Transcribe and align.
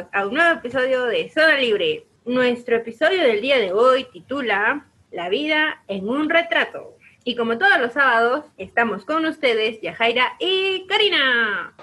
bienvenidos 0.00 0.06
a 0.12 0.26
un 0.26 0.34
nuevo 0.34 0.58
episodio 0.58 1.04
de 1.04 1.30
Zona 1.30 1.56
Libre. 1.56 2.06
Nuestro 2.24 2.76
episodio 2.76 3.22
del 3.22 3.40
día 3.40 3.58
de 3.58 3.72
hoy 3.72 4.06
titula 4.12 4.86
La 5.10 5.28
vida 5.28 5.82
en 5.88 6.08
un 6.08 6.30
retrato. 6.30 6.96
Y 7.24 7.36
como 7.36 7.58
todos 7.58 7.78
los 7.78 7.92
sábados, 7.92 8.46
estamos 8.56 9.04
con 9.04 9.26
ustedes, 9.26 9.80
Yajaira 9.80 10.36
y 10.38 10.86
Karina. 10.86 11.74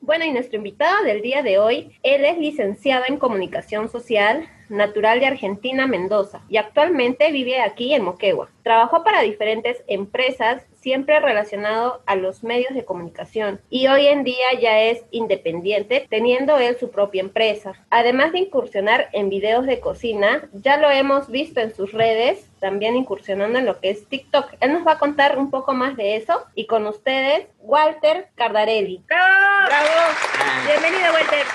Bueno, 0.00 0.24
y 0.24 0.32
nuestro 0.32 0.58
invitado 0.58 1.02
del 1.04 1.22
día 1.22 1.42
de 1.42 1.58
hoy, 1.58 1.98
él 2.02 2.24
es 2.24 2.38
licenciado 2.38 3.04
en 3.08 3.16
comunicación 3.16 3.88
social, 3.88 4.48
natural 4.68 5.18
de 5.18 5.26
Argentina, 5.26 5.86
Mendoza, 5.86 6.42
y 6.48 6.58
actualmente 6.58 7.32
vive 7.32 7.60
aquí 7.60 7.94
en 7.94 8.04
Moquegua. 8.04 8.50
Trabajó 8.62 9.02
para 9.02 9.22
diferentes 9.22 9.82
empresas, 9.86 10.66
siempre 10.84 11.18
relacionado 11.18 12.02
a 12.04 12.14
los 12.14 12.44
medios 12.44 12.74
de 12.74 12.84
comunicación, 12.84 13.58
y 13.70 13.88
hoy 13.88 14.06
en 14.06 14.22
día 14.22 14.52
ya 14.60 14.82
es 14.82 15.02
independiente, 15.10 16.06
teniendo 16.10 16.58
él 16.58 16.76
su 16.78 16.90
propia 16.90 17.22
empresa. 17.22 17.72
Además 17.88 18.32
de 18.32 18.40
incursionar 18.40 19.08
en 19.12 19.30
videos 19.30 19.64
de 19.64 19.80
cocina, 19.80 20.46
ya 20.52 20.76
lo 20.76 20.90
hemos 20.90 21.30
visto 21.30 21.60
en 21.60 21.74
sus 21.74 21.92
redes, 21.92 22.50
también 22.60 22.96
incursionando 22.96 23.58
en 23.58 23.64
lo 23.64 23.80
que 23.80 23.88
es 23.88 24.06
TikTok. 24.06 24.56
Él 24.60 24.74
nos 24.74 24.86
va 24.86 24.92
a 24.92 24.98
contar 24.98 25.38
un 25.38 25.50
poco 25.50 25.72
más 25.72 25.96
de 25.96 26.16
eso, 26.16 26.44
y 26.54 26.66
con 26.66 26.86
ustedes, 26.86 27.46
Walter 27.60 28.28
Cardarelli. 28.34 29.02
¡Bravo! 29.06 29.66
¡Bravo! 29.66 30.66
Bienvenido, 30.66 31.12
Walter. 31.14 31.46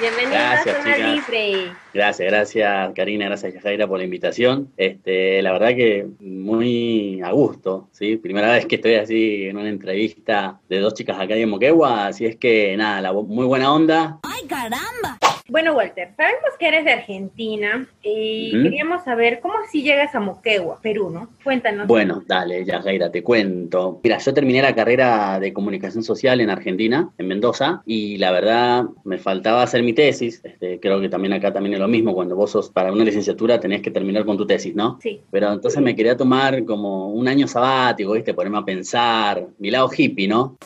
Bienvenido 0.00 0.32
Gracias, 0.32 0.74
a 0.74 0.82
Zona 0.82 0.96
chicas. 0.96 1.28
Libre. 1.28 1.72
Gracias, 1.94 2.28
gracias 2.28 2.92
Karina, 2.94 3.26
gracias 3.26 3.54
Yajaira 3.54 3.86
por 3.86 3.98
la 3.98 4.04
invitación. 4.04 4.72
Este, 4.76 5.42
la 5.42 5.52
verdad 5.52 5.68
que 5.76 6.06
muy 6.18 7.20
a 7.22 7.30
gusto, 7.30 7.88
¿sí? 7.92 8.16
Primera 8.16 8.50
vez 8.50 8.61
que 8.66 8.76
estoy 8.76 8.94
así 8.94 9.46
en 9.46 9.56
una 9.56 9.68
entrevista 9.68 10.60
de 10.68 10.80
dos 10.80 10.94
chicas 10.94 11.18
acá 11.18 11.34
en 11.34 11.48
Moquegua, 11.48 12.06
así 12.06 12.26
es 12.26 12.36
que 12.36 12.76
nada, 12.76 13.00
la, 13.00 13.12
muy 13.12 13.46
buena 13.46 13.72
onda. 13.72 14.20
Bueno, 15.48 15.74
Walter, 15.74 16.14
sabemos 16.16 16.50
que 16.58 16.68
eres 16.68 16.84
de 16.86 16.92
Argentina 16.92 17.86
y 18.02 18.52
queríamos 18.62 19.04
saber 19.04 19.40
cómo 19.40 19.54
así 19.62 19.82
llegas 19.82 20.14
a 20.14 20.20
Moquegua, 20.20 20.78
Perú, 20.80 21.10
¿no? 21.10 21.28
Cuéntanos. 21.44 21.86
Bueno, 21.86 22.22
dale, 22.26 22.64
Yajaira, 22.64 23.10
te 23.10 23.22
cuento. 23.22 24.00
Mira, 24.02 24.16
yo 24.16 24.32
terminé 24.32 24.62
la 24.62 24.74
carrera 24.74 25.38
de 25.40 25.52
comunicación 25.52 26.04
social 26.04 26.40
en 26.40 26.48
Argentina, 26.48 27.10
en 27.18 27.26
Mendoza, 27.26 27.82
y 27.84 28.16
la 28.16 28.30
verdad 28.30 28.84
me 29.04 29.18
faltaba 29.18 29.62
hacer 29.62 29.82
mi 29.82 29.92
tesis. 29.92 30.40
Este, 30.42 30.80
creo 30.80 31.02
que 31.02 31.10
también 31.10 31.34
acá 31.34 31.52
también 31.52 31.74
es 31.74 31.80
lo 31.80 31.88
mismo, 31.88 32.14
cuando 32.14 32.34
vos 32.34 32.50
sos 32.50 32.70
para 32.70 32.90
una 32.90 33.04
licenciatura 33.04 33.60
tenés 33.60 33.82
que 33.82 33.90
terminar 33.90 34.24
con 34.24 34.38
tu 34.38 34.46
tesis, 34.46 34.74
¿no? 34.74 34.98
Sí. 35.02 35.20
Pero 35.30 35.52
entonces 35.52 35.82
me 35.82 35.94
quería 35.94 36.16
tomar 36.16 36.64
como 36.64 37.10
un 37.10 37.28
año 37.28 37.46
sabático, 37.46 38.12
¿viste? 38.12 38.32
Ponerme 38.32 38.51
a 38.58 38.64
pensar, 38.64 39.48
mi 39.58 39.70
lado 39.70 39.90
hippie, 39.96 40.28
¿no? 40.28 40.56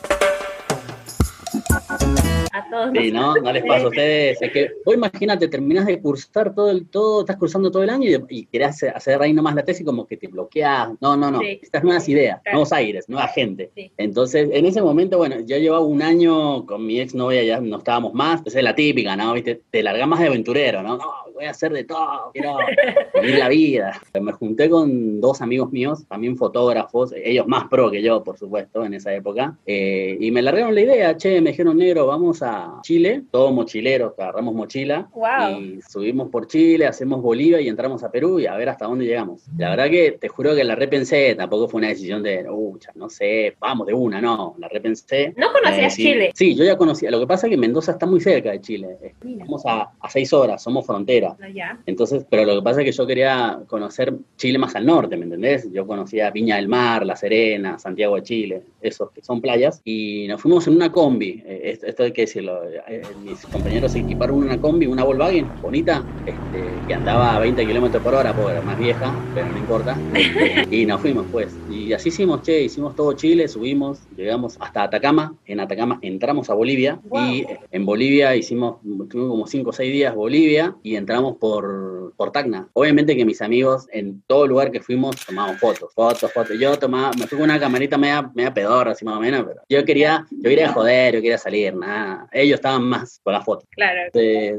Todos 2.69 2.89
Sí, 2.93 3.11
¿no? 3.11 3.35
No 3.35 3.51
les 3.53 3.63
pasa 3.65 3.85
a 3.85 3.87
ustedes. 3.89 4.41
Es 4.41 4.51
que 4.51 4.69
vos 4.85 4.95
imagínate, 4.95 5.47
terminás 5.47 5.85
de 5.85 6.01
cursar 6.01 6.53
todo 6.53 6.69
el, 6.71 6.87
todo, 6.87 7.21
estás 7.21 7.37
cursando 7.37 7.71
todo 7.71 7.83
el 7.83 7.89
año 7.89 8.09
y, 8.09 8.39
y 8.41 8.45
querés 8.45 8.83
hacer, 8.83 9.21
ahí 9.21 9.33
nomás 9.33 9.55
la 9.55 9.63
tesis 9.63 9.85
como 9.85 10.05
que 10.05 10.17
te 10.17 10.27
bloqueas. 10.27 10.89
No, 11.01 11.15
no, 11.17 11.31
no. 11.31 11.39
Sí. 11.39 11.59
Estas 11.61 11.83
nuevas 11.83 12.07
ideas, 12.09 12.41
Claro. 12.43 12.55
nuevos 12.57 12.73
aires, 12.73 13.07
nueva 13.09 13.27
gente. 13.29 13.71
Sí. 13.75 13.91
Entonces, 13.97 14.49
en 14.51 14.65
ese 14.65 14.81
momento, 14.81 15.17
bueno, 15.17 15.37
yo 15.41 15.57
llevaba 15.57 15.83
un 15.85 16.01
año 16.01 16.65
con 16.65 16.85
mi 16.85 16.99
exnovia, 16.99 17.43
ya 17.43 17.59
no 17.59 17.77
estábamos 17.77 18.13
más. 18.13 18.41
Esa 18.45 18.59
es 18.59 18.63
la 18.63 18.75
típica, 18.75 19.15
¿no? 19.15 19.33
¿Viste? 19.33 19.61
Te 19.69 19.83
largas 19.83 20.07
más 20.07 20.19
de 20.19 20.27
aventurero, 20.27 20.81
¿no? 20.83 20.97
No, 20.97 21.11
voy 21.33 21.45
a 21.45 21.51
hacer 21.51 21.71
de 21.71 21.83
todo, 21.83 22.31
quiero 22.33 22.57
vivir 23.21 23.37
la 23.37 23.49
vida. 23.49 24.01
Me 24.19 24.31
junté 24.31 24.69
con 24.69 25.21
dos 25.21 25.41
amigos 25.41 25.71
míos, 25.71 26.05
también 26.07 26.35
fotógrafos, 26.37 27.13
ellos 27.15 27.47
más 27.47 27.67
pro 27.67 27.91
que 27.91 28.01
yo, 28.01 28.23
por 28.23 28.37
supuesto, 28.37 28.83
en 28.83 28.93
esa 28.95 29.13
época. 29.13 29.55
eh, 29.65 30.17
y 30.19 30.31
me 30.31 30.41
largaron 30.41 30.73
la 30.73 30.81
idea, 30.81 31.15
che, 31.17 31.39
me 31.41 31.51
dijeron, 31.51 31.77
negro, 31.77 32.07
vamos 32.07 32.41
a 32.41 32.56
Chile, 32.81 33.23
todos 33.31 33.51
mochileros, 33.53 34.13
agarramos 34.17 34.53
mochila 34.55 35.09
Wow. 35.13 35.59
y 35.61 35.81
subimos 35.81 36.29
por 36.29 36.47
Chile, 36.47 36.85
hacemos 36.85 37.21
Bolivia 37.21 37.59
y 37.61 37.67
entramos 37.67 38.03
a 38.03 38.11
Perú 38.11 38.39
y 38.39 38.45
a 38.45 38.55
ver 38.55 38.69
hasta 38.69 38.85
dónde 38.85 39.05
llegamos. 39.05 39.43
La 39.57 39.69
verdad 39.71 39.89
que 39.89 40.13
te 40.19 40.27
juro 40.27 40.55
que 40.55 40.63
la 40.63 40.75
repensé, 40.75 41.35
tampoco 41.35 41.67
fue 41.67 41.79
una 41.79 41.89
decisión 41.89 42.23
de, 42.23 42.45
ucha, 42.49 42.91
no 42.95 43.09
sé, 43.09 43.55
vamos 43.59 43.87
de 43.87 43.93
una, 43.93 44.21
no, 44.21 44.55
la 44.59 44.67
repensé. 44.67 45.33
¿No 45.37 45.47
conocías 45.51 45.93
Eh. 45.99 46.01
Chile? 46.03 46.31
Sí, 46.35 46.55
yo 46.55 46.63
ya 46.63 46.77
conocía. 46.77 47.11
Lo 47.11 47.19
que 47.19 47.27
pasa 47.27 47.47
es 47.47 47.51
que 47.51 47.57
Mendoza 47.57 47.91
está 47.93 48.05
muy 48.05 48.19
cerca 48.21 48.51
de 48.51 48.61
Chile. 48.61 48.97
Mira. 49.23 49.43
Estamos 49.43 49.65
a, 49.65 49.91
a 49.99 50.09
seis 50.09 50.31
horas, 50.33 50.61
somos 50.63 50.85
frontera. 50.85 51.35
Allá. 51.41 51.79
Entonces, 51.85 52.25
pero 52.29 52.45
lo 52.45 52.55
que 52.55 52.61
pasa 52.61 52.81
es 52.81 52.85
que 52.85 52.91
yo 52.91 53.05
quería 53.07 53.59
conocer 53.67 54.13
Chile 54.37 54.57
más 54.57 54.75
al 54.75 54.85
norte, 54.85 55.17
¿me 55.17 55.23
entendés? 55.25 55.71
Yo 55.71 55.85
conocía 55.87 56.31
Viña 56.31 56.55
del 56.57 56.67
Mar, 56.67 57.05
La 57.05 57.15
Serena, 57.15 57.77
Santiago 57.79 58.15
de 58.15 58.23
Chile, 58.23 58.61
esos 58.81 59.11
que 59.11 59.21
son 59.21 59.41
playas, 59.41 59.81
y 59.83 60.25
nos 60.27 60.41
fuimos 60.41 60.67
en 60.67 60.75
una 60.75 60.91
combi, 60.91 61.43
eh, 61.45 61.61
esto, 61.65 61.85
esto 61.87 62.03
hay 62.03 62.11
que 62.11 62.21
decirlo, 62.21 62.46
eh, 62.87 63.01
mis 63.23 63.45
compañeros 63.45 63.91
se 63.91 63.99
equiparon 63.99 64.37
una 64.37 64.57
combi, 64.59 64.85
una 64.87 65.03
Volkswagen 65.03 65.49
bonita, 65.61 66.03
este, 66.25 66.63
que 66.87 66.93
andaba 66.93 67.35
a 67.35 67.39
20 67.39 67.65
kilómetros 67.65 68.01
por 68.03 68.13
hora, 68.15 68.33
porque 68.33 68.51
era 68.53 68.61
más 68.61 68.77
vieja, 68.77 69.13
pero 69.33 69.47
no 69.47 69.57
importa, 69.57 69.97
y 70.71 70.85
nos 70.85 71.01
fuimos 71.01 71.25
pues, 71.31 71.55
y 71.69 71.93
así 71.93 72.09
hicimos, 72.09 72.41
che, 72.41 72.61
hicimos 72.63 72.95
todo 72.95 73.13
Chile, 73.13 73.47
subimos, 73.47 73.99
llegamos 74.15 74.57
hasta 74.59 74.83
Atacama, 74.83 75.35
en 75.45 75.59
Atacama 75.59 75.99
entramos 76.01 76.49
a 76.49 76.53
Bolivia, 76.53 76.99
Wow. 77.09 77.21
y 77.31 77.39
eh, 77.41 77.59
en 77.71 77.85
Bolivia 77.85 78.35
hicimos, 78.35 78.77
como 79.11 79.47
5 79.47 79.69
o 79.69 79.73
6 79.73 79.91
días 79.91 80.15
Bolivia, 80.15 80.75
y 80.83 80.95
entramos 80.95 81.37
por, 81.37 82.13
por 82.15 82.31
Tacna. 82.31 82.67
Obviamente 82.73 83.15
que 83.15 83.25
mis 83.25 83.41
amigos, 83.41 83.87
en 83.91 84.21
todo 84.27 84.47
lugar 84.47 84.71
que 84.71 84.81
fuimos, 84.81 85.15
tomaban 85.25 85.57
fotos, 85.57 85.93
fotos, 85.93 86.31
fotos. 86.31 86.57
Yo 86.59 86.77
tomaba, 86.77 87.11
me 87.17 87.27
fui 87.27 87.37
con 87.37 87.45
una 87.45 87.59
camarita 87.59 87.97
media, 87.97 88.29
media 88.33 88.53
pedorra, 88.53 88.91
así 88.91 89.05
más 89.05 89.17
o 89.17 89.19
menos, 89.19 89.45
pero 89.47 89.61
yo 89.69 89.85
quería, 89.85 90.25
yo 90.31 90.49
quería 90.49 90.71
joder, 90.73 91.15
yo 91.15 91.21
quería 91.21 91.37
salir, 91.37 91.75
nada. 91.75 92.27
Ellos 92.41 92.55
estaban 92.55 92.83
más 92.83 93.19
con 93.23 93.33
las 93.33 93.43
fotos. 93.43 93.67
Claro. 93.71 93.99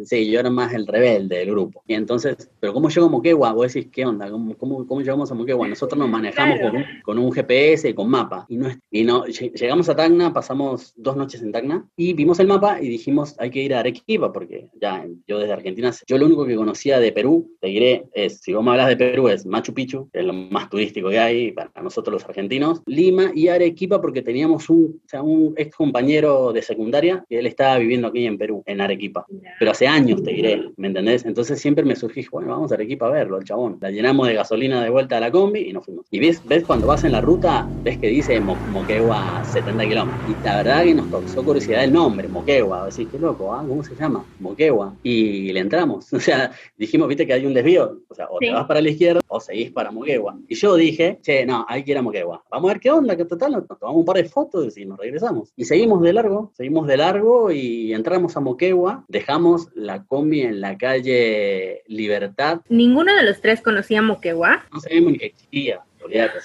Sí, 0.04 0.30
yo 0.30 0.40
era 0.40 0.50
más 0.50 0.72
el 0.74 0.86
rebelde 0.86 1.38
del 1.38 1.50
grupo. 1.50 1.82
Y 1.86 1.94
entonces, 1.94 2.50
pero 2.60 2.72
¿cómo 2.72 2.88
llego 2.88 3.06
a 3.06 3.10
Moquegua? 3.10 3.52
Vos 3.52 3.72
decís, 3.72 3.90
¿qué 3.92 4.04
onda? 4.04 4.30
¿Cómo, 4.30 4.56
cómo, 4.56 4.86
cómo 4.86 5.00
llegamos 5.00 5.30
a 5.30 5.34
Moquegua? 5.34 5.68
Nosotros 5.68 5.98
nos 5.98 6.08
manejamos 6.08 6.58
Claro. 6.58 6.72
con, 6.72 6.76
un, 6.82 6.86
con 7.02 7.18
un 7.18 7.32
GPS 7.32 7.88
y 7.88 7.94
con 7.94 8.08
mapa. 8.08 8.46
Y, 8.48 8.56
no, 8.56 8.68
y 8.90 9.04
no, 9.04 9.24
lle- 9.26 9.52
llegamos 9.52 9.88
a 9.88 9.96
Tacna, 9.96 10.32
pasamos 10.32 10.92
dos 10.96 11.16
noches 11.16 11.42
en 11.42 11.52
Tacna 11.52 11.86
y 11.96 12.12
vimos 12.14 12.38
el 12.40 12.46
mapa 12.48 12.80
y 12.80 12.88
dijimos, 12.88 13.34
hay 13.38 13.50
que 13.50 13.62
ir 13.62 13.74
a 13.74 13.80
Arequipa 13.80 14.32
porque 14.32 14.68
ya 14.80 15.04
yo 15.26 15.38
desde 15.38 15.52
Argentina, 15.52 15.92
yo 16.06 16.18
lo 16.18 16.26
único 16.26 16.46
que 16.46 16.56
conocía 16.56 16.98
de 16.98 17.12
Perú, 17.12 17.50
te 17.60 17.68
diré, 17.68 18.06
es, 18.12 18.40
si 18.40 18.52
vos 18.52 18.64
me 18.64 18.70
hablas 18.72 18.88
de 18.88 18.96
Perú, 18.96 19.28
es 19.28 19.46
Machu 19.46 19.72
Picchu, 19.74 20.08
que 20.12 20.20
es 20.20 20.24
lo 20.24 20.32
más 20.32 20.68
turístico 20.70 21.08
que 21.10 21.18
hay 21.18 21.52
para 21.52 21.70
nosotros 21.82 22.12
los 22.14 22.24
argentinos, 22.24 22.82
Lima 22.86 23.30
y 23.34 23.48
Arequipa 23.48 24.00
porque 24.00 24.22
teníamos 24.22 24.68
un, 24.70 25.00
o 25.04 25.08
sea, 25.08 25.22
un 25.22 25.54
ex 25.56 25.74
compañero 25.76 26.52
de 26.52 26.62
secundaria 26.62 27.24
que 27.28 27.38
él 27.38 27.46
estaba 27.68 27.78
viviendo 27.80 28.08
aquí 28.08 28.24
en 28.26 28.38
Perú, 28.38 28.62
en 28.66 28.80
Arequipa 28.80 29.26
pero 29.58 29.70
hace 29.72 29.86
años 29.86 30.22
te 30.22 30.30
diré, 30.32 30.70
¿me 30.76 30.88
entendés? 30.88 31.24
Entonces 31.24 31.60
siempre 31.60 31.84
me 31.84 31.96
surgí, 31.96 32.24
bueno, 32.30 32.48
vamos 32.50 32.70
a 32.70 32.74
Arequipa 32.76 33.06
a 33.06 33.10
verlo, 33.10 33.38
el 33.38 33.44
chabón. 33.44 33.78
La 33.80 33.90
llenamos 33.90 34.26
de 34.28 34.34
gasolina 34.34 34.82
de 34.82 34.90
vuelta 34.90 35.16
a 35.16 35.20
la 35.20 35.30
combi 35.30 35.60
y 35.68 35.72
nos 35.72 35.84
fuimos. 35.84 36.06
Y 36.10 36.18
ves, 36.20 36.42
ves 36.44 36.64
cuando 36.64 36.86
vas 36.86 37.04
en 37.04 37.12
la 37.12 37.20
ruta, 37.20 37.72
ves 37.82 37.98
que 37.98 38.08
dice 38.08 38.40
Mo- 38.40 38.62
Moquegua 38.66 39.42
70 39.44 39.84
kilómetros. 39.84 40.22
Y 40.26 40.38
la 40.42 40.56
verdad 40.58 40.84
que 40.84 40.94
nos 40.94 41.08
causó 41.08 41.44
curiosidad 41.44 41.82
el 41.84 41.92
nombre, 41.92 42.28
Moquegua. 42.28 42.86
Decís, 42.86 43.08
qué 43.10 43.18
loco, 43.18 43.52
¿ah? 43.52 43.64
¿cómo 43.66 43.82
se 43.82 43.94
llama? 43.96 44.24
Moquegua. 44.38 44.94
Y 45.02 45.52
le 45.52 45.60
entramos. 45.60 46.06
O 46.18 46.20
sea, 46.20 46.50
dijimos, 46.76 47.08
viste 47.08 47.26
que 47.26 47.32
hay 47.32 47.46
un 47.46 47.54
desvío. 47.54 48.00
O 48.08 48.14
sea, 48.14 48.26
o 48.30 48.38
Sí. 48.40 48.46
te 48.46 48.52
vas 48.52 48.66
para 48.66 48.80
la 48.80 48.90
izquierda 48.90 49.20
o 49.28 49.40
seguís 49.40 49.70
para 49.72 49.90
Moquegua. 49.90 50.36
Y 50.48 50.54
yo 50.56 50.74
dije, 50.76 51.18
che, 51.22 51.44
no, 51.46 51.64
hay 51.68 51.84
que 51.84 51.92
ir 51.92 51.98
a 51.98 52.02
Moquegua. 52.02 52.44
Vamos 52.50 52.70
a 52.70 52.74
ver 52.74 52.80
qué 52.80 52.90
onda, 52.90 53.16
que 53.16 53.25
total, 53.25 53.52
nos 53.52 53.66
tomamos 53.66 53.98
un 54.00 54.04
par 54.04 54.16
de 54.16 54.25
fotos 54.25 54.76
y 54.78 54.84
nos 54.84 54.98
regresamos. 54.98 55.52
Y 55.56 55.64
seguimos 55.64 56.02
de 56.02 56.12
largo, 56.12 56.52
seguimos 56.54 56.87
de 56.87 56.96
largo 56.96 57.50
y 57.50 57.57
entramos 57.93 58.37
a 58.37 58.40
Moquegua, 58.40 59.05
dejamos 59.08 59.69
la 59.75 60.05
combi 60.05 60.43
en 60.43 60.60
la 60.60 60.76
calle 60.78 61.82
Libertad, 61.87 62.60
¿Ninguno 62.69 63.14
de 63.14 63.22
los 63.25 63.40
tres 63.40 63.60
conocía 63.60 64.02
Moquegua? 64.02 64.64
no 64.72 64.81
sabemos 64.81 65.12
ni 65.12 65.19
existía, 65.25 65.81
olvídate, 66.02 66.38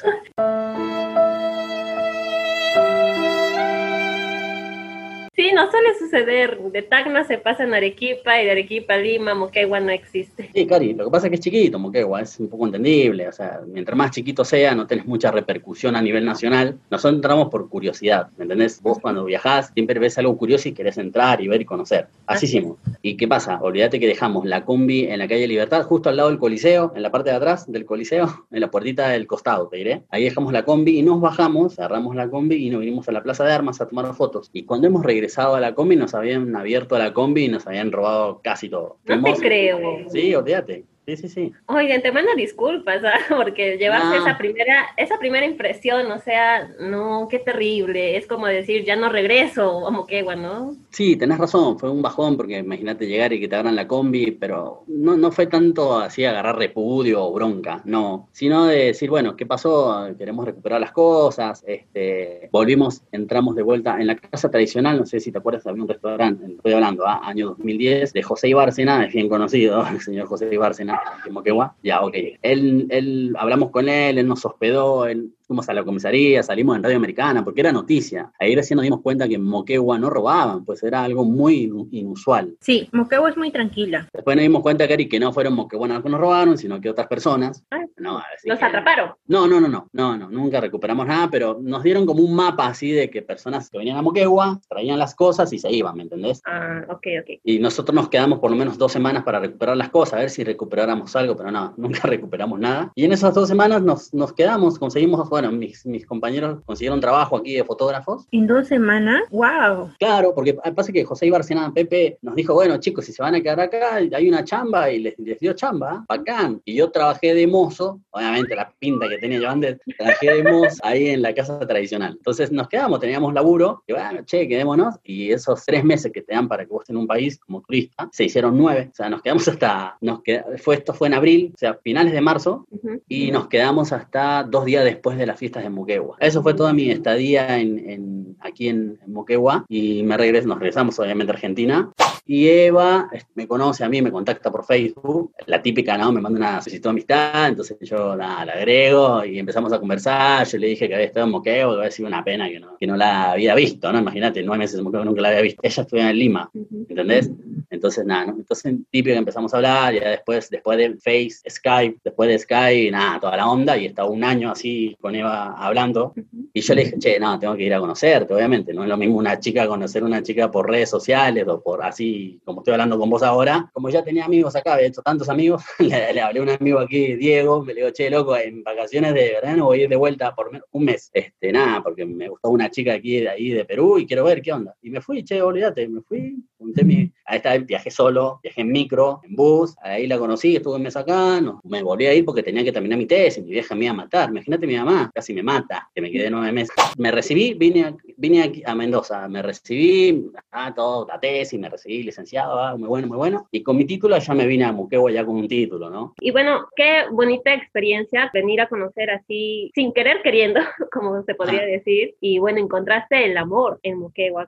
Sí, 5.44 5.51
no 5.51 5.69
suele 5.69 5.90
suceder. 6.00 6.57
De 6.72 6.84
Tacna 6.84 7.25
se 7.25 7.38
pasa 7.38 7.66
en 7.66 7.74
Arequipa 7.74 8.42
y 8.42 8.45
de 8.45 8.51
Arequipa 8.51 8.94
a 8.94 8.98
Lima, 8.98 9.34
Moquegua 9.34 9.81
no 9.81 9.92
existe. 9.92 10.50
Sí, 10.54 10.66
Cari, 10.66 10.94
lo 10.94 11.04
que 11.04 11.12
pasa 11.12 11.28
es 11.28 11.31
que 11.31 11.36
es 11.36 11.42
chiquito, 11.42 11.78
Moquegua, 11.78 12.22
es 12.22 12.40
un 12.40 12.48
poco 12.48 12.66
entendible, 12.66 13.28
o 13.28 13.31
sea, 13.34 13.60
mientras 13.68 13.98
más 13.98 14.12
chiquito 14.12 14.45
sea, 14.45 14.74
no 14.74 14.88
tenés 14.88 15.06
mucha 15.06 15.31
repercusión 15.31 15.98
a 15.98 16.01
nivel 16.01 16.24
nacional. 16.24 16.80
Nosotros 16.90 17.16
entramos 17.16 17.50
por 17.50 17.68
curiosidad, 17.68 18.30
¿me 18.38 18.44
entendés? 18.44 18.81
Vos 18.81 19.00
cuando 19.01 19.25
viajás 19.25 19.72
siempre 19.74 20.00
ves 20.00 20.18
algo 20.18 20.38
curioso 20.38 20.69
y 20.69 20.72
querés 20.72 20.98
entrar 20.98 21.42
y 21.42 21.50
ver 21.50 21.60
y 21.60 21.66
conocer. 21.66 22.07
Así 22.25 22.46
Así 22.46 22.46
hicimos. 22.46 22.78
¿Y 23.05 23.17
qué 23.17 23.27
pasa? 23.27 23.59
Olvídate 23.61 24.00
que 24.00 24.07
dejamos 24.07 24.45
la 24.45 24.63
combi 24.63 25.07
en 25.07 25.19
la 25.19 25.27
calle 25.27 25.45
Libertad, 25.45 25.83
justo 25.83 26.07
al 26.07 26.15
lado 26.15 26.29
del 26.29 26.39
Coliseo, 26.39 26.94
en 26.95 27.03
la 27.03 27.11
parte 27.11 27.31
de 27.31 27.35
atrás 27.35 27.69
del 27.69 27.83
Coliseo, 27.83 28.45
en 28.50 28.61
la 28.61 28.71
puertita 28.71 29.09
del 29.09 29.27
costado, 29.27 29.67
te 29.67 29.75
diré. 29.75 30.03
Ahí 30.09 30.23
dejamos 30.23 30.53
la 30.53 30.63
combi 30.63 31.00
y 31.00 31.03
nos 31.03 31.19
bajamos, 31.19 31.75
cerramos 31.75 32.15
la 32.15 32.29
combi 32.29 32.65
y 32.65 32.69
nos 32.69 32.79
vinimos 32.79 33.09
a 33.09 33.11
la 33.11 33.21
Plaza 33.21 33.44
de 33.44 33.51
Armas 33.51 33.81
a 33.81 33.89
tomar 33.89 34.13
fotos. 34.13 34.50
Y 34.53 34.63
cuando 34.63 34.88
hemos 34.88 35.03
regresado 35.03 35.55
a 35.55 35.59
la 35.59 35.75
combi, 35.75 35.97
nos 35.97 36.13
habían 36.13 36.55
abierto 36.55 36.97
la 36.97 37.11
combi 37.11 37.44
y 37.44 37.47
nos 37.50 37.67
habían 37.67 37.91
robado 37.91 38.39
casi 38.41 38.69
todo. 38.69 39.00
No 39.03 39.21
te 39.21 39.33
creo. 39.33 39.79
Sí, 40.07 40.33
olvídate. 40.33 40.85
Sí, 41.05 41.17
sí, 41.17 41.27
sí. 41.27 41.51
Oigan, 41.65 42.01
te 42.01 42.11
mando 42.11 42.31
disculpas, 42.35 43.03
¿ah? 43.03 43.19
porque 43.35 43.77
llevarse 43.77 44.17
esa 44.17 44.38
primera, 44.38 44.85
esa 44.95 45.17
primera 45.19 45.45
impresión, 45.45 46.09
o 46.11 46.19
sea, 46.19 46.69
no, 46.79 47.27
qué 47.29 47.39
terrible. 47.39 48.15
Es 48.15 48.25
como 48.25 48.47
decir, 48.47 48.85
ya 48.85 48.95
no 48.95 49.09
regreso 49.09 49.85
a 49.85 49.91
Moquegua, 49.91 50.35
¿no? 50.35 50.75
Sí, 50.89 51.15
tenés 51.15 51.38
razón, 51.38 51.77
fue 51.77 51.89
un 51.89 52.01
bajón, 52.01 52.38
porque 52.38 52.59
imagínate 52.59 53.07
llegar 53.07 53.33
y 53.33 53.39
que 53.39 53.47
te 53.47 53.55
agarran 53.55 53.75
la 53.75 53.88
combi, 53.88 54.31
pero 54.31 54.83
no, 54.88 55.17
no 55.17 55.31
fue 55.31 55.47
tanto 55.47 56.00
así 56.00 56.23
agarrar 56.23 56.57
repudio 56.57 57.23
o 57.23 57.33
bronca, 57.33 57.81
no, 57.85 58.29
sino 58.31 58.65
de 58.65 58.85
decir, 58.85 59.09
bueno, 59.09 59.35
¿qué 59.35 59.45
pasó? 59.45 60.07
Queremos 60.17 60.45
recuperar 60.45 60.79
las 60.79 60.91
cosas, 60.91 61.63
este, 61.67 62.50
volvimos, 62.51 63.03
entramos 63.11 63.55
de 63.55 63.63
vuelta 63.63 64.00
en 64.00 64.07
la 64.07 64.15
casa 64.15 64.50
tradicional, 64.50 64.97
no 64.97 65.05
sé 65.05 65.19
si 65.19 65.31
te 65.31 65.39
acuerdas, 65.39 65.65
había 65.67 65.81
un 65.81 65.89
restaurante, 65.89 66.45
estoy 66.45 66.73
hablando, 66.73 67.05
¿ah? 67.05 67.21
año 67.23 67.50
2010, 67.50 68.13
de 68.13 68.23
José 68.23 68.50
Ibárcena, 68.50 69.05
es 69.05 69.13
bien 69.13 69.27
conocido, 69.27 69.85
el 69.91 70.00
señor 70.00 70.27
José 70.27 70.50
Ibárcena, 70.51 70.93
Moquegua, 71.31 71.75
ya, 71.84 72.01
ok. 72.01 72.16
Él, 72.42 72.88
él, 72.90 73.36
hablamos 73.38 73.72
con 73.72 73.90
él, 73.90 74.18
él 74.18 74.28
nos 74.28 74.45
hospedó, 74.45 75.06
él 75.06 75.34
fuimos 75.53 75.69
a 75.69 75.73
la 75.73 75.83
comisaría, 75.83 76.41
salimos 76.41 76.75
en 76.75 76.81
Radio 76.81 76.97
Americana, 76.97 77.44
porque 77.44 77.61
era 77.61 77.71
noticia. 77.71 78.31
Ahí 78.39 78.55
recién 78.55 78.77
nos 78.77 78.83
dimos 78.85 79.01
cuenta 79.01 79.27
que 79.27 79.35
en 79.35 79.44
Moquegua 79.44 80.00
no 80.00 80.09
robaban, 80.09 80.65
pues 80.65 80.81
era 80.81 81.03
algo 81.03 81.25
muy 81.25 81.71
inusual. 81.91 82.55
Sí, 82.59 82.89
Moquegua 82.91 83.29
es 83.29 83.38
muy 83.38 83.51
tranquila. 83.51 84.09
Después 84.11 84.35
nos 84.35 84.41
dimos 84.41 84.63
cuenta, 84.63 84.88
Cari, 84.88 85.07
que 85.07 85.19
no 85.19 85.31
fueron 85.31 85.53
moqueguanos 85.53 86.01
que 86.01 86.09
nos 86.09 86.19
robaron, 86.19 86.57
sino 86.57 86.81
que 86.81 86.89
otras 86.89 87.05
personas. 87.05 87.63
Ah, 87.69 87.85
no, 87.97 88.19
¿Los 88.45 88.63
atraparon? 88.63 89.11
No, 89.27 89.45
no, 89.47 89.61
no, 89.61 89.67
no, 89.67 89.88
no, 89.94 90.17
no, 90.17 90.29
nunca 90.31 90.59
recuperamos 90.59 91.05
nada, 91.05 91.29
pero 91.29 91.59
nos 91.61 91.83
dieron 91.83 92.07
como 92.07 92.23
un 92.23 92.33
mapa 92.35 92.65
así 92.65 92.91
de 92.91 93.11
que 93.11 93.21
personas 93.21 93.69
que 93.69 93.77
venían 93.77 93.97
a 93.97 94.01
Moquegua 94.01 94.59
traían 94.67 94.97
las 94.97 95.13
cosas 95.13 95.53
y 95.53 95.59
se 95.59 95.71
iban, 95.71 95.95
¿me 95.95 96.03
entendés? 96.03 96.41
Ah, 96.45 96.81
ok, 96.89 97.07
ok. 97.21 97.29
Y 97.44 97.59
nosotros 97.59 97.94
nos 97.94 98.09
quedamos 98.09 98.39
por 98.39 98.50
lo 98.50 98.57
menos 98.57 98.79
dos 98.79 98.91
semanas 98.91 99.23
para 99.23 99.39
recuperar 99.39 99.77
las 99.77 99.89
cosas, 99.89 100.13
a 100.15 100.17
ver 100.17 100.31
si 100.31 100.44
recuperáramos 100.44 101.15
algo, 101.15 101.38
pero 101.38 101.51
no, 101.51 101.75
nunca 101.77 102.01
recuperamos 102.07 102.59
nada. 102.59 102.91
Y 102.95 103.05
en 103.05 103.11
esas 103.11 103.35
dos 103.35 103.47
semanas 103.47 103.83
nos, 103.83 104.11
nos 104.13 104.33
quedamos, 104.33 104.79
conseguimos, 104.79 105.29
bueno, 105.29 105.43
mis, 105.51 105.86
mis 105.86 106.06
compañeros 106.06 106.62
consiguieron 106.66 107.00
trabajo 107.00 107.38
aquí 107.38 107.54
de 107.54 107.63
fotógrafos. 107.63 108.28
¿En 108.31 108.48
dos 108.48 108.68
semanas? 108.68 109.24
¡Wow! 109.31 109.92
Claro, 110.00 110.34
porque 110.34 110.54
pasa 110.54 110.92
que 110.92 111.04
José 111.04 111.28
Ibarcena 111.28 111.72
Pepe 111.74 112.18
nos 112.22 112.36
dijo, 112.36 112.54
bueno, 112.54 112.78
chicos, 112.78 113.06
si 113.06 113.13
se 113.13 113.22
van 113.22 113.36
a 113.36 113.42
quedar 113.42 113.60
acá, 113.60 113.95
hay 113.95 114.30
una 114.30 114.44
chamba 114.44 114.92
y 114.92 115.00
les, 115.00 115.16
dio 115.18 115.54
chamba, 115.54 116.06
bacán. 116.07 116.62
Y 116.66 116.75
yo 116.75 116.92
trabajé 116.92 117.34
de 117.34 117.48
mozo, 117.48 118.01
obviamente 118.12 118.56
la 118.56 118.72
pinta 118.80 119.07
que 119.10 119.18
tenía 119.18 119.40
yo 119.40 119.50
antes, 119.50 119.80
trabajé 119.98 120.34
de 120.34 120.51
mozo 120.51 120.78
ahí 120.84 121.10
en 121.10 121.22
la 121.22 121.34
casa 121.34 121.60
tradicional. 121.60 122.13
Entonces 122.18 122.51
nos 122.51 122.68
quedamos, 122.68 123.00
teníamos 123.00 123.34
laburo, 123.34 123.84
y 123.88 123.94
bueno, 123.94 124.22
che, 124.25 124.48
quedémonos. 124.48 124.96
Y 125.04 125.31
esos 125.31 125.66
tres 125.66 125.84
meses 125.84 126.12
que 126.12 126.22
te 126.22 126.34
dan 126.34 126.48
para 126.48 126.66
que 126.66 126.72
vos 126.72 126.89
en 126.89 126.98
un 126.98 127.07
país 127.07 127.39
como 127.39 127.62
turista, 127.62 128.10
se 128.12 128.25
hicieron 128.25 128.57
nueve. 128.57 128.89
O 128.92 128.96
sea, 128.96 129.10
nos 129.10 129.22
quedamos 129.22 129.48
hasta, 129.48 129.98
nos 130.01 130.22
fue, 130.62 130.75
esto 130.75 130.94
fue 130.94 131.07
en 131.07 131.13
abril, 131.13 131.51
o 131.54 131.57
sea, 131.57 131.75
finales 131.84 132.13
de 132.13 132.22
marzo, 132.22 132.68
y 133.07 133.31
nos 133.31 133.48
quedamos 133.48 133.92
hasta 133.92 134.44
dos 134.44 134.66
días 134.66 134.84
después 134.84 135.18
de 135.18 135.25
fiestas 135.38 135.63
de 135.63 135.69
Moquegua. 135.69 136.18
Eso 136.19 136.41
fue 136.41 136.53
toda 136.53 136.74
mi 136.74 136.89
estadía 136.89 137.59
en, 137.59 138.35
aquí 138.39 138.69
en, 138.69 139.00
Moquegua 139.07 139.65
y 139.69 140.03
me 140.03 140.15
nos 140.18 140.59
regresamos 140.59 141.00
obviamente 141.00 141.31
a 141.31 141.35
Argentina. 141.35 141.91
Y 142.25 142.48
Eva 142.48 143.10
me 143.36 143.48
conoce 143.48 143.84
a 143.84 143.90
mí, 143.90 144.02
me 144.02 144.12
contacta 144.12 144.50
por 144.50 144.66
Facebook, 144.66 145.34
la 145.46 145.62
típica, 145.62 145.98
¿no? 145.98 146.12
Me 146.14 146.22
manda 146.22 146.40
una 146.40 146.62
solicitud 146.62 146.86
de 146.86 146.90
amistad, 146.92 147.50
entonces 147.50 147.78
yo 147.81 148.16
la, 148.16 148.42
agrego 148.42 149.25
y 149.25 149.40
empezamos 149.40 149.74
a 149.74 149.80
conversar. 149.80 150.48
Yo 150.48 150.58
le 150.58 150.68
dije 150.68 150.88
que 150.88 150.96
había 150.96 151.08
estado 151.08 151.25
en 151.25 151.34
Moquegua, 151.34 151.74
que 151.74 151.80
había 151.80 151.92
sido 151.92 152.08
una 152.08 152.24
pena 152.24 152.48
que 152.50 152.60
no, 152.62 152.78
que 152.78 152.88
no 152.88 152.96
la 152.96 153.31
había 153.31 153.56
visto, 153.56 153.92
¿no? 153.92 154.00
Imagínate, 154.00 154.42
nueve 154.42 154.60
meses 154.60 154.78
en 154.78 154.86
Moquegua 154.86 155.06
nunca 155.06 155.22
la 155.22 155.30
había 155.30 155.42
visto. 155.42 155.62
Ella 155.64 155.81
estudia 155.81 156.10
en 156.10 156.18
Lima, 156.18 156.50
¿entendés? 156.54 157.30
Entonces, 157.70 158.06
nada, 158.06 158.28
¿no? 158.28 158.34
Entonces, 158.38 158.74
típico 158.90 159.14
que 159.14 159.20
empezamos 159.20 159.54
a 159.54 159.58
hablar, 159.58 159.94
ya 159.94 160.10
después, 160.10 160.50
después 160.50 160.78
de 160.78 160.96
Face, 160.96 161.50
Skype, 161.50 162.00
después 162.04 162.30
de 162.30 162.40
Skype, 162.40 162.92
nada, 162.92 163.20
toda 163.20 163.36
la 163.36 163.48
onda, 163.48 163.75
y 163.78 163.88
estaba 163.88 164.10
un 164.10 164.24
año 164.24 164.52
así 164.52 164.96
con 165.02 165.16
Eva 165.16 165.56
hablando. 165.58 166.14
Y 166.54 166.62
yo 166.62 166.75
le 166.75 166.86
dije, 166.86 167.00
che, 167.00 167.20
no, 167.20 167.38
tengo 167.40 167.56
que 167.56 167.64
ir 167.64 167.74
a 167.74 167.80
conocerte, 167.80 168.34
obviamente. 168.34 168.74
No 168.74 168.84
es 168.84 168.90
lo 168.90 168.98
mismo 168.98 169.18
una 169.18 169.40
chica 169.40 169.68
conocer 169.68 170.04
una 170.04 170.22
chica 170.22 170.52
por 170.52 170.70
redes 170.70 170.90
sociales 170.90 171.46
o 171.48 171.62
por 171.62 171.84
así, 171.84 172.12
como 172.44 172.62
estoy 172.62 172.74
hablando 172.74 172.98
con 172.98 173.10
vos 173.10 173.24
ahora. 173.24 173.69
Como 173.74 173.89
ya 173.89 174.04
tenía 174.04 174.25
amigos 174.25 174.56
acá, 174.56 174.74
había 174.75 174.88
hecho 174.88 175.01
tantos 175.01 175.30
amigos, 175.30 175.63
le, 175.80 176.21
hablé 176.21 176.39
a 176.39 176.44
un 176.44 176.50
amigo 176.50 176.80
aquí, 176.80 177.15
Diego, 177.15 177.63
me 177.63 177.74
le 177.74 177.81
digo, 177.81 177.92
che, 177.92 178.10
loco, 178.10 178.36
en 178.38 178.63
vacaciones 178.63 179.13
de 179.13 179.33
verano 179.33 179.65
voy 179.65 179.81
a 179.81 179.83
ir 179.83 179.89
de 179.89 179.95
vuelta 179.95 180.33
por 180.36 180.51
un 180.71 180.83
mes. 180.83 181.10
Este, 181.13 181.51
nada, 181.51 181.81
porque 181.81 182.06
me 182.06 182.30
gustó 182.30 182.50
una 182.50 182.69
chica 182.69 182.94
aquí 182.94 183.21
de 183.21 183.30
ahí 183.30 183.50
de 183.50 183.65
Perú 183.65 184.00
y 184.00 184.06
quiero 184.06 184.24
ver 184.24 184.42
qué 184.42 184.51
onda. 184.54 184.75
Y 184.81 184.89
me 184.89 185.01
fui, 185.01 185.24
che, 185.24 185.42
olvídate, 185.42 185.88
me 185.88 186.01
fui, 186.01 186.44
junté 186.57 186.83
mi, 186.83 187.12
a 187.25 187.36
esta 187.36 187.57
viajé 187.57 187.92
solo, 187.92 188.39
viajé 188.42 188.62
en 188.62 188.71
micro, 188.71 189.21
en 189.24 189.36
bus, 189.36 189.75
ahí 189.81 190.07
la 190.07 190.18
conocí, 190.18 190.56
estuve 190.56 190.75
un 190.75 190.83
mes 190.83 190.95
acá, 190.95 191.42
no, 191.42 191.62
me 191.63 191.83
volví 191.83 192.06
a 192.06 192.13
ir 192.13 192.25
porque 192.25 192.44
tenía 192.44 192.63
que 192.63 192.71
terminar 192.71 192.98
mi 192.98 193.06
tesis, 193.06 193.44
mi 193.44 193.51
vieja 193.51 193.75
me 193.75 193.86
iba 193.86 193.92
a 193.92 193.98
matar. 193.98 194.30
Imagínate 194.30 194.68
mi 194.68 194.75
mamá, 194.75 195.12
casi 195.13 195.33
me 195.33 195.44
mata, 195.44 195.89
que 195.94 196.01
me 196.01 196.12
quedé 196.12 196.30
nueve 196.30 196.51
meses. 196.51 196.75
Me 196.98 197.12
recibí, 197.12 197.54
vine, 197.54 197.83
a, 197.86 197.95
vine 198.24 198.42
aquí 198.42 198.64
a 198.66 198.74
Mendoza, 198.74 199.28
me 199.28 199.42
recibí, 199.42 200.31
ah, 200.54 200.74
todo, 200.74 201.06
la 201.06 201.20
tesis, 201.20 201.60
me 201.60 201.68
recibí 201.68 202.04
licenciado, 202.04 202.58
ah, 202.58 202.78
muy 202.78 202.88
bueno, 202.88 203.08
muy 203.08 203.18
bueno. 203.18 203.50
Y 203.52 203.62
con 203.62 203.75
mi 203.75 203.84
título 203.84 204.18
ya 204.18 204.34
me 204.34 204.48
vine 204.48 204.64
a 204.64 204.72
Muquegua 204.72 205.12
ya 205.12 205.25
con 205.25 205.36
un 205.36 205.48
título, 205.50 205.90
¿no? 205.90 206.14
Y 206.22 206.31
bueno, 206.31 206.70
qué 206.78 207.04
bonita 207.12 207.54
experiencia 207.54 208.31
venir 208.34 208.62
a 208.62 208.70
conocer 208.70 209.12
así, 209.12 209.72
sin 209.75 209.92
querer 209.92 210.22
queriendo, 210.24 210.62
como 210.94 211.22
se 211.24 211.36
podría 211.36 211.66
decir. 211.66 212.16
Y 212.22 212.40
bueno, 212.40 212.60
encontraste 212.60 213.25
el 213.25 213.38
amor 213.38 213.81
en 213.84 214.00
Muquegua. 214.00 214.48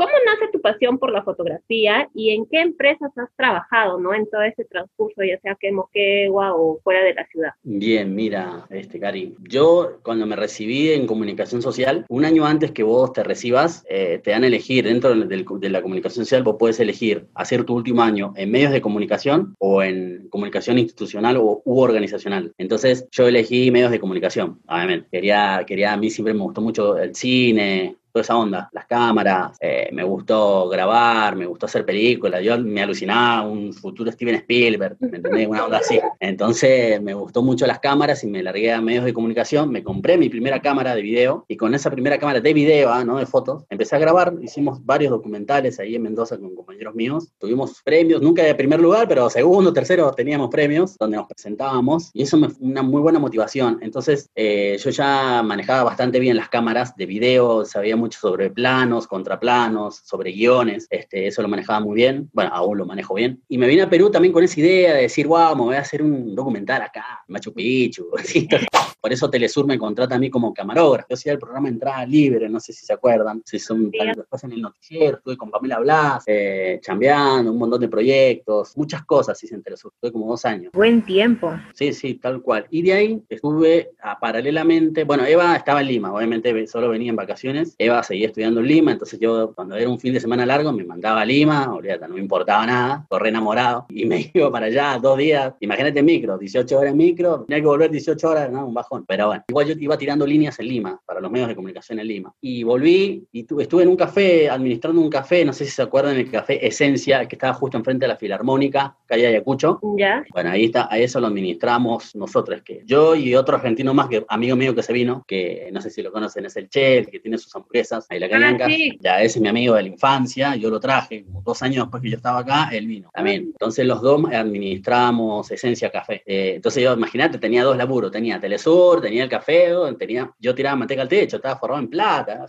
¿Cómo 0.00 0.12
nace 0.24 0.50
tu 0.50 0.62
pasión 0.62 0.98
por 0.98 1.12
la 1.12 1.22
fotografía 1.22 2.08
y 2.14 2.30
en 2.30 2.46
qué 2.46 2.62
empresas 2.62 3.10
has 3.18 3.28
trabajado, 3.36 4.00
¿no? 4.00 4.14
En 4.14 4.26
todo 4.30 4.40
ese 4.40 4.64
transcurso, 4.64 5.22
ya 5.22 5.38
sea 5.40 5.58
que 5.60 5.68
en 5.68 5.74
Moquegua 5.74 6.54
o 6.54 6.80
fuera 6.82 7.04
de 7.04 7.12
la 7.12 7.26
ciudad. 7.26 7.50
Bien, 7.62 8.14
mira, 8.14 8.64
este, 8.70 8.98
Cari, 8.98 9.34
yo 9.46 9.98
cuando 10.02 10.24
me 10.24 10.36
recibí 10.36 10.90
en 10.90 11.06
comunicación 11.06 11.60
social, 11.60 12.06
un 12.08 12.24
año 12.24 12.46
antes 12.46 12.70
que 12.70 12.82
vos 12.82 13.12
te 13.12 13.22
recibas, 13.22 13.84
eh, 13.90 14.18
te 14.24 14.30
dan 14.30 14.44
a 14.44 14.46
elegir, 14.46 14.84
dentro 14.84 15.14
de 15.14 15.68
la 15.68 15.82
comunicación 15.82 16.24
social, 16.24 16.44
vos 16.44 16.56
puedes 16.58 16.80
elegir 16.80 17.26
hacer 17.34 17.64
tu 17.64 17.74
último 17.74 18.00
año 18.00 18.32
en 18.36 18.50
medios 18.50 18.72
de 18.72 18.80
comunicación 18.80 19.54
o 19.58 19.82
en 19.82 20.30
comunicación 20.30 20.78
institucional 20.78 21.36
o, 21.36 21.60
u 21.62 21.78
organizacional. 21.78 22.54
Entonces, 22.56 23.06
yo 23.10 23.28
elegí 23.28 23.70
medios 23.70 23.90
de 23.90 24.00
comunicación, 24.00 24.60
obviamente. 24.66 25.08
Quería, 25.12 25.62
quería, 25.66 25.92
a 25.92 25.98
mí 25.98 26.08
siempre 26.08 26.32
me 26.32 26.40
gustó 26.40 26.62
mucho 26.62 26.96
el 26.96 27.14
cine, 27.14 27.96
toda 28.12 28.22
esa 28.22 28.36
onda, 28.36 28.68
las 28.72 28.86
cámaras, 28.86 29.56
eh, 29.60 29.88
me 29.92 30.02
gustó 30.02 30.68
grabar, 30.68 31.36
me 31.36 31.46
gustó 31.46 31.66
hacer 31.66 31.84
películas, 31.84 32.42
yo 32.42 32.58
me 32.58 32.82
alucinaba 32.82 33.48
un 33.48 33.72
futuro 33.72 34.10
Steven 34.10 34.34
Spielberg, 34.36 34.96
¿me 35.00 35.16
entendés? 35.16 35.48
Una 35.48 35.64
onda 35.64 35.78
así. 35.78 36.00
Entonces 36.18 37.00
me 37.00 37.14
gustó 37.14 37.42
mucho 37.42 37.66
las 37.66 37.78
cámaras 37.78 38.22
y 38.24 38.26
me 38.26 38.42
largué 38.42 38.72
a 38.72 38.80
medios 38.80 39.04
de 39.04 39.12
comunicación, 39.12 39.70
me 39.70 39.82
compré 39.82 40.18
mi 40.18 40.28
primera 40.28 40.60
cámara 40.60 40.94
de 40.94 41.02
video 41.02 41.44
y 41.48 41.56
con 41.56 41.74
esa 41.74 41.90
primera 41.90 42.18
cámara 42.18 42.40
de 42.40 42.52
video, 42.52 42.92
ah, 42.92 43.04
no 43.04 43.18
de 43.18 43.26
fotos, 43.26 43.64
empecé 43.70 43.96
a 43.96 43.98
grabar, 43.98 44.34
hicimos 44.42 44.84
varios 44.84 45.10
documentales 45.10 45.78
ahí 45.78 45.94
en 45.94 46.02
Mendoza 46.02 46.38
con 46.38 46.54
compañeros 46.54 46.94
míos, 46.94 47.32
tuvimos 47.38 47.82
premios, 47.82 48.22
nunca 48.22 48.42
de 48.42 48.54
primer 48.54 48.80
lugar, 48.80 49.08
pero 49.08 49.28
segundo, 49.30 49.72
tercero 49.72 50.10
teníamos 50.12 50.50
premios 50.50 50.96
donde 50.98 51.16
nos 51.16 51.26
presentábamos 51.26 52.10
y 52.12 52.22
eso 52.22 52.36
me 52.36 52.48
fue 52.48 52.66
una 52.66 52.82
muy 52.82 53.00
buena 53.00 53.18
motivación. 53.18 53.78
Entonces 53.82 54.30
eh, 54.34 54.76
yo 54.82 54.90
ya 54.90 55.42
manejaba 55.42 55.84
bastante 55.84 56.18
bien 56.18 56.36
las 56.36 56.48
cámaras 56.48 56.96
de 56.96 57.06
video, 57.06 57.64
sabía 57.64 57.96
mucho 58.00 58.18
sobre 58.18 58.50
planos, 58.50 59.06
contraplanos, 59.06 59.96
sobre 60.04 60.32
guiones, 60.32 60.86
este, 60.90 61.26
eso 61.26 61.42
lo 61.42 61.48
manejaba 61.48 61.80
muy 61.80 61.94
bien, 61.94 62.28
bueno, 62.32 62.50
aún 62.52 62.78
lo 62.78 62.86
manejo 62.86 63.14
bien. 63.14 63.42
Y 63.48 63.58
me 63.58 63.66
vine 63.66 63.82
a 63.82 63.90
Perú 63.90 64.10
también 64.10 64.32
con 64.32 64.42
esa 64.42 64.58
idea 64.58 64.94
de 64.94 65.02
decir, 65.02 65.26
wow, 65.26 65.54
me 65.54 65.62
voy 65.62 65.76
a 65.76 65.80
hacer 65.80 66.02
un 66.02 66.34
documental 66.34 66.82
acá, 66.82 67.22
Machu 67.28 67.52
Picchu, 67.52 68.10
Por 69.00 69.12
eso 69.12 69.30
Telesur 69.30 69.66
me 69.66 69.78
contrata 69.78 70.16
a 70.16 70.18
mí 70.18 70.28
como 70.28 70.52
camarógrafo. 70.52 71.08
Yo 71.08 71.14
hacía 71.14 71.32
el 71.32 71.38
programa 71.38 71.68
Entrada 71.68 72.04
Libre, 72.04 72.50
no 72.50 72.60
sé 72.60 72.74
si 72.74 72.84
se 72.84 72.92
acuerdan, 72.92 73.42
si 73.46 73.58
son 73.58 73.90
después 73.90 74.44
en 74.44 74.52
el 74.52 74.60
noticiero, 74.60 75.16
estuve 75.16 75.38
con 75.38 75.50
Pamela 75.50 75.78
Blas, 75.78 76.24
eh, 76.26 76.78
chambeando, 76.82 77.50
un 77.50 77.58
montón 77.58 77.80
de 77.80 77.88
proyectos, 77.88 78.76
muchas 78.76 79.04
cosas 79.04 79.42
hice 79.42 79.54
en 79.54 79.62
Telesur, 79.62 79.92
estuve 79.94 80.12
como 80.12 80.26
dos 80.26 80.44
años. 80.44 80.72
Buen 80.72 81.02
tiempo. 81.02 81.52
Sí, 81.74 81.92
sí, 81.92 82.14
tal 82.14 82.42
cual. 82.42 82.66
Y 82.70 82.82
de 82.82 82.92
ahí 82.92 83.22
estuve 83.28 83.90
a, 84.02 84.18
paralelamente, 84.20 85.04
bueno, 85.04 85.24
Eva 85.24 85.56
estaba 85.56 85.80
en 85.80 85.86
Lima, 85.86 86.12
obviamente 86.12 86.66
solo 86.66 86.88
venía 86.88 87.10
en 87.10 87.16
vacaciones, 87.16 87.74
Eva 87.78 87.89
seguía 88.02 88.26
estudiando 88.26 88.60
en 88.60 88.66
Lima, 88.66 88.92
entonces 88.92 89.18
yo 89.18 89.52
cuando 89.54 89.76
era 89.76 89.88
un 89.88 89.98
fin 89.98 90.14
de 90.14 90.20
semana 90.20 90.46
largo 90.46 90.72
me 90.72 90.84
mandaba 90.84 91.22
a 91.22 91.24
Lima, 91.24 91.72
olvídate, 91.72 92.08
no 92.08 92.14
me 92.14 92.20
importaba 92.20 92.66
nada, 92.66 93.06
corré 93.08 93.28
enamorado 93.28 93.86
y 93.88 94.04
me 94.06 94.30
iba 94.34 94.50
para 94.50 94.66
allá 94.66 94.98
dos 95.00 95.18
días, 95.18 95.54
imagínate 95.60 96.02
micro, 96.02 96.38
18 96.38 96.78
horas 96.78 96.92
en 96.92 96.96
micro, 96.96 97.44
tenía 97.46 97.60
que 97.60 97.66
volver 97.66 97.90
18 97.90 98.28
horas, 98.28 98.50
no, 98.50 98.66
un 98.66 98.74
bajón, 98.74 99.04
pero 99.06 99.28
bueno, 99.28 99.44
igual 99.48 99.66
yo 99.66 99.74
iba 99.78 99.98
tirando 99.98 100.26
líneas 100.26 100.58
en 100.60 100.68
Lima, 100.68 101.00
para 101.04 101.20
los 101.20 101.30
medios 101.30 101.48
de 101.48 101.54
comunicación 101.54 101.98
en 101.98 102.06
Lima, 102.06 102.32
y 102.40 102.62
volví 102.62 103.26
y 103.32 103.46
estuve 103.58 103.82
en 103.82 103.88
un 103.88 103.96
café, 103.96 104.48
administrando 104.48 105.00
un 105.00 105.10
café, 105.10 105.44
no 105.44 105.52
sé 105.52 105.64
si 105.64 105.70
se 105.70 105.82
acuerdan, 105.82 106.16
el 106.16 106.30
café 106.30 106.66
Esencia, 106.66 107.26
que 107.26 107.36
estaba 107.36 107.54
justo 107.54 107.76
enfrente 107.76 108.04
de 108.04 108.08
la 108.08 108.16
Filarmónica, 108.16 108.96
calle 109.06 109.26
Ayacucho. 109.26 109.80
Ya. 109.96 110.24
Bueno, 110.32 110.50
ahí 110.50 110.66
está, 110.66 110.88
a 110.90 110.98
eso 110.98 111.20
lo 111.20 111.26
administramos 111.26 112.14
nosotros, 112.14 112.62
que 112.62 112.82
yo 112.84 113.14
y 113.14 113.34
otro 113.34 113.56
argentino 113.56 113.94
más, 113.94 114.08
que 114.08 114.24
amigo 114.28 114.56
mío 114.56 114.74
que 114.74 114.82
se 114.82 114.92
vino, 114.92 115.24
que 115.26 115.68
no 115.72 115.80
sé 115.80 115.90
si 115.90 116.02
lo 116.02 116.12
conocen, 116.12 116.44
es 116.46 116.56
el 116.56 116.68
Che, 116.68 117.06
que 117.06 117.20
tiene 117.20 117.38
sus 117.38 117.54
hamburguesas 117.54 117.79
ahí 118.08 118.18
la 118.18 118.28
cañanca, 118.28 118.66
ah, 118.66 118.96
ya 119.00 119.22
ese 119.22 119.38
es 119.38 119.42
mi 119.42 119.48
amigo 119.48 119.74
de 119.74 119.82
la 119.82 119.88
infancia, 119.88 120.56
yo 120.56 120.70
lo 120.70 120.80
traje, 120.80 121.24
como 121.24 121.42
dos 121.42 121.62
años 121.62 121.84
después 121.84 122.02
que 122.02 122.10
yo 122.10 122.16
estaba 122.16 122.40
acá, 122.40 122.68
él 122.72 122.86
vino 122.86 123.10
también. 123.12 123.42
Entonces 123.52 123.86
los 123.86 124.00
dos 124.00 124.22
administramos 124.32 125.50
Esencia 125.50 125.90
Café. 125.90 126.22
Eh, 126.26 126.54
entonces 126.56 126.82
yo, 126.82 126.92
imagínate, 126.94 127.38
tenía 127.38 127.64
dos 127.64 127.76
laburos, 127.76 128.10
tenía 128.10 128.40
Telesur, 128.40 129.00
tenía 129.00 129.24
el 129.24 129.28
café, 129.28 129.72
tenía, 129.98 130.30
yo 130.38 130.54
tiraba 130.54 130.76
manteca 130.76 131.02
al 131.02 131.08
techo, 131.08 131.36
estaba 131.36 131.58
forrado 131.58 131.80
en 131.80 131.88
plata 131.88 132.46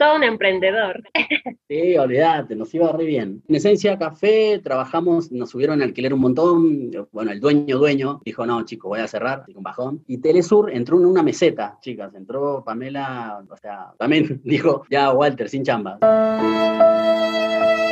todo 0.00 0.16
un 0.16 0.24
emprendedor. 0.24 1.02
Sí, 1.68 1.96
olvídate, 1.96 2.56
nos 2.56 2.74
iba 2.74 2.90
re 2.90 3.04
bien. 3.04 3.42
En 3.46 3.54
esencia, 3.54 3.96
café, 3.98 4.58
trabajamos, 4.64 5.30
nos 5.30 5.50
subieron 5.50 5.82
a 5.82 5.84
alquiler 5.84 6.14
un 6.14 6.20
montón. 6.20 6.90
Bueno, 7.12 7.30
el 7.30 7.38
dueño, 7.38 7.78
dueño, 7.78 8.20
dijo, 8.24 8.44
no, 8.44 8.64
chico, 8.64 8.88
voy 8.88 9.00
a 9.00 9.06
cerrar, 9.06 9.44
con 9.54 9.62
bajón. 9.62 10.02
Y 10.08 10.18
Telesur 10.18 10.72
entró 10.72 10.98
en 10.98 11.06
una 11.06 11.22
meseta, 11.22 11.78
chicas. 11.80 12.14
Entró 12.14 12.64
Pamela, 12.64 13.44
o 13.48 13.56
sea, 13.58 13.92
también 13.98 14.40
dijo, 14.44 14.84
ya, 14.90 15.12
Walter, 15.12 15.48
sin 15.48 15.62
chamba. 15.62 15.98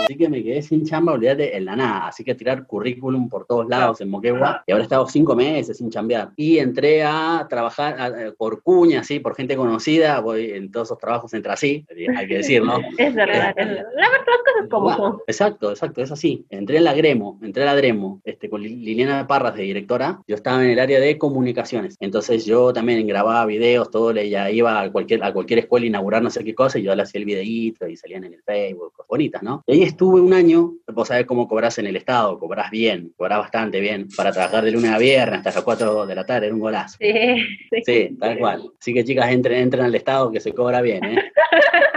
Así 0.08 0.16
que 0.16 0.30
me 0.30 0.42
quedé 0.42 0.62
sin 0.62 0.86
chamba, 0.86 1.12
olvídate, 1.12 1.54
en 1.54 1.66
la 1.66 1.76
nada. 1.76 2.06
Así 2.08 2.24
que 2.24 2.34
tirar 2.34 2.66
currículum 2.66 3.28
por 3.28 3.44
todos 3.44 3.68
lados 3.68 4.00
en 4.00 4.08
Moquegua. 4.08 4.64
Y 4.66 4.72
ahora 4.72 4.82
he 4.82 4.86
estado 4.86 5.06
cinco 5.06 5.36
meses 5.36 5.76
sin 5.76 5.90
chambear. 5.90 6.32
Y 6.34 6.56
entré 6.56 7.02
a 7.04 7.46
trabajar 7.46 8.34
por 8.38 8.62
cuña, 8.62 9.04
sí, 9.04 9.20
por 9.20 9.36
gente 9.36 9.54
conocida. 9.54 10.18
Voy 10.20 10.52
en 10.52 10.70
todos 10.70 10.88
esos 10.88 10.98
trabajos 10.98 11.34
entre 11.34 11.52
así, 11.52 11.84
hay 12.16 12.26
que 12.26 12.36
decirlo. 12.36 12.80
es 12.98 13.14
verdad, 13.14 13.54
es 13.56 13.66
verdad. 13.66 13.84
La 13.96 14.10
verdad, 14.10 14.26
cosas 14.44 14.68
como 14.70 14.96
son. 14.96 15.18
Exacto, 15.26 15.70
exacto, 15.70 16.02
es 16.02 16.10
así. 16.10 16.44
Entré 16.50 16.78
en 16.78 16.84
la 16.84 16.94
Gremo, 16.94 17.38
entré 17.42 17.62
a 17.62 17.66
la 17.66 17.74
Gremo, 17.74 18.20
este, 18.24 18.48
con 18.48 18.62
Liliana 18.62 19.26
Parras 19.26 19.54
de 19.54 19.62
directora. 19.62 20.20
Yo 20.26 20.36
estaba 20.36 20.62
en 20.64 20.70
el 20.70 20.78
área 20.78 21.00
de 21.00 21.18
comunicaciones. 21.18 21.96
Entonces 22.00 22.44
yo 22.44 22.72
también 22.72 23.06
grababa 23.06 23.44
videos, 23.46 23.90
todo, 23.90 24.12
ya 24.12 24.50
iba 24.50 24.80
a 24.80 24.92
cualquier, 24.92 25.22
a 25.24 25.32
cualquier 25.32 25.60
escuela 25.60 25.84
a 25.84 25.88
inaugurar 25.88 26.22
no 26.22 26.30
sé 26.30 26.44
qué 26.44 26.54
cosa 26.54 26.78
y 26.78 26.82
yo 26.82 26.94
le 26.94 27.02
hacía 27.02 27.18
el 27.18 27.24
videíto 27.24 27.86
y 27.86 27.96
salían 27.96 28.24
en 28.24 28.34
el 28.34 28.42
Facebook, 28.42 28.92
cosas 28.92 29.08
bonitas, 29.08 29.42
¿no? 29.42 29.62
Y 29.66 29.72
ahí 29.72 29.82
estuve 29.82 30.20
un 30.20 30.32
año, 30.32 30.74
vos 30.92 31.08
sabés 31.08 31.26
cómo 31.26 31.48
cobras 31.48 31.78
en 31.78 31.86
el 31.86 31.96
Estado, 31.96 32.38
cobras 32.38 32.70
bien, 32.70 33.12
cobras 33.16 33.38
bastante 33.38 33.80
bien, 33.80 34.08
para 34.16 34.32
trabajar 34.32 34.64
de 34.64 34.72
lunes 34.72 34.90
a 34.90 34.98
viernes 34.98 35.38
hasta 35.38 35.50
las 35.50 35.64
4 35.64 36.06
de 36.06 36.14
la 36.14 36.26
tarde, 36.26 36.46
era 36.46 36.54
un 36.54 36.60
golazo. 36.60 36.98
Sí, 37.00 37.82
sí. 37.84 38.16
tal 38.18 38.38
cual. 38.38 38.70
Así 38.80 38.94
que 38.94 39.04
chicas, 39.04 39.30
entren, 39.30 39.62
entren 39.62 39.84
al 39.84 39.94
Estado 39.94 40.30
que 40.30 40.40
se 40.40 40.52
cobra 40.52 40.80
bien, 40.80 41.04
¿eh? 41.04 41.16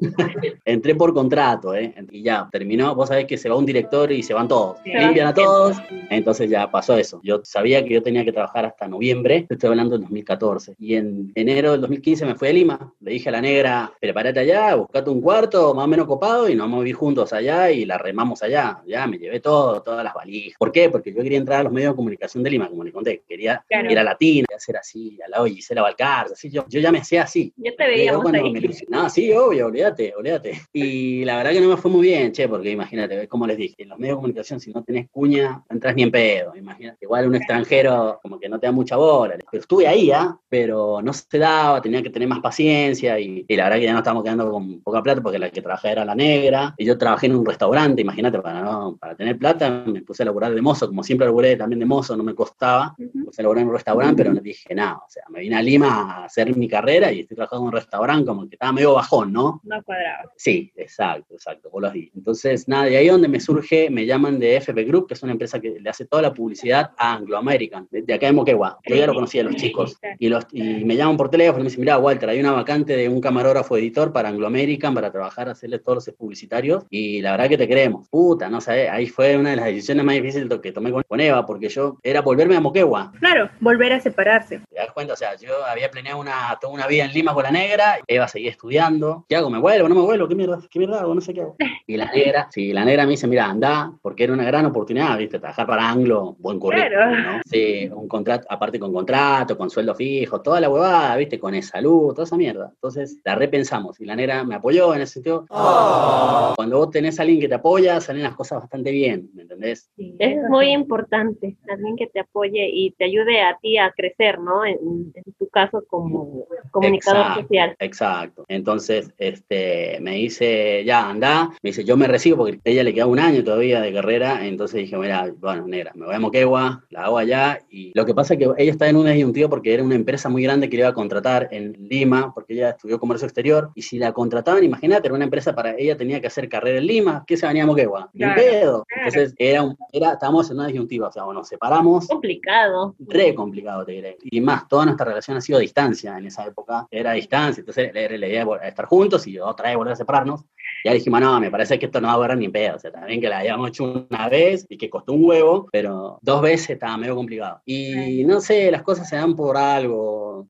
Entré 0.64 0.94
por 0.94 1.12
contrato, 1.14 1.74
¿eh? 1.74 1.94
Y 2.10 2.22
ya, 2.22 2.48
terminó, 2.50 2.94
vos 2.94 3.08
sabés 3.08 3.26
que 3.26 3.38
se 3.38 3.48
va 3.48 3.56
un 3.56 3.66
director 3.66 4.10
y 4.12 4.22
se 4.22 4.34
van 4.34 4.48
todos, 4.48 4.78
limpian 4.84 5.28
a 5.28 5.34
todos, 5.34 5.76
entonces 6.10 6.50
ya 6.50 6.70
pasó 6.70 6.96
eso. 6.96 7.20
Yo 7.22 7.40
sabía 7.44 7.84
que 7.84 7.94
yo 7.94 8.02
tenía 8.02 8.24
que 8.24 8.32
trabajar 8.32 8.64
hasta 8.66 8.88
noviembre, 8.88 9.46
estoy 9.48 9.68
hablando 9.68 9.92
del 9.92 10.02
2014, 10.02 10.76
y 10.78 10.94
en 10.94 11.32
enero 11.34 11.72
del 11.72 11.80
2015 11.82 12.26
me 12.26 12.34
fui 12.34 12.48
a 12.48 12.52
Lima, 12.52 12.92
le 13.00 13.12
dije 13.12 13.28
a 13.28 13.32
la 13.32 13.40
negra, 13.40 13.92
prepárate 14.00 14.40
allá, 14.40 14.74
buscate 14.74 15.10
un 15.10 15.20
cuarto 15.20 15.74
más 15.74 15.84
o 15.84 15.88
menos 15.88 16.06
copado 16.06 16.48
y 16.48 16.54
nos 16.54 16.68
moví 16.68 16.92
juntos 16.92 17.32
allá 17.32 17.70
y 17.70 17.84
la 17.84 17.98
remamos 17.98 18.42
allá. 18.42 18.82
Ya 18.86 19.06
me 19.06 19.18
llevé 19.18 19.40
todo, 19.40 19.82
todas 19.82 20.04
las 20.04 20.14
valijas. 20.14 20.58
¿Por 20.58 20.72
qué? 20.72 20.88
Porque 20.90 21.12
yo 21.12 21.22
quería 21.22 21.38
entrar 21.38 21.60
a 21.60 21.62
los 21.64 21.72
medios 21.72 21.92
de 21.92 21.96
comunicación 21.96 22.42
de 22.42 22.50
Lima, 22.50 22.68
como 22.68 22.84
le 22.84 22.92
conté. 22.92 23.22
Quería 23.28 23.64
ir 23.70 23.98
a 23.98 24.04
Latina, 24.04 24.46
hacer 24.54 24.76
así, 24.76 25.18
al 25.24 25.30
lado 25.30 25.44
de 25.44 25.50
Gisela 25.50 25.82
Valcarce, 25.82 26.34
así. 26.34 26.50
Yo, 26.50 26.64
yo 26.68 26.80
ya 26.80 26.92
me 26.92 26.98
hacía 26.98 27.22
así. 27.22 27.52
Yo 27.56 27.74
te 27.76 27.86
veía 27.86 28.12
ahí. 28.12 28.70
no, 28.88 29.08
sí, 29.08 29.31
obvio, 29.36 29.66
olvídate, 29.66 30.14
olvídate. 30.16 30.62
Y 30.72 31.24
la 31.24 31.36
verdad 31.36 31.52
que 31.52 31.60
no 31.60 31.68
me 31.68 31.76
fue 31.76 31.90
muy 31.90 32.02
bien, 32.02 32.32
che, 32.32 32.48
porque 32.48 32.70
imagínate, 32.70 33.28
como 33.28 33.46
les 33.46 33.56
dije, 33.56 33.82
en 33.82 33.88
los 33.90 33.98
medios 33.98 34.16
de 34.16 34.16
comunicación, 34.16 34.60
si 34.60 34.72
no 34.72 34.82
tenés 34.82 35.08
cuña, 35.10 35.62
no 35.68 35.74
entras 35.74 35.94
ni 35.94 36.02
en 36.02 36.10
pedo. 36.10 36.56
Imagínate, 36.56 36.98
igual 37.02 37.28
un 37.28 37.36
extranjero 37.36 38.18
como 38.22 38.38
que 38.38 38.48
no 38.48 38.58
te 38.58 38.66
da 38.66 38.72
mucha 38.72 38.96
bola. 38.96 39.36
Pero 39.50 39.60
estuve 39.60 39.86
ahí, 39.86 40.10
¿ah? 40.10 40.36
Pero 40.48 41.00
no 41.02 41.12
se 41.12 41.38
daba, 41.38 41.80
tenía 41.80 42.02
que 42.02 42.10
tener 42.10 42.28
más 42.28 42.40
paciencia 42.40 43.18
y, 43.18 43.44
y 43.46 43.56
la 43.56 43.64
verdad 43.64 43.78
que 43.78 43.84
ya 43.84 43.92
no 43.92 43.98
estábamos 43.98 44.24
quedando 44.24 44.50
con 44.50 44.80
poca 44.80 45.02
plata 45.02 45.22
porque 45.22 45.38
la 45.38 45.50
que 45.50 45.62
trabajaba 45.62 45.92
era 45.92 46.04
la 46.04 46.14
negra 46.14 46.74
y 46.76 46.84
yo 46.84 46.96
trabajé 46.98 47.26
en 47.26 47.36
un 47.36 47.46
restaurante 47.46 48.02
imagínate, 48.02 48.40
para, 48.40 48.60
no, 48.60 48.96
para 48.96 49.16
tener 49.16 49.38
plata 49.38 49.70
me 49.86 50.02
puse 50.02 50.22
a 50.22 50.26
laburar 50.26 50.54
de 50.54 50.60
mozo, 50.60 50.86
como 50.86 51.02
siempre 51.02 51.26
laburé 51.26 51.56
también 51.56 51.80
de 51.80 51.86
mozo, 51.86 52.16
no 52.16 52.22
me 52.22 52.34
costaba, 52.34 52.94
me 52.98 53.24
puse 53.24 53.40
a 53.40 53.44
laburar 53.44 53.62
en 53.62 53.68
un 53.68 53.74
restaurante, 53.74 54.22
pero 54.22 54.34
no 54.34 54.40
dije 54.40 54.74
nada, 54.74 54.96
o 54.96 55.08
sea, 55.08 55.24
me 55.30 55.40
vine 55.40 55.56
a 55.56 55.62
Lima 55.62 55.88
a 55.88 56.24
hacer 56.24 56.54
mi 56.56 56.68
carrera 56.68 57.12
y 57.12 57.20
estoy 57.20 57.36
trabajando 57.36 57.64
en 57.64 57.68
un 57.68 57.72
restaurante 57.72 58.26
como 58.26 58.48
que 58.48 58.56
estaba 58.56 58.72
medio 58.72 58.94
¿no? 59.20 59.60
No 59.64 59.82
cuadraba. 59.82 60.32
Sí, 60.36 60.72
exacto, 60.76 61.34
exacto, 61.34 61.70
vos 61.70 61.82
lo 61.82 61.88
has 61.88 61.94
Entonces, 61.94 62.66
nada, 62.66 62.84
de 62.84 62.96
ahí 62.96 63.08
donde 63.08 63.28
me 63.28 63.40
surge, 63.40 63.90
me 63.90 64.06
llaman 64.06 64.38
de 64.38 64.56
FP 64.56 64.84
Group, 64.84 65.08
que 65.08 65.14
es 65.14 65.22
una 65.22 65.32
empresa 65.32 65.60
que 65.60 65.78
le 65.80 65.90
hace 65.90 66.06
toda 66.06 66.22
la 66.22 66.32
publicidad 66.32 66.92
a 66.96 67.14
Anglo 67.14 67.36
American, 67.36 67.86
de, 67.90 68.14
acá 68.14 68.26
de 68.26 68.32
Moquegua. 68.32 68.78
Yo 68.86 68.96
ya 68.96 69.06
lo 69.06 69.14
conocía 69.14 69.42
a 69.42 69.44
los 69.44 69.56
chicos. 69.56 69.98
Y, 70.18 70.28
los, 70.28 70.46
y 70.52 70.84
me 70.84 70.96
llaman 70.96 71.16
por 71.16 71.28
teléfono 71.28 71.60
y 71.60 71.64
me 71.64 71.68
dicen, 71.68 71.80
mira, 71.80 71.98
Walter, 71.98 72.28
hay 72.28 72.40
una 72.40 72.52
vacante 72.52 72.96
de 72.96 73.08
un 73.08 73.20
camarógrafo 73.20 73.76
editor 73.76 74.12
para 74.12 74.30
Anglo 74.30 74.46
American 74.46 74.94
para 74.94 75.12
trabajar, 75.12 75.48
hacerle 75.48 75.78
todos 75.78 76.06
los 76.06 76.16
publicitarios 76.16 76.84
y 76.88 77.20
la 77.20 77.32
verdad 77.32 77.48
que 77.48 77.58
te 77.58 77.68
queremos 77.68 78.08
puta, 78.08 78.48
no 78.48 78.60
sé, 78.60 78.88
ahí 78.88 79.06
fue 79.06 79.36
una 79.36 79.50
de 79.50 79.56
las 79.56 79.64
decisiones 79.66 80.04
más 80.04 80.14
difíciles 80.14 80.48
que 80.60 80.72
tomé 80.72 80.92
con 80.92 81.20
Eva, 81.20 81.44
porque 81.46 81.68
yo 81.68 81.98
era 82.02 82.20
volverme 82.20 82.56
a 82.56 82.60
Moquegua. 82.60 83.12
Claro, 83.18 83.50
volver 83.60 83.92
a 83.92 84.00
separarse. 84.00 84.60
¿Te 84.70 84.76
das 84.76 84.92
cuenta? 84.92 85.14
O 85.14 85.16
sea, 85.16 85.36
yo 85.36 85.64
había 85.64 85.90
planeado 85.90 86.20
una, 86.20 86.58
toda 86.60 86.72
una 86.72 86.86
vida 86.86 87.04
en 87.04 87.12
Lima 87.12 87.34
con 87.34 87.42
la 87.42 87.50
negra, 87.50 87.98
Eva 88.06 88.28
seguía 88.28 88.50
estudiando. 88.50 89.01
¿Qué 89.28 89.36
hago? 89.36 89.50
¿Me 89.50 89.58
vuelvo? 89.58 89.88
¿No 89.88 89.94
me 89.94 90.00
vuelvo? 90.02 90.28
¿Qué 90.28 90.34
mierda, 90.34 90.60
qué 90.70 90.78
mierda 90.78 91.00
hago? 91.00 91.14
No 91.14 91.20
sé 91.20 91.34
qué 91.34 91.42
hago. 91.42 91.56
Y 91.86 91.96
la 91.96 92.10
negra, 92.10 92.48
sí, 92.50 92.72
la 92.72 92.84
negra 92.84 93.04
me 93.04 93.12
dice, 93.12 93.26
mira, 93.26 93.46
anda, 93.46 93.92
porque 94.00 94.24
era 94.24 94.32
una 94.32 94.44
gran 94.44 94.66
oportunidad, 94.66 95.18
¿viste? 95.18 95.38
Trabajar 95.38 95.66
para 95.66 95.88
Anglo, 95.88 96.36
buen 96.38 96.58
currículum, 96.58 96.92
claro. 96.92 97.32
¿no? 97.36 97.40
Sí, 97.44 97.88
un 97.92 98.08
contrato, 98.08 98.46
aparte 98.48 98.78
con 98.78 98.92
contrato, 98.92 99.56
con 99.56 99.70
sueldo 99.70 99.94
fijo, 99.94 100.40
toda 100.40 100.60
la 100.60 100.70
huevada, 100.70 101.16
¿viste? 101.16 101.38
Con 101.38 101.54
el 101.54 101.62
salud, 101.62 102.12
toda 102.12 102.24
esa 102.24 102.36
mierda. 102.36 102.70
Entonces, 102.72 103.18
la 103.24 103.34
repensamos 103.34 104.00
y 104.00 104.04
la 104.04 104.16
negra 104.16 104.44
me 104.44 104.54
apoyó 104.54 104.94
en 104.94 105.02
ese 105.02 105.14
sentido. 105.14 105.46
Oh. 105.50 106.52
Cuando 106.56 106.78
vos 106.78 106.90
tenés 106.90 107.18
a 107.18 107.22
alguien 107.22 107.40
que 107.40 107.48
te 107.48 107.54
apoya, 107.54 108.00
salen 108.00 108.22
las 108.22 108.34
cosas 108.34 108.60
bastante 108.60 108.90
bien, 108.90 109.30
¿me 109.34 109.42
entendés? 109.42 109.90
Sí, 109.96 110.16
es 110.18 110.36
muy 110.48 110.68
importante, 110.68 111.56
alguien 111.68 111.96
que 111.96 112.06
te 112.06 112.20
apoye 112.20 112.68
y 112.72 112.92
te 112.92 113.04
ayude 113.04 113.40
a 113.40 113.58
ti 113.60 113.78
a 113.78 113.90
crecer, 113.90 114.38
¿no? 114.38 114.64
En, 114.64 115.12
tu 115.38 115.41
caso 115.52 115.84
como 115.88 116.46
comunicador 116.70 117.42
social. 117.42 117.76
Exacto. 117.78 118.44
Entonces, 118.48 119.12
este, 119.18 119.98
me 120.00 120.12
dice, 120.12 120.82
ya, 120.84 121.08
anda, 121.08 121.50
me 121.62 121.70
dice, 121.70 121.84
yo 121.84 121.96
me 121.96 122.08
recibo 122.08 122.38
porque 122.38 122.56
a 122.56 122.70
ella 122.70 122.82
le 122.82 122.94
queda 122.94 123.06
un 123.06 123.18
año 123.18 123.44
todavía 123.44 123.80
de 123.80 123.92
carrera, 123.92 124.44
entonces 124.46 124.80
dije, 124.80 124.96
mira, 124.96 125.32
bueno, 125.38 125.66
negra, 125.66 125.92
me 125.94 126.06
voy 126.06 126.14
a 126.14 126.20
Moquegua, 126.20 126.84
la 126.90 127.04
hago 127.04 127.18
allá, 127.18 127.60
y 127.70 127.92
lo 127.94 128.04
que 128.04 128.14
pasa 128.14 128.34
es 128.34 128.40
que 128.40 128.50
ella 128.56 128.72
está 128.72 128.88
en 128.88 128.96
un 128.96 129.06
disyuntivo 129.06 129.48
porque 129.48 129.74
era 129.74 129.82
una 129.82 129.94
empresa 129.94 130.28
muy 130.28 130.42
grande 130.42 130.68
que 130.68 130.76
le 130.76 130.82
iba 130.82 130.88
a 130.88 130.94
contratar 130.94 131.48
en 131.50 131.72
Lima, 131.78 132.32
porque 132.34 132.54
ella 132.54 132.70
estudió 132.70 132.98
comercio 132.98 133.26
exterior, 133.26 133.70
y 133.74 133.82
si 133.82 133.98
la 133.98 134.12
contrataban, 134.12 134.64
imagínate, 134.64 135.06
era 135.06 135.14
una 135.14 135.24
empresa 135.24 135.54
para 135.54 135.76
ella 135.76 135.96
tenía 135.96 136.20
que 136.20 136.26
hacer 136.26 136.48
carrera 136.48 136.78
en 136.78 136.86
Lima, 136.86 137.24
¿qué 137.26 137.36
se 137.36 137.46
venía 137.46 137.64
a 137.64 137.66
Moquegua? 137.66 138.10
pedo. 138.12 138.84
Entonces, 138.96 139.34
era, 139.38 139.74
era, 139.92 140.12
estábamos 140.12 140.50
en 140.50 140.56
una 140.56 140.66
disyuntiva, 140.66 141.08
o 141.08 141.12
sea, 141.12 141.24
bueno, 141.24 141.44
separamos. 141.44 142.08
Complicado. 142.08 142.94
Re 142.98 143.34
complicado, 143.34 143.84
te 143.84 143.92
diré. 143.92 144.16
Y 144.22 144.40
más, 144.40 144.66
toda 144.68 144.86
nuestra 144.86 145.06
relación 145.06 145.36
sido 145.42 145.58
a 145.58 145.62
distancia 145.62 146.16
en 146.16 146.26
esa 146.26 146.46
época, 146.46 146.86
era 146.90 147.10
a 147.10 147.14
distancia, 147.14 147.60
entonces 147.60 147.90
era 147.94 148.16
la 148.16 148.26
idea 148.26 148.44
de 148.44 148.68
estar 148.68 148.86
juntos 148.86 149.26
y 149.26 149.38
otra 149.38 149.68
vez 149.68 149.76
volver 149.76 149.92
a 149.92 149.96
separarnos. 149.96 150.44
Ya 150.84 150.92
dijimos, 150.92 151.20
no, 151.20 151.38
me 151.38 151.50
parece 151.50 151.78
que 151.78 151.86
esto 151.86 152.00
no 152.00 152.08
va 152.08 152.14
a 152.14 152.16
durar 152.16 152.38
ni 152.38 152.48
pedo, 152.48 152.76
o 152.76 152.78
sea, 152.78 152.90
también 152.90 153.20
que 153.20 153.28
la 153.28 153.40
habíamos 153.40 153.68
hecho 153.68 154.06
una 154.10 154.28
vez 154.28 154.66
y 154.68 154.76
que 154.76 154.90
costó 154.90 155.12
un 155.12 155.24
huevo, 155.24 155.68
pero 155.70 156.18
dos 156.22 156.42
veces 156.42 156.70
estaba 156.70 156.96
medio 156.96 157.14
complicado. 157.14 157.60
Y 157.64 158.24
no 158.24 158.40
sé, 158.40 158.70
las 158.70 158.82
cosas 158.82 159.08
se 159.08 159.16
dan 159.16 159.36
por 159.36 159.56
algo 159.56 160.48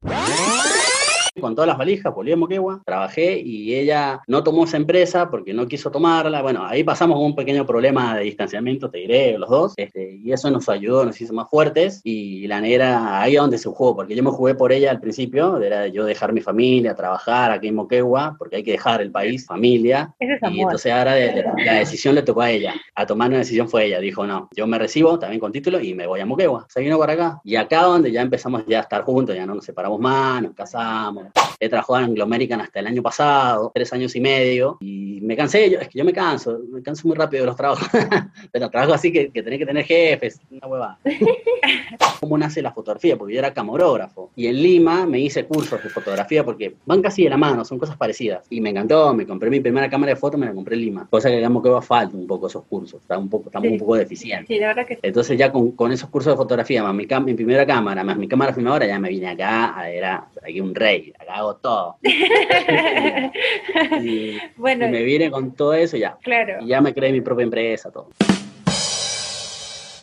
con 1.41 1.55
todas 1.55 1.69
las 1.69 1.79
valijas, 1.79 2.15
volví 2.15 2.33
a 2.33 2.37
Moquegua, 2.37 2.83
trabajé 2.85 3.39
y 3.39 3.75
ella 3.75 4.21
no 4.27 4.43
tomó 4.43 4.65
esa 4.65 4.77
empresa 4.77 5.31
porque 5.31 5.55
no 5.55 5.67
quiso 5.67 5.91
tomarla. 5.91 6.43
Bueno, 6.43 6.65
ahí 6.65 6.85
pasamos 6.85 7.17
con 7.17 7.27
un 7.27 7.35
pequeño 7.35 7.67
problema 7.67 8.17
de 8.17 8.25
distanciamiento, 8.25 8.91
te 8.91 8.99
diré, 8.99 9.39
los 9.39 9.49
dos, 9.49 9.73
este, 9.77 10.19
y 10.23 10.33
eso 10.33 10.51
nos 10.51 10.69
ayudó, 10.69 11.05
nos 11.05 11.21
hizo 11.21 11.33
más 11.33 11.49
fuertes. 11.49 12.01
Y 12.05 12.47
la 12.47 12.61
negra, 12.61 13.21
ahí 13.23 13.37
es 13.37 13.41
donde 13.41 13.59
se 13.59 13.69
jugó, 13.69 13.97
porque 13.97 14.15
yo 14.15 14.23
me 14.23 14.31
jugué 14.31 14.55
por 14.55 14.73
ella 14.73 14.91
al 14.91 15.01
principio, 15.01 15.61
era 15.61 15.87
yo 15.87 16.05
dejar 16.05 16.33
mi 16.33 16.41
familia, 16.41 16.95
trabajar 16.95 17.51
aquí 17.51 17.69
en 17.69 17.77
Moquegua, 17.77 18.37
porque 18.39 18.57
hay 18.57 18.63
que 18.63 18.73
dejar 18.73 19.01
el 19.01 19.11
país, 19.11 19.47
familia. 19.47 20.15
y 20.21 20.61
entonces 20.61 20.93
ahora 20.93 21.15
la 21.65 21.75
decisión 21.75 22.15
le 22.15 22.23
tocó 22.23 22.43
a 22.43 22.51
ella. 22.51 22.75
A 22.95 23.07
tomar 23.07 23.29
una 23.29 23.39
decisión 23.39 23.69
fue 23.69 23.87
ella. 23.87 24.01
Dijo, 24.01 24.27
no, 24.27 24.49
yo 24.55 24.67
me 24.67 24.79
recibo 24.79 25.19
también 25.19 25.41
con 25.41 25.53
título 25.53 25.81
y 25.81 25.95
me 25.95 26.07
voy 26.07 26.21
a 26.21 26.27
Moquegua. 26.27 26.67
Se 26.69 26.81
vino 26.81 26.99
para 26.99 27.15
acá. 27.15 27.41
Y 27.45 27.57
acá 27.57 27.85
donde 27.85 28.13
ya 28.13 28.21
empezamos 28.21 28.65
ya 28.67 28.79
a 28.79 28.83
estar 28.83 29.03
juntos, 29.03 29.35
ya 29.35 29.47
no 29.47 29.55
nos 29.55 29.65
separamos 29.65 29.99
más, 29.99 30.43
nos 30.43 30.55
casamos 30.55 31.22
He 31.61 31.69
trabajado 31.69 31.99
en 32.01 32.05
Anglo 32.07 32.25
American 32.25 32.61
hasta 32.61 32.81
el 32.81 32.87
año 32.87 33.03
pasado, 33.03 33.71
tres 33.75 33.93
años 33.93 34.15
y 34.17 34.21
medio, 34.21 34.79
y 34.81 35.21
me 35.23 35.37
cansé, 35.37 35.71
yo, 35.71 35.79
es 35.79 35.89
que 35.89 35.99
yo 35.99 36.05
me 36.05 36.13
canso, 36.13 36.61
me 36.71 36.83
canso 36.83 37.07
muy 37.07 37.17
rápido 37.17 37.43
de 37.43 37.47
los 37.47 37.57
trabajos, 37.57 37.89
pero 38.53 38.71
trabajo 38.71 38.95
así 38.95 39.13
que, 39.13 39.31
que 39.31 39.43
tenés 39.43 39.59
que 39.59 39.67
tener 39.67 39.85
jefes, 39.85 40.41
una 40.51 40.67
hueva. 40.67 40.99
¿Cómo 42.21 42.39
nace 42.39 42.63
la 42.63 42.73
fotografía? 42.73 43.17
Porque 43.17 43.35
yo 43.35 43.41
era 43.41 43.53
camarógrafo. 43.53 44.31
Y 44.37 44.47
en 44.47 44.63
Lima 44.63 45.07
me 45.07 45.19
hice 45.19 45.45
cursos 45.45 45.83
de 45.83 45.89
fotografía 45.89 46.45
porque 46.45 46.77
van 46.87 47.03
casi 47.03 47.25
de 47.25 47.31
la 47.31 47.37
mano, 47.37 47.65
son 47.65 47.79
cosas 47.79 47.97
parecidas. 47.97 48.47
Y 48.51 48.61
me 48.61 48.71
encantó, 48.71 49.13
me 49.15 49.27
compré 49.27 49.51
mi 49.51 49.61
primera 49.61 49.91
cámara 49.91 50.11
de 50.11 50.17
foto, 50.17 50.39
me 50.39 50.47
la 50.47 50.55
compré 50.55 50.77
en 50.77 50.83
Lima. 50.83 51.07
Cosa 51.11 51.29
que 51.29 51.37
digamos 51.37 51.63
que 51.63 51.69
va 51.69 51.83
falta 51.83 52.17
un 52.17 52.27
poco 52.27 52.47
esos 52.47 52.65
cursos, 52.65 53.01
está 53.03 53.19
un 53.19 53.29
poco, 53.29 53.49
estamos 53.49 53.71
un 53.71 53.79
poco 53.79 53.97
deficientes. 53.97 54.47
Sí, 54.49 54.59
la 54.59 54.69
verdad 54.69 54.87
que 54.87 54.95
sí. 54.95 55.01
Entonces 55.03 55.39
ya 55.39 55.51
con, 55.51 55.73
con 55.73 55.93
esos 55.93 56.09
cursos 56.11 56.33
de 56.33 56.37
fotografía, 56.37 56.83
más 56.83 56.95
mi, 56.95 57.07
mi 57.25 57.35
primera 57.35 57.67
cámara, 57.67 58.05
más 58.05 58.17
mi 58.17 58.29
cámara 58.29 58.53
filmadora, 58.53 58.87
ya 58.87 58.99
me 58.99 59.09
vine 59.09 59.29
acá, 59.29 59.91
era 59.91 60.29
aquí 60.43 60.61
un 60.61 60.75
rey, 60.75 61.12
hago 61.29 61.57
todo. 61.57 61.97
y, 64.03 64.39
Bueno, 64.57 64.87
y 64.87 64.91
me 64.91 65.03
vine 65.03 65.31
con 65.31 65.53
todo 65.53 65.75
eso 65.75 65.97
ya. 65.97 66.17
claro. 66.23 66.59
Y 66.61 66.69
ya 66.69 66.81
me 66.81 66.93
creé 66.95 67.13
mi 67.13 67.21
propia 67.21 67.45
empresa, 67.45 67.91
todo. 67.91 68.09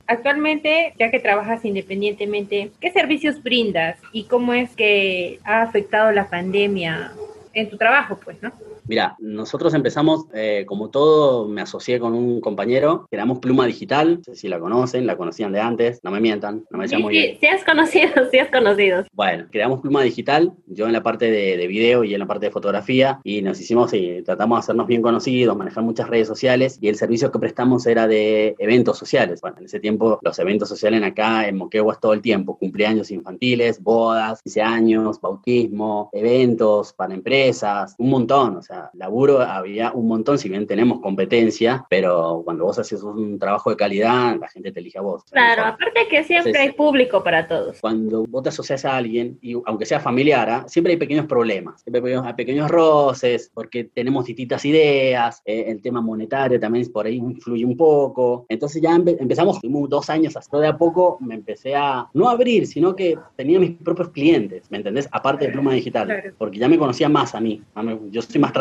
Actualmente, 0.08 0.94
ya 0.98 1.12
que 1.12 1.20
trabajas 1.20 1.64
independientemente, 1.66 2.72
¿qué 2.82 2.92
servicios 2.92 3.44
brindas 3.44 4.00
y 4.12 4.24
cómo 4.24 4.56
es 4.56 4.76
que 4.76 5.40
ha 5.44 5.62
afectado 5.62 6.12
la 6.12 6.28
pandemia 6.30 7.12
en 7.54 7.70
tu 7.70 7.78
trabajo, 7.78 8.20
pues, 8.24 8.42
no? 8.42 8.52
Mira, 8.90 9.16
nosotros 9.20 9.76
empezamos, 9.76 10.26
eh, 10.34 10.66
como 10.68 10.90
todo, 10.90 11.48
me 11.48 11.62
asocié 11.62 12.00
con 12.00 12.16
un 12.16 12.42
compañero, 12.42 13.06
creamos 13.12 13.38
Pluma 13.38 13.68
Digital, 13.68 14.16
no 14.18 14.24
sé 14.24 14.36
si 14.36 14.48
la 14.48 14.60
conocen, 14.60 15.06
la 15.06 15.16
conocían 15.16 15.52
de 15.52 15.60
antes, 15.60 16.00
no 16.04 16.10
me 16.10 16.20
mientan, 16.20 16.66
no 16.72 16.80
me 16.80 16.88
Sí, 16.88 16.98
muy 16.98 17.14
sí, 17.14 17.22
bien. 17.22 17.38
sí 17.40 17.46
has 17.46 17.64
conocido, 17.64 18.12
sí 18.32 18.40
has 18.40 18.50
conocido. 18.50 19.06
Bueno, 19.14 19.46
creamos 19.52 19.82
Pluma 19.82 20.02
Digital, 20.02 20.54
yo 20.66 20.88
en 20.88 20.94
la 20.94 21.04
parte 21.04 21.30
de, 21.30 21.56
de 21.56 21.68
video 21.68 22.04
y 22.04 22.16
en 22.16 22.20
la 22.20 22.26
parte 22.26 22.48
de 22.48 22.52
fotografía, 22.52 23.20
y 23.24 23.44
nos 23.44 23.62
hicimos, 23.62 23.94
y 23.94 24.24
tratamos 24.24 24.58
de 24.58 24.60
hacernos 24.62 24.88
bien 24.88 25.04
conocidos, 25.04 25.56
manejar 25.56 25.84
muchas 25.84 26.10
redes 26.10 26.28
sociales, 26.28 26.80
y 26.82 26.88
el 26.88 26.96
servicio 26.96 27.32
que 27.32 27.38
prestamos 27.38 27.86
era 27.86 28.08
de 28.08 28.56
eventos 28.58 28.98
sociales. 28.98 29.40
Bueno, 29.42 29.58
en 29.60 29.66
ese 29.66 29.80
tiempo 29.80 30.18
los 30.24 30.40
eventos 30.40 30.68
sociales 30.68 31.04
acá 31.04 31.48
en 31.48 31.58
Moquegua 31.58 31.94
es 31.94 32.00
todo 32.00 32.14
el 32.14 32.24
tiempo, 32.24 32.58
cumpleaños 32.58 33.12
infantiles, 33.12 33.84
bodas, 33.84 34.42
15 34.42 34.62
años, 34.64 35.22
bautismo, 35.22 36.10
eventos 36.12 36.92
para 36.94 37.14
empresas, 37.14 37.94
un 38.00 38.10
montón, 38.10 38.58
o 38.58 38.62
sea, 38.64 38.79
laburo 38.94 39.42
había 39.42 39.92
un 39.92 40.08
montón, 40.08 40.38
si 40.38 40.50
bien 40.50 40.68
tenemos 40.68 41.00
competencia, 41.02 41.86
pero 41.90 42.42
cuando 42.46 42.66
vos 42.66 42.80
haces 42.80 43.02
un 43.04 43.38
trabajo 43.40 43.70
de 43.70 43.76
calidad, 43.78 44.38
la 44.40 44.48
gente 44.48 44.72
te 44.72 44.80
elige 44.80 44.98
a 44.98 45.02
vos. 45.02 45.24
Claro, 45.32 45.64
aparte 45.64 46.08
que 46.10 46.24
siempre 46.24 46.54
sí. 46.54 46.58
hay 46.60 46.72
público 46.72 47.24
para 47.24 47.48
todos. 47.48 47.80
Cuando 47.82 48.26
vos 48.28 48.44
te 48.44 48.50
asocias 48.50 48.86
a 48.86 48.96
alguien, 48.98 49.38
y 49.42 49.54
aunque 49.66 49.86
sea 49.86 50.00
familiar, 50.00 50.50
¿ah? 50.50 50.66
siempre 50.68 50.94
hay 50.94 50.98
pequeños 50.98 51.26
problemas, 51.26 51.82
siempre 51.82 52.00
hay 52.00 52.04
pequeños, 52.04 52.26
hay 52.26 52.34
pequeños 52.34 52.72
roces, 52.72 53.52
porque 53.54 53.84
tenemos 53.86 54.26
distintas 54.26 54.64
ideas, 54.66 55.42
eh, 55.46 55.66
el 55.68 55.82
tema 55.82 56.02
monetario 56.02 56.60
también 56.60 56.92
por 56.92 57.06
ahí 57.06 57.16
influye 57.16 57.66
un 57.66 57.78
poco. 57.78 58.46
Entonces 58.50 58.82
ya 58.82 58.92
empe- 58.92 59.18
empezamos, 59.20 59.60
tuvimos 59.60 59.90
dos 59.90 60.10
años, 60.10 60.36
hasta 60.36 60.60
de 60.60 60.68
a 60.68 60.78
poco 60.78 61.18
me 61.22 61.36
empecé 61.36 61.76
a, 61.76 62.08
no 62.14 62.30
abrir, 62.30 62.66
sino 62.68 62.96
que 62.96 63.18
tenía 63.36 63.60
mis 63.60 63.72
propios 63.72 64.10
clientes, 64.10 64.70
¿me 64.70 64.78
entendés? 64.78 65.08
Aparte 65.12 65.46
de 65.46 65.52
Pluma 65.52 65.74
Digital, 65.74 66.34
porque 66.38 66.60
ya 66.60 66.68
me 66.68 66.78
conocía 66.78 67.10
más 67.10 67.36
a 67.36 67.40
mí, 67.40 67.62
yo 68.12 68.22
soy 68.22 68.40
más 68.42 68.52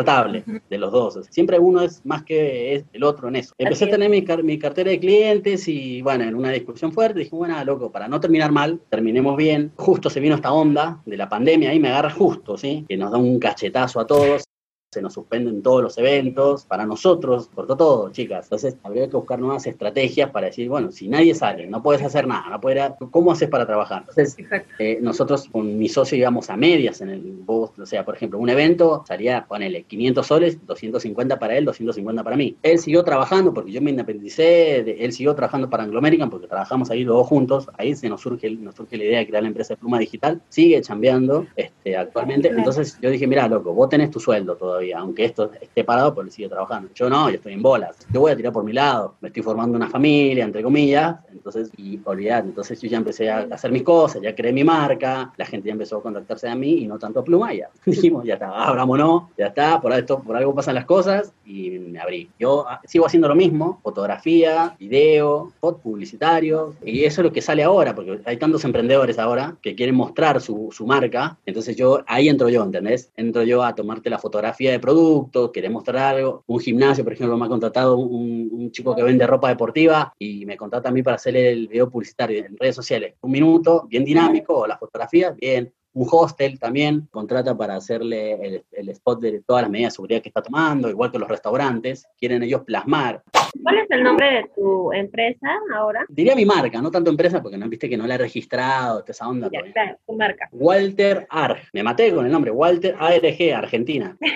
de 0.69 0.79
los 0.79 0.93
dos. 0.93 1.19
Siempre 1.31 1.59
uno 1.59 1.83
es 1.83 2.05
más 2.05 2.23
que 2.25 2.85
el 2.93 3.05
otro 3.05 3.29
en 3.29 3.37
eso. 3.37 3.55
Empecé 3.59 3.85
a 3.85 3.91
tener 3.91 4.11
mi, 4.11 4.25
car- 4.25 4.43
mi 4.43 4.59
cartera 4.59 4.91
de 4.91 4.99
clientes 5.01 5.69
y 5.69 6.03
bueno, 6.03 6.25
en 6.25 6.35
una 6.35 6.51
discusión 6.51 6.93
fuerte 6.93 7.21
dije, 7.21 7.35
bueno, 7.37 7.63
loco, 7.65 7.91
para 7.93 8.09
no 8.09 8.21
terminar 8.21 8.51
mal, 8.53 8.81
terminemos 8.89 9.37
bien. 9.37 9.73
Justo 9.77 10.11
se 10.11 10.21
vino 10.21 10.35
esta 10.35 10.53
onda 10.53 11.01
de 11.07 11.17
la 11.17 11.29
pandemia, 11.29 11.71
ahí 11.71 11.79
me 11.81 11.89
agarra 11.89 12.11
justo, 12.11 12.57
¿sí? 12.57 12.85
Que 12.89 12.97
nos 12.97 13.13
da 13.13 13.19
un 13.19 13.39
cachetazo 13.39 14.01
a 14.01 14.07
todos. 14.07 14.45
Se 14.91 15.03
nos 15.03 15.13
suspenden 15.13 15.61
todos 15.63 15.83
los 15.83 15.99
eventos, 15.99 16.65
para 16.65 16.87
nosotros, 16.87 17.51
cortó 17.55 17.77
todo, 17.77 18.11
chicas. 18.11 18.47
Entonces, 18.47 18.79
habría 18.83 19.07
que 19.07 19.17
buscar 19.17 19.39
nuevas 19.39 19.67
estrategias 19.67 20.31
para 20.31 20.47
decir, 20.47 20.67
bueno, 20.71 20.91
si 20.93 21.09
nadie 21.09 21.35
sale, 21.35 21.67
no 21.67 21.83
puedes 21.83 22.03
hacer 22.03 22.27
nada, 22.27 22.49
no 22.49 22.59
puedes, 22.59 22.93
¿cómo 23.11 23.31
haces 23.33 23.51
para 23.51 23.67
trabajar? 23.67 24.05
Entonces, 24.09 24.35
eh, 24.79 24.99
nosotros 25.03 25.47
con 25.53 25.77
mi 25.77 25.91
socio 25.91 26.17
íbamos 26.17 26.49
a 26.49 26.57
medias 26.57 27.03
en 27.03 27.11
el 27.11 27.21
vos, 27.21 27.73
o 27.79 27.85
sea, 27.85 28.03
por 28.07 28.17
ejemplo, 28.17 28.39
un 28.39 28.49
evento 28.49 29.05
salía, 29.07 29.45
ponele 29.47 29.83
500 29.83 30.27
soles, 30.27 30.67
250 30.67 31.39
para 31.39 31.59
él, 31.59 31.67
250 31.67 32.25
para 32.25 32.37
mí. 32.39 32.57
Él 32.63 32.79
siguió 32.79 33.05
trabajando 33.05 33.53
porque 33.53 33.71
yo 33.73 33.83
me 33.83 33.91
independicé, 33.91 34.83
de- 34.85 34.97
él 35.05 35.13
siguió 35.13 35.35
trabajando 35.35 35.69
para 35.69 35.83
Anglo 35.83 35.99
American 35.99 36.31
porque 36.31 36.47
trabajamos 36.47 36.91
ahí 36.91 37.05
los 37.05 37.15
dos 37.15 37.27
juntos, 37.27 37.69
ahí 37.77 37.95
se 37.95 38.09
nos 38.09 38.23
surge, 38.23 38.49
nos 38.53 38.75
surge 38.75 38.97
la 38.97 39.05
idea 39.05 39.19
de 39.19 39.27
crear 39.27 39.43
la 39.43 39.49
empresa 39.51 39.75
de 39.75 39.79
pluma 39.81 39.99
digital, 39.99 40.41
sigue 40.49 40.81
chambeando 40.81 41.47
este, 41.57 41.95
actualmente, 41.95 42.49
entonces 42.49 42.99
yo 43.03 43.11
dije, 43.11 43.27
mira, 43.27 43.47
loco, 43.49 43.75
vos 43.75 43.91
tenés 43.91 44.11
tu 44.11 44.19
sueldo 44.19 44.57
todavía, 44.57 44.78
aunque 44.97 45.25
esto 45.25 45.51
esté 45.61 45.85
parado, 45.85 46.15
pero 46.15 46.27
él 46.27 46.33
sigue 46.33 46.49
trabajando. 46.49 46.91
Yo 46.95 47.09
no, 47.09 47.29
yo 47.29 47.37
estoy 47.37 47.53
en 47.53 47.63
bolas, 47.63 47.97
yo 48.13 48.21
voy 48.21 48.33
a 48.33 48.37
tirar 48.37 48.53
por 48.53 48.65
mi 48.65 48.73
lado, 48.73 49.15
me 49.21 49.29
estoy 49.29 49.43
formando 49.43 49.77
una 49.77 49.89
familia, 49.89 50.45
entre 50.45 50.63
comillas, 50.63 51.17
entonces, 51.33 51.71
y 51.77 51.99
olvidar, 52.05 52.45
entonces 52.45 52.81
yo 52.81 52.89
ya 52.89 52.99
empecé 52.99 53.31
a 53.31 53.49
hacer 53.51 53.71
mis 53.71 53.83
cosas, 53.83 54.23
ya 54.23 54.35
creé 54.35 54.53
mi 54.53 54.65
marca, 54.65 55.33
la 55.37 55.45
gente 55.45 55.69
ya 55.69 55.73
empezó 55.73 55.99
a 55.99 56.03
contactarse 56.03 56.49
a 56.49 56.55
mí 56.55 56.83
y 56.83 56.87
no 56.87 56.99
tanto 56.99 57.21
a 57.21 57.25
Pluma, 57.25 57.53
ya. 57.53 57.69
Dijimos, 57.85 58.25
ya 58.25 58.35
está, 58.35 58.51
abrámonos, 58.51 59.25
ya 59.37 59.47
está, 59.47 59.81
por 59.81 59.93
esto, 59.93 60.21
por 60.21 60.37
algo 60.37 60.55
pasan 60.55 60.75
las 60.75 60.85
cosas, 60.85 61.33
y 61.45 61.71
me 61.71 61.99
abrí. 61.99 62.31
Yo 62.39 62.67
ah, 62.69 62.81
sigo 62.85 63.07
haciendo 63.07 63.29
lo 63.29 63.35
mismo, 63.35 63.81
fotografía, 63.83 64.77
video, 64.79 65.49
spot 65.55 65.81
publicitario, 65.81 66.75
y 66.85 67.05
eso 67.05 67.21
es 67.21 67.25
lo 67.25 67.33
que 67.33 67.43
sale 67.43 67.63
ahora, 67.63 67.95
porque 67.95 68.21
hay 68.25 68.37
tantos 68.37 68.65
emprendedores 68.65 69.19
ahora 69.19 69.57
que 69.63 69.75
quieren 69.75 69.95
mostrar 69.95 70.41
su, 70.41 70.69
su 70.73 70.87
marca, 70.87 71.39
entonces 71.47 71.77
yo, 71.77 72.03
ahí 72.07 72.29
entro 72.29 72.49
yo, 72.49 72.63
¿entendés? 72.63 73.11
Entro 73.17 73.43
yo 73.43 73.63
a 73.63 73.75
tomarte 73.75 74.11
la 74.11 74.19
fotografía 74.19 74.68
de 74.73 74.81
producto, 74.81 75.53
querés 75.53 75.71
mostrar 75.71 76.17
algo, 76.17 76.45
un 76.47 76.61
gimnasio, 76.61 77.05
por 77.05 77.13
ejemplo, 77.13 77.37
me 77.37 77.47
ha 77.47 77.49
contratado 77.49 77.97
un, 77.97 78.49
un 78.53 78.71
chico 78.71 78.95
que 78.95 79.03
vende 79.03 79.27
ropa 79.27 79.49
deportiva 79.49 80.13
y 80.19 80.45
me 80.47 80.57
contrata 80.57 80.89
a 80.89 80.93
mí 80.93 81.03
para 81.03 81.17
hacer 81.17 81.37
el 81.37 81.69
video 81.69 81.91
publicitario 81.91 82.45
en 82.45 82.57
redes 82.57 82.77
sociales. 82.77 83.15
Un 83.21 83.31
minuto, 83.31 83.87
bien 83.89 84.05
dinámico, 84.05 84.67
la 84.67 84.79
fotografía, 84.79 85.33
bien. 85.33 85.73
Un 85.99 86.07
hostel 86.09 86.61
también 86.61 87.09
contrata 87.11 87.57
para 87.57 87.75
hacerle 87.75 88.35
el, 88.35 88.65
el 88.71 88.89
spot 88.91 89.21
de 89.21 89.43
todas 89.43 89.63
las 89.63 89.71
medidas 89.71 89.93
de 89.93 89.97
seguridad 89.97 90.23
que 90.23 90.29
está 90.29 90.43
tomando, 90.43 90.89
igual 90.89 91.11
que 91.11 91.19
los 91.19 91.29
restaurantes, 91.29 92.07
quieren 92.17 92.41
ellos 92.45 92.63
plasmar. 92.63 93.25
¿Cuál 93.65 93.79
es 93.79 93.91
el 93.91 94.05
nombre 94.05 94.27
de 94.31 94.51
tu 94.55 94.93
empresa 94.93 95.59
ahora? 95.75 96.07
Diría 96.09 96.37
mi 96.37 96.45
marca, 96.45 96.81
no 96.81 96.93
tanto 96.93 97.11
empresa, 97.11 97.43
porque 97.43 97.59
no 97.59 97.69
viste 97.69 97.89
que 97.89 97.97
no 97.97 98.07
la 98.07 98.15
he 98.15 98.19
registrado, 98.19 99.03
esa 99.09 99.29
onda. 99.29 99.49
Ya, 99.53 99.61
claro, 99.73 99.99
tu 100.07 100.13
marca. 100.15 100.49
Walter 100.53 101.27
Arg, 101.31 101.63
me 101.73 101.83
maté 101.83 102.15
con 102.15 102.27
el 102.27 102.31
nombre, 102.31 102.53
Walter 102.53 102.95
ARG, 102.97 103.55
Argentina. 103.57 104.17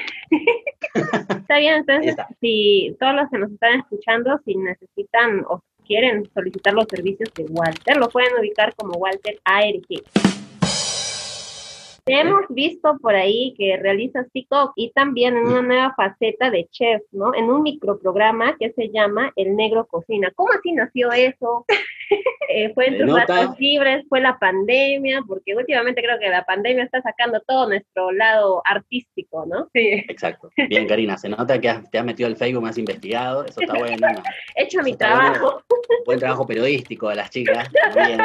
Está 0.95 1.59
bien, 1.59 1.75
entonces, 1.77 2.11
está. 2.11 2.29
si 2.41 2.97
todos 2.99 3.15
los 3.15 3.31
que 3.31 3.39
nos 3.39 3.53
están 3.53 3.79
escuchando, 3.79 4.41
si 4.45 4.57
necesitan 4.57 5.45
o 5.49 5.63
quieren 5.87 6.29
solicitar 6.35 6.75
los 6.75 6.87
servicios 6.91 7.33
de 7.35 7.45
Walter, 7.45 7.97
lo 7.99 8.09
pueden 8.09 8.33
ubicar 8.39 8.75
como 8.75 8.99
Walter 8.99 9.39
ARG. 9.45 10.03
Te 12.05 12.19
hemos 12.19 12.41
visto 12.49 12.99
por 13.01 13.15
ahí 13.15 13.55
que 13.57 13.77
realizas 13.77 14.27
TikTok 14.33 14.73
y 14.75 14.91
también 14.91 15.37
en 15.37 15.47
una 15.47 15.63
nueva 15.63 15.95
faceta 15.97 16.51
de 16.51 16.67
chef, 16.69 17.01
¿no? 17.13 17.33
En 17.33 17.45
un 17.45 17.63
microprograma 17.63 18.57
que 18.59 18.73
se 18.73 18.89
llama 18.89 19.33
El 19.37 19.55
Negro 19.55 19.87
Cocina. 19.87 20.33
¿Cómo 20.35 20.51
así 20.53 20.73
nació 20.73 21.13
eso? 21.13 21.65
Eh, 22.55 22.71
¿Fue 22.75 22.89
en 22.89 22.99
tus 22.99 23.07
nota. 23.07 23.25
ratos 23.25 23.59
libres? 23.59 24.05
¿Fue 24.11 24.21
la 24.21 24.39
pandemia? 24.39 25.23
Porque 25.27 25.55
últimamente 25.55 26.03
creo 26.03 26.19
que 26.19 26.29
la 26.29 26.45
pandemia 26.45 26.85
está 26.85 27.01
sacando 27.01 27.41
todo 27.49 27.67
nuestro 27.67 28.13
lado 28.13 28.61
artístico, 28.67 29.47
¿no? 29.47 29.71
Sí. 29.73 30.05
Exacto. 30.09 30.51
Bien, 30.69 30.87
Karina, 30.87 31.17
se 31.17 31.31
nota 31.31 31.59
que 31.59 31.71
has- 31.71 31.91
te 31.91 31.97
has 31.99 32.05
metido 32.05 32.27
al 32.27 32.37
Facebook, 32.37 32.63
me 32.65 32.69
has 32.69 32.77
investigado, 32.77 33.47
eso 33.47 33.63
está 33.63 33.73
bueno. 33.79 34.07
¿no? 34.13 34.23
He 34.55 34.65
hecho 34.65 34.83
mi 34.83 34.91
Está 34.91 35.07
trabajo. 35.07 35.63
Buen 36.05 36.19
trabajo 36.19 36.47
periodístico 36.47 37.09
de 37.09 37.15
las 37.15 37.31
chicas. 37.31 37.67
Bien. 37.95 38.21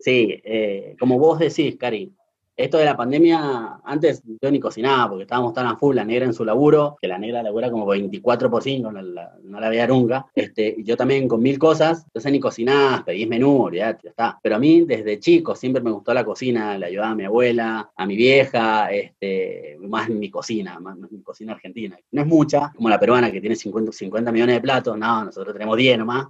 Sí, 0.00 0.40
eh, 0.42 0.96
como 0.98 1.18
vos 1.18 1.38
decís, 1.38 1.76
Cari, 1.76 2.10
esto 2.56 2.78
de 2.78 2.84
la 2.84 2.96
pandemia, 2.96 3.80
antes 3.84 4.22
yo 4.40 4.50
ni 4.50 4.60
cocinaba 4.60 5.08
porque 5.08 5.22
estábamos 5.24 5.52
tan 5.52 5.66
a 5.66 5.76
full, 5.76 5.96
la 5.96 6.04
negra 6.04 6.24
en 6.24 6.34
su 6.34 6.44
laburo, 6.44 6.96
que 7.00 7.08
la 7.08 7.18
negra 7.18 7.42
labura 7.42 7.70
como 7.70 7.86
24 7.86 8.50
por 8.50 8.62
5, 8.62 8.92
no 8.92 9.02
la, 9.02 9.34
no 9.42 9.60
la 9.60 9.68
veía 9.68 9.86
nunca. 9.86 10.26
Este, 10.34 10.76
yo 10.78 10.96
también 10.96 11.26
con 11.26 11.42
mil 11.42 11.58
cosas, 11.58 12.04
entonces 12.04 12.30
ni 12.30 12.38
cocinás, 12.38 13.02
pedís 13.02 13.28
menú, 13.28 13.62
olvidate, 13.62 14.04
ya 14.04 14.10
está. 14.10 14.38
Pero 14.42 14.56
a 14.56 14.58
mí 14.58 14.82
desde 14.82 15.18
chico 15.18 15.54
siempre 15.56 15.82
me 15.82 15.90
gustó 15.90 16.14
la 16.14 16.24
cocina, 16.24 16.78
le 16.78 16.86
ayudaba 16.86 17.10
a 17.10 17.14
mi 17.16 17.24
abuela, 17.24 17.90
a 17.94 18.06
mi 18.06 18.16
vieja, 18.16 18.90
este, 18.90 19.76
más 19.80 20.08
mi 20.08 20.30
cocina, 20.30 20.78
más 20.78 20.96
mi 20.96 21.22
cocina 21.22 21.52
argentina. 21.52 21.98
No 22.12 22.22
es 22.22 22.26
mucha, 22.26 22.72
como 22.74 22.88
la 22.88 23.00
peruana 23.00 23.32
que 23.32 23.40
tiene 23.40 23.56
50, 23.56 23.90
50 23.90 24.30
millones 24.30 24.56
de 24.56 24.60
platos, 24.60 24.96
no, 24.96 25.24
nosotros 25.24 25.52
tenemos 25.54 25.76
10 25.76 25.98
nomás. 25.98 26.26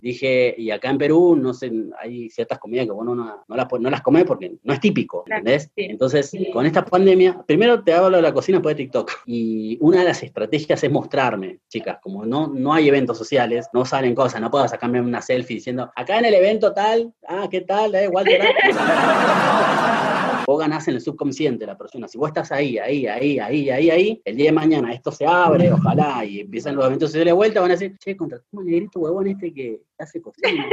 Dije, 0.00 0.54
y 0.56 0.70
acá 0.70 0.90
en 0.90 0.98
Perú, 0.98 1.36
no 1.36 1.52
sé, 1.54 1.72
hay 2.00 2.30
ciertas 2.30 2.58
comidas 2.58 2.86
que 2.86 2.92
bueno, 2.92 3.14
no, 3.14 3.44
no 3.46 3.56
las, 3.56 3.66
no 3.80 3.90
las 3.90 4.02
comes 4.02 4.24
porque 4.24 4.54
no 4.62 4.72
es 4.72 4.80
típico, 4.80 5.24
¿entendés? 5.26 5.70
sí. 5.74 5.84
Entonces, 5.84 6.32
con 6.52 6.66
esta 6.66 6.84
pandemia, 6.84 7.42
primero 7.46 7.82
te 7.82 7.92
hablo 7.92 8.16
de 8.16 8.22
la 8.22 8.32
cocina 8.32 8.58
después 8.58 8.76
de 8.76 8.84
TikTok. 8.84 9.10
Y 9.26 9.78
una 9.80 10.00
de 10.00 10.04
las 10.06 10.22
estrategias 10.22 10.82
es 10.82 10.90
mostrarme, 10.90 11.58
chicas, 11.68 11.98
como 12.02 12.24
no, 12.24 12.48
no 12.48 12.72
hay 12.72 12.88
eventos 12.88 13.18
sociales, 13.18 13.68
no 13.72 13.84
salen 13.84 14.14
cosas, 14.14 14.40
no 14.40 14.50
puedo 14.50 14.66
sacarme 14.68 15.00
una 15.00 15.22
selfie 15.22 15.56
diciendo, 15.56 15.90
acá 15.94 16.18
en 16.18 16.26
el 16.26 16.34
evento 16.34 16.72
tal, 16.72 17.12
ah, 17.26 17.48
¿qué 17.50 17.62
tal? 17.62 17.94
Eh, 17.94 18.08
Walter, 18.08 18.42
ah". 18.78 20.44
vos 20.46 20.58
ganás 20.58 20.88
en 20.88 20.94
el 20.94 21.00
subconsciente 21.00 21.66
la 21.66 21.76
persona. 21.76 22.08
Si 22.08 22.16
vos 22.16 22.28
estás 22.28 22.50
ahí, 22.52 22.78
ahí, 22.78 23.06
ahí, 23.06 23.38
ahí, 23.38 23.68
ahí, 23.68 23.90
ahí, 23.90 24.22
el 24.24 24.36
día 24.36 24.46
de 24.46 24.52
mañana 24.52 24.92
esto 24.92 25.12
se 25.12 25.26
abre, 25.26 25.70
ojalá, 25.72 26.24
y 26.24 26.40
empiezan 26.40 26.74
los 26.74 26.86
eventos 26.86 27.12
de 27.12 27.32
vuelta, 27.32 27.60
van 27.60 27.70
a 27.70 27.74
decir, 27.74 27.96
che, 27.98 28.16
contratamos 28.16 28.64
el 28.64 28.70
negrito 28.70 29.00
huevón 29.00 29.26
este 29.26 29.52
que 29.52 29.82
hace 29.98 30.20
cocina. 30.22 30.66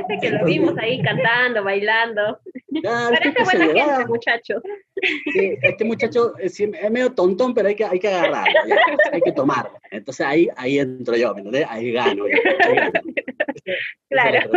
este 0.00 0.18
que 0.20 0.30
lo 0.30 0.44
vimos 0.44 0.74
ahí 0.78 1.00
cantando, 1.02 1.62
bailando. 1.64 2.40
Claro, 2.82 3.16
Parece 3.16 3.42
buena 3.44 3.64
gente, 3.64 3.80
llevaba. 3.80 4.06
muchacho. 4.06 4.54
Sí, 5.32 5.56
este 5.62 5.84
muchacho 5.84 6.36
es, 6.38 6.58
es 6.60 6.90
medio 6.90 7.12
tontón, 7.12 7.54
pero 7.54 7.68
hay 7.68 7.74
que, 7.74 7.84
hay 7.84 7.98
que 7.98 8.08
agarrarlo, 8.08 8.52
ya, 8.68 8.76
hay 9.12 9.20
que 9.20 9.32
tomarlo. 9.32 9.78
Entonces 9.90 10.26
ahí, 10.26 10.48
ahí 10.56 10.78
entro 10.78 11.16
yo, 11.16 11.32
¿me 11.34 11.40
entendés? 11.40 11.66
Ahí 11.68 11.92
gano. 11.92 12.24
ya, 12.28 12.34
ahí 12.66 12.90
Claro. 14.08 14.50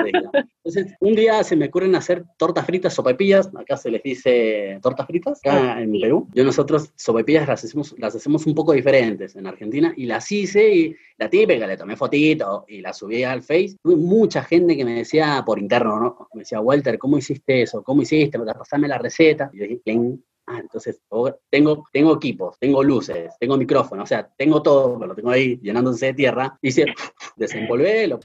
Entonces, 0.64 0.96
un 1.00 1.16
día 1.16 1.44
se 1.44 1.56
me 1.56 1.66
ocurren 1.66 1.96
hacer 1.96 2.24
tortas 2.38 2.66
fritas, 2.66 2.94
sopepillas, 2.94 3.50
acá 3.56 3.76
se 3.78 3.90
les 3.90 4.04
dice 4.04 4.78
tortas 4.82 5.08
fritas, 5.08 5.40
acá 5.44 5.82
en 5.82 5.92
Sí. 5.94 6.02
Perú. 6.02 6.28
Yo 6.34 6.44
nosotros 6.44 6.92
sopepillas 6.96 7.48
las 7.48 7.64
hacemos, 7.64 7.96
las 7.98 8.16
hacemos 8.16 8.46
un 8.46 8.54
poco 8.54 8.74
diferentes 8.74 9.36
en 9.36 9.48
Argentina 9.48 9.94
y 9.98 10.06
las 10.06 10.32
hice 10.32 10.74
y 10.74 10.96
la 11.18 11.30
típica, 11.30 11.66
le 11.66 11.78
tomé 11.78 11.96
fotito 11.96 12.66
y 12.68 12.82
la 12.82 12.94
subí 12.94 13.24
al 13.24 13.42
Face. 13.50 13.78
Tuve 13.82 13.96
mucha 13.96 14.44
gente 14.44 14.78
que 14.78 14.86
me 14.86 14.94
decía 14.94 15.42
por 15.44 15.58
interno, 15.58 16.00
¿no? 16.00 16.28
Me 16.36 16.42
decía, 16.42 16.62
Walter, 16.62 17.00
¿cómo 17.00 17.18
hiciste 17.18 17.64
eso? 17.64 17.82
¿Cómo 17.84 18.04
hiciste? 18.04 18.38
Pasame 18.38 18.88
la 18.88 19.00
receta. 19.00 19.50
Y 19.52 19.58
yo 19.58 19.64
dije, 19.64 19.82
"Cling". 19.84 20.24
Ah, 20.46 20.60
entonces 20.60 21.02
oh, 21.10 21.32
tengo, 21.50 21.86
tengo 21.92 22.16
equipos, 22.16 22.58
tengo 22.60 22.84
luces, 22.84 23.34
tengo 23.40 23.56
micrófono, 23.56 24.02
o 24.02 24.06
sea, 24.06 24.28
tengo 24.36 24.64
todo, 24.64 24.98
lo 25.06 25.14
tengo 25.14 25.32
ahí 25.32 25.60
llenándose 25.62 26.08
de 26.08 26.14
tierra. 26.14 26.58
Dice, 26.62 26.86
desenvolvé, 27.36 28.08
lo... 28.08 28.20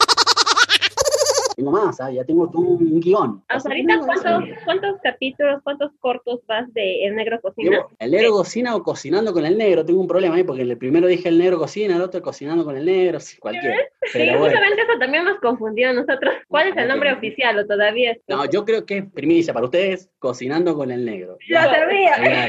Tengo 1.56 1.70
más, 1.70 2.00
¿ah? 2.00 2.10
ya 2.10 2.24
tengo 2.24 2.48
todo 2.50 2.62
un 2.62 3.00
guion. 3.00 3.42
Hasta 3.48 3.56
O 3.56 3.60
sea, 3.60 3.70
ahorita. 3.70 3.98
¿cuántos, 4.04 4.58
¿cuántos 4.64 5.00
capítulos, 5.02 5.60
cuántos 5.62 5.92
cortos 6.00 6.40
vas 6.46 6.72
de 6.74 7.04
El 7.06 7.16
Negro 7.16 7.40
Cocina? 7.40 7.70
Llevo 7.70 7.90
el 7.98 8.10
negro 8.10 8.32
cocina 8.32 8.76
o 8.76 8.82
cocinando 8.82 9.32
con 9.32 9.44
el 9.46 9.56
negro. 9.56 9.84
Tengo 9.84 10.00
un 10.00 10.08
problema 10.08 10.36
ahí 10.36 10.44
porque 10.44 10.62
el 10.62 10.76
primero 10.76 11.06
dije 11.06 11.28
el 11.28 11.38
negro 11.38 11.58
cocina, 11.58 11.96
el 11.96 12.02
otro 12.02 12.20
cocinando 12.22 12.64
con 12.64 12.76
el 12.76 12.84
negro, 12.84 13.18
cualquiera. 13.40 13.76
Sí, 14.02 14.18
bueno. 14.18 14.40
justamente 14.40 14.82
eso 14.82 14.98
también 14.98 15.24
nos 15.24 15.38
confundió 15.40 15.90
a 15.90 15.92
nosotros. 15.92 16.34
¿Cuál 16.48 16.68
es 16.68 16.76
el 16.76 16.88
nombre 16.88 17.12
oficial 17.12 17.58
o 17.58 17.66
todavía 17.66 18.12
es? 18.12 18.18
No, 18.28 18.44
yo 18.50 18.64
creo 18.64 18.84
que 18.84 18.98
es 18.98 19.12
primicia 19.12 19.54
para 19.54 19.66
ustedes, 19.66 20.10
cocinando 20.18 20.74
con 20.74 20.90
el 20.90 21.04
negro. 21.04 21.38
Lo 21.48 21.60
sabía. 21.60 22.48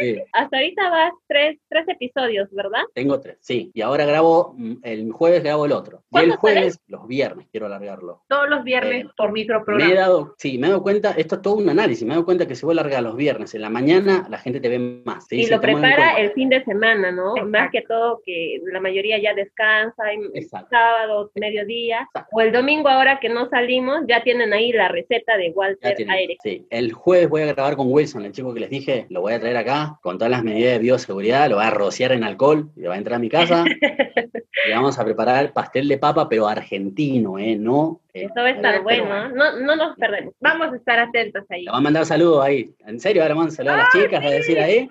Sí, 0.00 0.22
Hasta 0.32 0.56
ahorita 0.56 0.90
vas 0.90 1.12
tres, 1.26 1.58
tres 1.68 1.88
episodios, 1.88 2.48
¿verdad? 2.52 2.82
tengo 2.94 3.20
tres, 3.20 3.36
sí. 3.40 3.70
Y 3.74 3.82
ahora 3.82 4.06
grabo, 4.06 4.54
mm, 4.56 4.76
el 4.82 5.12
jueves 5.12 5.42
grabo 5.42 5.66
el 5.66 5.72
otro. 5.72 6.02
Y 6.10 6.18
el 6.18 6.36
jueves, 6.36 6.78
los 6.86 7.06
viernes, 7.06 7.48
quiero 7.50 7.66
alargarlo. 7.66 8.09
Todos 8.28 8.48
los 8.48 8.64
viernes 8.64 9.04
Eh, 9.04 9.08
por 9.16 9.32
Me 9.32 9.40
he 9.40 9.42
microprograma. 9.42 9.94
dado, 9.94 10.34
sí, 10.38 10.58
me 10.58 10.66
he 10.66 10.70
dado 10.70 10.82
cuenta, 10.82 11.12
esto 11.16 11.36
es 11.36 11.42
todo 11.42 11.54
un 11.54 11.68
análisis, 11.68 12.02
me 12.04 12.10
he 12.12 12.16
dado 12.16 12.24
cuenta 12.24 12.46
que 12.46 12.54
si 12.54 12.64
vos 12.66 12.74
largas 12.74 13.02
los 13.02 13.16
viernes 13.16 13.54
en 13.54 13.62
la 13.62 13.70
mañana, 13.70 14.26
la 14.28 14.38
gente 14.38 14.60
te 14.60 14.68
ve 14.68 15.02
más. 15.04 15.26
Y 15.30 15.46
lo 15.48 15.56
en 15.56 15.60
prepara 15.60 16.18
el 16.18 16.32
fin 16.32 16.48
de 16.48 16.64
semana, 16.64 17.10
¿no? 17.12 17.30
Exacto. 17.36 17.50
Más 17.50 17.70
que 17.70 17.82
todo 17.82 18.20
que 18.24 18.60
la 18.72 18.80
mayoría 18.80 19.18
ya 19.18 19.34
descansa, 19.34 20.12
y 20.14 20.38
Exacto. 20.38 20.68
sábado, 20.70 21.30
mediodía, 21.34 22.00
Exacto. 22.02 22.28
o 22.32 22.40
el 22.40 22.52
domingo 22.52 22.88
ahora 22.88 23.18
que 23.20 23.28
no 23.28 23.48
salimos, 23.48 24.00
ya 24.08 24.22
tienen 24.22 24.52
ahí 24.52 24.72
la 24.72 24.88
receta 24.88 25.36
de 25.36 25.50
Walter. 25.50 25.96
Aire. 26.08 26.36
Sí, 26.42 26.66
el 26.70 26.92
jueves 26.92 27.28
voy 27.28 27.42
a 27.42 27.46
grabar 27.52 27.76
con 27.76 27.92
Wilson, 27.92 28.24
el 28.24 28.32
chico 28.32 28.52
que 28.54 28.60
les 28.60 28.70
dije, 28.70 29.06
lo 29.10 29.20
voy 29.20 29.32
a 29.34 29.40
traer 29.40 29.56
acá 29.56 29.98
con 30.02 30.18
todas 30.18 30.30
las 30.30 30.42
medidas 30.42 30.72
de 30.74 30.78
bioseguridad, 30.78 31.48
lo 31.48 31.56
voy 31.56 31.64
a 31.64 31.70
rociar 31.70 32.12
en 32.12 32.24
alcohol 32.24 32.70
y 32.76 32.82
va 32.82 32.94
a 32.94 32.98
entrar 32.98 33.16
a 33.16 33.18
mi 33.20 33.28
casa 33.28 33.64
y 34.66 34.70
vamos 34.72 34.98
a 34.98 35.04
preparar 35.04 35.52
pastel 35.52 35.88
de 35.88 35.98
papa, 35.98 36.28
pero 36.28 36.46
argentino, 36.48 37.38
¿eh? 37.38 37.56
No. 37.56 37.99
Eso 38.12 38.34
va 38.36 38.46
a 38.46 38.50
estar 38.50 38.82
bueno, 38.82 39.26
¿eh? 39.26 39.30
no, 39.34 39.60
no 39.60 39.76
nos 39.76 39.96
perdemos. 39.96 40.34
Vamos 40.40 40.72
a 40.72 40.76
estar 40.76 40.98
atentos 40.98 41.44
ahí. 41.48 41.64
Le 41.64 41.70
voy 41.70 41.78
a 41.78 41.82
mandar 41.82 42.06
saludos 42.06 42.44
ahí. 42.44 42.74
En 42.86 42.98
serio, 42.98 43.22
ahora 43.22 43.34
mando 43.34 43.52
saludos 43.52 43.76
a 43.76 43.78
las 43.78 43.90
chicas, 43.90 44.22
voy 44.22 44.32
a 44.32 44.34
decir 44.34 44.58
ahí. 44.58 44.90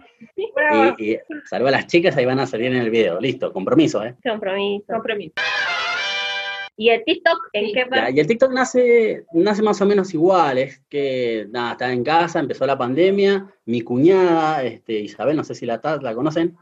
Bravo. 0.56 0.96
Y, 0.98 1.14
y 1.14 1.20
saludos 1.46 1.74
a 1.74 1.78
las 1.78 1.88
chicas, 1.88 2.16
ahí 2.18 2.26
van 2.26 2.40
a 2.40 2.48
salir 2.48 2.68
en 2.68 2.78
el 2.78 2.90
video. 2.90 3.20
Listo, 3.20 3.52
compromiso, 3.52 4.04
¿eh? 4.04 4.16
Compromiso. 4.24 4.86
Compromiso. 4.88 5.34
¿Y 6.80 6.92
el 6.92 7.04
TikTok 7.04 7.50
en 7.52 7.66
Sí, 7.66 7.74
qué 7.74 7.84
va? 7.84 7.98
Ya, 7.98 8.10
y 8.10 8.20
el 8.22 8.28
TikTok 8.28 8.54
nace, 8.54 9.26
nace 9.34 9.62
más 9.62 9.82
o 9.82 9.86
menos 9.86 10.14
igual, 10.14 10.60
es 10.60 10.80
que 10.88 11.46
nada, 11.50 11.74
estaba 11.74 11.92
en 11.92 12.06
casa, 12.06 12.40
empezó 12.40 12.66
la 12.66 12.78
pandemia, 12.78 13.48
mi 13.66 13.82
cuñada, 13.82 14.64
este, 14.64 14.94
Isabel, 14.94 15.36
no 15.36 15.44
sé 15.44 15.56
si 15.56 15.66
la, 15.66 15.82
la 16.02 16.16
conocen, 16.16 16.56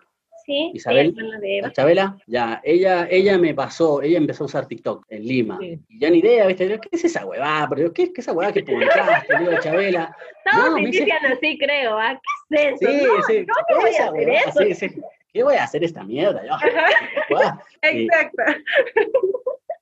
Sí, 0.48 0.72
Isabel. 0.76 1.14
sí, 1.42 1.60
la 1.62 1.74
Chabela, 1.74 2.18
ya, 2.26 2.62
ella, 2.64 3.06
ella 3.12 3.38
me 3.38 3.54
pasó, 3.54 4.02
ella 4.02 4.18
empezó 4.18 4.46
a 4.46 4.48
usar 4.48 4.66
TikTok 4.66 5.06
en 5.10 5.28
Lima, 5.28 5.58
Sí. 5.60 5.78
y 5.90 6.00
ya 6.00 6.10
ni 6.10 6.20
idea, 6.20 6.48
¿viste? 6.48 6.70
Yo, 6.70 6.80
¿Qué 6.80 6.88
es 6.94 7.04
esa 7.04 7.26
huevada? 7.26 7.68
Pero 7.68 7.82
yo, 7.88 7.94
¿qué, 7.94 8.06
qué 8.14 8.22
es 8.22 8.28
esa 8.28 8.32
huevada 8.32 8.54
que 8.54 8.64
publicaste? 9.28 9.38
Digo, 9.40 9.52
Chabela, 9.62 10.16
Todos 10.50 10.70
No, 10.70 10.76
me 10.78 10.86
dice- 10.86 11.06
así, 11.34 11.58
creo, 11.60 11.98
¿ah? 12.00 12.20
¿Qué 12.50 12.70
es 12.70 12.80
sí, 12.80 12.86
eso? 12.86 13.08
no, 13.18 13.24
sí, 13.24 13.46
no 13.46 13.54
¿qué 13.68 13.76
me 13.76 13.82
voy 13.82 13.90
a 13.90 13.92
hacer 13.92 14.12
huevada? 14.14 14.40
eso. 14.48 14.60
Sí, 14.60 14.74
sí. 14.90 15.02
¿Qué 15.34 15.44
voy 15.44 15.56
a 15.56 15.64
hacer 15.66 15.84
esta 15.84 16.04
mierda? 16.06 16.42
Yo. 16.46 16.54
Sí. 17.84 18.08
Exacto. 18.08 18.44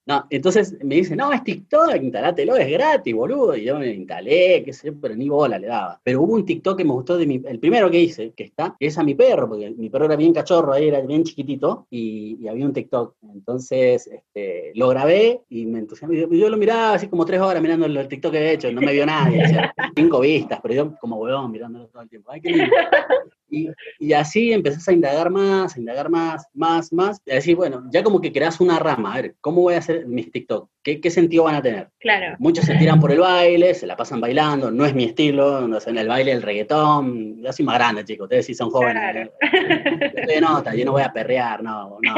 No, 0.07 0.27
entonces 0.29 0.77
me 0.83 0.95
dice, 0.95 1.15
no, 1.15 1.33
es 1.33 1.43
TikTok, 1.43 1.95
instalátelo, 1.99 2.55
es 2.57 2.69
gratis, 2.69 3.15
boludo. 3.15 3.55
Y 3.55 3.63
yo 3.63 3.79
me 3.79 3.87
instalé, 3.87 4.63
qué 4.63 4.71
sé 4.71 4.91
pero 4.91 5.15
ni 5.15 5.27
bola 5.29 5.57
le 5.57 5.65
daba. 5.65 5.99
Pero 6.03 6.21
hubo 6.21 6.33
un 6.35 6.45
TikTok 6.45 6.77
que 6.77 6.85
me 6.85 6.91
gustó 6.91 7.17
de 7.17 7.25
mi, 7.25 7.41
el 7.43 7.59
primero 7.59 7.89
que 7.89 7.99
hice, 7.99 8.31
que 8.33 8.43
está, 8.43 8.75
que 8.79 8.85
es 8.85 8.97
a 8.99 9.03
mi 9.03 9.15
perro, 9.15 9.49
porque 9.49 9.71
mi 9.71 9.89
perro 9.89 10.05
era 10.05 10.15
bien 10.15 10.31
cachorro, 10.31 10.73
ahí 10.73 10.89
era 10.89 11.01
bien 11.01 11.23
chiquitito, 11.23 11.87
y, 11.89 12.37
y 12.39 12.47
había 12.47 12.65
un 12.65 12.73
TikTok. 12.73 13.15
Entonces, 13.33 14.05
este, 14.05 14.73
lo 14.75 14.89
grabé 14.89 15.41
y 15.49 15.65
me 15.65 15.79
entusiasmé. 15.79 16.17
Yo, 16.17 16.29
yo 16.29 16.49
lo 16.49 16.57
miraba 16.57 16.93
así 16.93 17.07
como 17.07 17.25
tres 17.25 17.41
horas 17.41 17.61
mirando 17.61 17.87
el, 17.87 17.97
el 17.97 18.07
TikTok 18.07 18.31
que 18.31 18.37
he 18.37 18.53
hecho, 18.53 18.71
no 18.71 18.81
me 18.81 18.93
vio 18.93 19.07
nadie, 19.07 19.43
o 19.43 19.47
sea, 19.47 19.73
cinco 19.95 20.19
vistas, 20.19 20.59
pero 20.61 20.73
yo 20.75 20.95
como 20.99 21.17
huevón 21.17 21.51
mirándolo 21.51 21.87
todo 21.87 22.03
el 22.03 22.09
tiempo. 22.09 22.31
Ay, 22.31 22.41
qué 22.41 22.49
lindo. 22.49 22.75
Y, 23.55 23.69
y 23.99 24.13
así 24.13 24.51
empezás 24.51 24.87
a 24.87 24.93
indagar 24.93 25.29
más, 25.29 25.75
a 25.75 25.79
indagar 25.79 26.09
más, 26.09 26.47
más, 26.53 26.91
más. 26.91 27.21
Y 27.25 27.31
a 27.31 27.35
decir, 27.35 27.55
bueno, 27.55 27.83
ya 27.91 28.03
como 28.03 28.19
que 28.19 28.31
creas 28.31 28.59
una 28.59 28.79
rama. 28.79 29.13
A 29.13 29.21
ver, 29.21 29.35
¿cómo 29.41 29.61
voy 29.61 29.75
a 29.75 29.79
hacer 29.79 30.05
mis 30.07 30.31
TikTok? 30.31 30.69
¿Qué, 30.83 31.01
qué 31.01 31.09
sentido 31.09 31.45
van 31.45 31.55
a 31.55 31.61
tener? 31.61 31.89
Claro. 31.99 32.35
Muchos 32.37 32.65
se 32.65 32.75
tiran 32.75 32.99
por 32.99 33.11
el 33.11 33.19
baile, 33.19 33.73
se 33.73 33.87
la 33.87 33.95
pasan 33.95 34.21
bailando, 34.21 34.69
no 34.69 34.85
es 34.85 34.93
mi 34.93 35.05
estilo, 35.05 35.67
no 35.67 35.79
sé, 35.79 35.89
en 35.89 35.97
el 35.97 36.07
baile 36.07 36.31
del 36.31 36.43
reggaetón. 36.43 37.41
Yo 37.41 37.51
soy 37.51 37.65
más 37.65 37.75
grande, 37.75 38.05
chicos, 38.05 38.25
ustedes 38.25 38.45
sí 38.45 38.53
son 38.53 38.69
jóvenes. 38.69 39.29
Claro. 39.41 40.41
Nota, 40.41 40.75
yo 40.75 40.85
no 40.85 40.91
voy 40.91 41.01
a 41.01 41.11
perrear, 41.11 41.63
no, 41.63 41.97
no. 42.01 42.15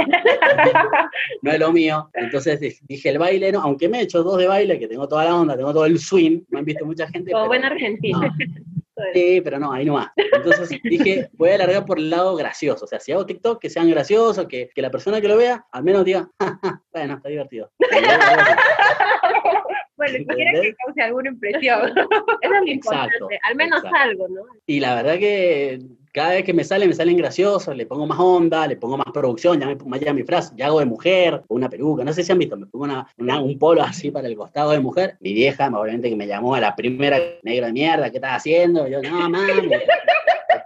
No 1.41 1.51
es 1.51 1.59
lo 1.59 1.71
mío. 1.71 2.09
Entonces 2.13 2.59
dije 2.87 3.09
el 3.09 3.19
baile, 3.19 3.51
no, 3.51 3.61
aunque 3.61 3.87
me 3.87 3.99
he 3.99 4.01
hecho 4.03 4.23
dos 4.23 4.37
de 4.37 4.47
baile, 4.47 4.79
que 4.79 4.87
tengo 4.87 5.07
toda 5.07 5.25
la 5.25 5.35
onda, 5.35 5.55
tengo 5.55 5.71
todo 5.71 5.85
el 5.85 5.99
swing, 5.99 6.41
me 6.49 6.59
han 6.59 6.65
visto 6.65 6.85
mucha 6.85 7.07
gente. 7.07 7.31
Como 7.31 7.47
buen 7.47 7.63
argentino. 7.63 8.21
no. 8.21 8.76
Sí, 9.13 9.41
pero 9.41 9.59
no, 9.59 9.71
ahí 9.71 9.85
nomás. 9.85 10.09
Entonces 10.15 10.69
dije, 10.83 11.29
voy 11.33 11.49
a 11.49 11.55
alargar 11.55 11.85
por 11.85 11.99
el 11.99 12.09
lado 12.09 12.35
gracioso. 12.35 12.85
O 12.85 12.87
sea, 12.87 12.99
si 12.99 13.11
hago 13.11 13.25
TikTok, 13.25 13.61
que 13.61 13.69
sean 13.69 13.89
graciosos, 13.89 14.47
que, 14.47 14.69
que 14.73 14.81
la 14.81 14.91
persona 14.91 15.21
que 15.21 15.27
lo 15.27 15.37
vea 15.37 15.65
al 15.71 15.83
menos 15.83 16.05
diga, 16.05 16.29
"Ja, 16.39 16.59
ja, 16.61 16.81
bueno, 16.91 17.15
está 17.15 17.29
divertido. 17.29 17.71
Bueno, 19.97 20.19
quisiera 20.19 20.61
que 20.61 20.75
cause 20.75 21.01
alguna 21.01 21.29
impresión. 21.29 21.89
Eso 21.97 22.07
es 22.41 22.49
lo 22.49 22.57
Exacto, 22.67 22.71
importante. 22.71 23.39
Al 23.41 23.55
menos 23.55 23.83
exacto. 23.83 23.99
algo, 23.99 24.27
¿no? 24.27 24.41
Y 24.67 24.79
la 24.79 24.93
verdad 24.93 25.17
que 25.17 25.79
cada 26.17 26.31
vez 26.31 26.43
que 26.45 26.53
me 26.53 26.63
sale, 26.63 26.87
me 26.87 26.95
salen 26.95 27.15
graciosos, 27.15 27.77
le 27.77 27.85
pongo 27.85 28.07
más 28.07 28.17
onda, 28.19 28.65
le 28.65 28.75
pongo 28.75 28.97
más 28.97 29.05
producción, 29.13 29.59
ya 29.59 29.67
me 29.67 29.75
pongo 29.75 29.97
ya 29.97 30.11
mi 30.13 30.23
frase, 30.23 30.51
ya 30.57 30.65
hago 30.65 30.79
de 30.79 30.87
mujer, 30.87 31.43
una 31.47 31.69
peluca, 31.69 32.03
no 32.03 32.11
sé 32.11 32.23
si 32.23 32.31
han 32.31 32.39
visto, 32.39 32.57
me 32.57 32.65
pongo 32.65 32.85
una, 32.85 33.39
un 33.39 33.59
polo 33.59 33.83
así 33.83 34.09
para 34.09 34.27
el 34.27 34.35
costado 34.35 34.71
de 34.71 34.79
mujer. 34.79 35.15
Mi 35.19 35.33
vieja, 35.33 35.67
obviamente, 35.67 36.09
que 36.09 36.15
me 36.15 36.25
llamó 36.25 36.55
a 36.55 36.59
la 36.59 36.75
primera 36.75 37.19
negra 37.43 37.67
de 37.67 37.73
mierda, 37.73 38.09
¿qué 38.09 38.17
estás 38.17 38.37
haciendo? 38.37 38.87
Yo, 38.87 38.99
no, 39.03 39.29
mami, 39.29 39.69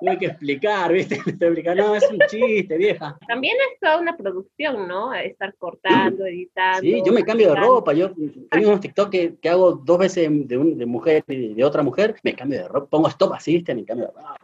te 0.02 0.06
tuve 0.06 0.18
que 0.20 0.26
explicar, 0.26 0.92
¿viste? 0.92 1.20
No, 1.76 1.96
es 1.96 2.10
un 2.12 2.20
chiste, 2.28 2.78
vieja. 2.78 3.18
También 3.28 3.56
es 3.72 3.80
toda 3.80 4.00
una 4.00 4.18
producción, 4.18 4.88
¿no? 4.88 5.14
Estar 5.14 5.54
cortando, 5.58 6.26
editando. 6.26 6.82
Sí, 6.82 7.02
yo 7.06 7.14
me 7.14 7.24
cambio 7.24 7.50
de 7.50 7.56
ropa, 7.56 7.94
yo 7.94 8.12
tengo 8.50 8.68
unos 8.70 8.80
TikTok 8.82 9.10
que, 9.10 9.36
que 9.42 9.50
hago 9.50 9.74
dos 9.74 9.98
veces 10.00 10.30
de, 10.48 10.58
un- 10.58 10.78
de 10.78 10.86
mujer 10.86 11.24
y 11.28 11.54
de 11.54 11.64
otra 11.64 11.84
mujer, 11.84 12.16
me 12.24 12.34
cambio 12.34 12.60
de 12.64 12.68
ropa, 12.68 12.88
pongo 12.90 13.08
stop 13.08 13.34
¿viste? 13.46 13.74
Me 13.76 13.86
cambio 13.86 14.08
de 14.08 14.12
ropa, 14.14 14.36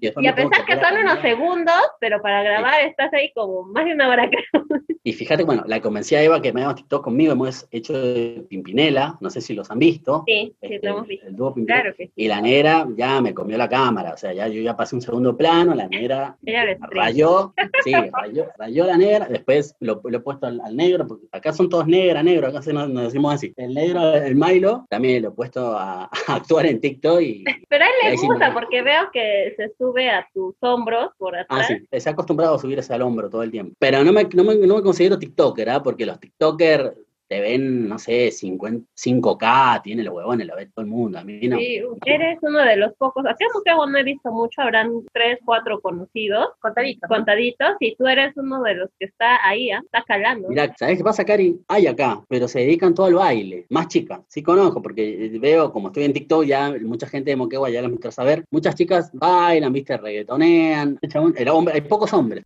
y 0.00 0.06
y 0.06 0.10
Y 0.20 0.26
a 0.26 0.34
pesar 0.34 0.64
que 0.66 0.74
son 0.80 0.98
unos 0.98 1.20
segundos, 1.20 1.74
pero 2.00 2.20
para 2.22 2.42
grabar 2.42 2.80
estás 2.86 3.12
ahí 3.12 3.32
como 3.34 3.62
más 3.64 3.84
de 3.84 3.92
una 3.92 4.08
hora. 4.08 4.28
creo. 4.28 4.64
Y 5.02 5.14
fíjate, 5.14 5.44
bueno, 5.44 5.64
la 5.66 5.80
convencí 5.80 6.14
a 6.14 6.22
Eva 6.22 6.42
que 6.42 6.52
me 6.52 6.62
haga 6.62 6.74
TikTok 6.74 7.02
conmigo, 7.02 7.32
hemos 7.32 7.66
hecho 7.70 7.94
de 7.94 8.44
Pimpinela, 8.50 9.16
no 9.22 9.30
sé 9.30 9.40
si 9.40 9.54
los 9.54 9.70
han 9.70 9.78
visto. 9.78 10.24
Sí, 10.26 10.54
sí, 10.60 10.74
este, 10.74 10.86
lo 10.86 10.92
hemos 10.96 11.06
visto. 11.08 11.26
el 11.26 11.34
dúo 11.36 11.54
Pimpinela. 11.54 11.82
Claro 11.82 11.96
que 11.96 12.06
sí. 12.08 12.12
Y 12.16 12.28
la 12.28 12.42
negra 12.42 12.86
ya 12.94 13.18
me 13.22 13.32
comió 13.32 13.56
la 13.56 13.66
cámara, 13.90 14.14
o 14.14 14.16
sea, 14.16 14.32
ya 14.32 14.46
yo 14.46 14.62
ya 14.62 14.76
pasé 14.76 14.94
un 14.94 15.02
segundo 15.02 15.36
plano, 15.36 15.74
la 15.74 15.88
negra 15.88 16.36
rayó, 16.90 17.52
sí, 17.82 17.92
rayó, 17.92 18.46
rayó 18.56 18.86
la 18.86 18.96
negra, 18.96 19.26
después 19.28 19.74
lo, 19.80 20.00
lo 20.04 20.16
he 20.18 20.20
puesto 20.20 20.46
al, 20.46 20.60
al 20.60 20.76
negro, 20.76 21.06
porque 21.06 21.26
acá 21.32 21.52
son 21.52 21.68
todos 21.68 21.86
negra, 21.86 22.22
negro, 22.22 22.46
acá 22.48 22.62
se 22.62 22.72
nos, 22.72 22.88
nos 22.88 23.04
decimos 23.04 23.34
así. 23.34 23.52
El 23.56 23.74
negro, 23.74 24.14
el 24.14 24.36
Milo, 24.36 24.86
también 24.88 25.22
lo 25.22 25.30
he 25.30 25.32
puesto 25.32 25.76
a, 25.76 26.04
a 26.28 26.34
actuar 26.34 26.66
en 26.66 26.80
TikTok 26.80 27.20
y... 27.20 27.44
Pero 27.68 27.84
a 27.84 27.88
él 27.88 28.10
le 28.12 28.16
sí 28.18 28.26
gusta 28.26 28.52
porque 28.54 28.82
veo 28.82 29.10
que 29.12 29.54
se 29.56 29.72
sube 29.76 30.08
a 30.10 30.28
tus 30.32 30.54
hombros 30.60 31.10
por 31.18 31.36
Ah, 31.36 31.40
atrás. 31.42 31.66
sí, 31.68 32.00
se 32.00 32.08
ha 32.08 32.12
acostumbrado 32.12 32.54
a 32.54 32.58
subirse 32.58 32.92
al 32.94 33.02
hombro 33.02 33.28
todo 33.28 33.42
el 33.42 33.50
tiempo. 33.50 33.74
Pero 33.78 34.04
no 34.04 34.12
me, 34.12 34.24
no 34.32 34.44
me, 34.44 34.54
no 34.56 34.76
me 34.76 34.82
considero 34.82 35.18
TikToker, 35.18 35.68
¿ah? 35.70 35.82
porque 35.82 36.06
los 36.06 36.20
TikTokers 36.20 36.92
te 37.30 37.40
ven, 37.40 37.88
no 37.88 37.96
sé, 37.96 38.32
5K, 38.32 39.82
tiene 39.82 40.02
los 40.02 40.12
huevones, 40.12 40.48
lo 40.48 40.56
ve 40.56 40.66
todo 40.66 40.84
el 40.84 40.90
mundo. 40.90 41.16
A 41.20 41.22
mí 41.22 41.46
no. 41.46 41.56
Sí, 41.58 41.80
eres 42.04 42.38
uno 42.42 42.58
de 42.58 42.76
los 42.76 42.92
pocos. 42.94 43.24
En 43.24 43.46
Moquegua 43.54 43.86
no 43.88 43.98
he 43.98 44.02
visto 44.02 44.32
mucho, 44.32 44.60
habrán 44.62 44.90
tres, 45.12 45.38
cuatro 45.44 45.80
conocidos, 45.80 46.48
Contadito. 46.58 47.06
contaditos, 47.06 47.76
y 47.78 47.94
tú 47.94 48.08
eres 48.08 48.36
uno 48.36 48.60
de 48.64 48.74
los 48.74 48.90
que 48.98 49.04
está 49.06 49.38
ahí, 49.48 49.70
¿ah? 49.70 49.80
está 49.84 50.02
calando. 50.02 50.48
Mira, 50.48 50.74
¿sabes 50.76 50.98
qué 50.98 51.04
pasa, 51.04 51.24
Cari? 51.24 51.56
Hay 51.68 51.86
acá, 51.86 52.20
pero 52.28 52.48
se 52.48 52.60
dedican 52.60 52.94
todo 52.94 53.06
al 53.06 53.14
baile. 53.14 53.66
Más 53.70 53.86
chicas, 53.86 54.22
sí 54.26 54.42
conozco, 54.42 54.82
porque 54.82 55.30
veo, 55.40 55.72
como 55.72 55.88
estoy 55.88 56.04
en 56.06 56.12
TikTok, 56.12 56.44
ya 56.44 56.74
mucha 56.82 57.06
gente 57.06 57.30
de 57.30 57.36
Moquegua 57.36 57.70
ya 57.70 57.80
las 57.80 57.92
me 57.92 57.98
a 58.02 58.10
saber. 58.10 58.44
Muchas 58.50 58.74
chicas 58.74 59.10
bailan, 59.12 59.72
viste, 59.72 59.96
reggaetonean. 59.96 60.98
El 61.36 61.48
hombre- 61.48 61.74
hay 61.74 61.82
pocos 61.82 62.12
hombres. 62.12 62.42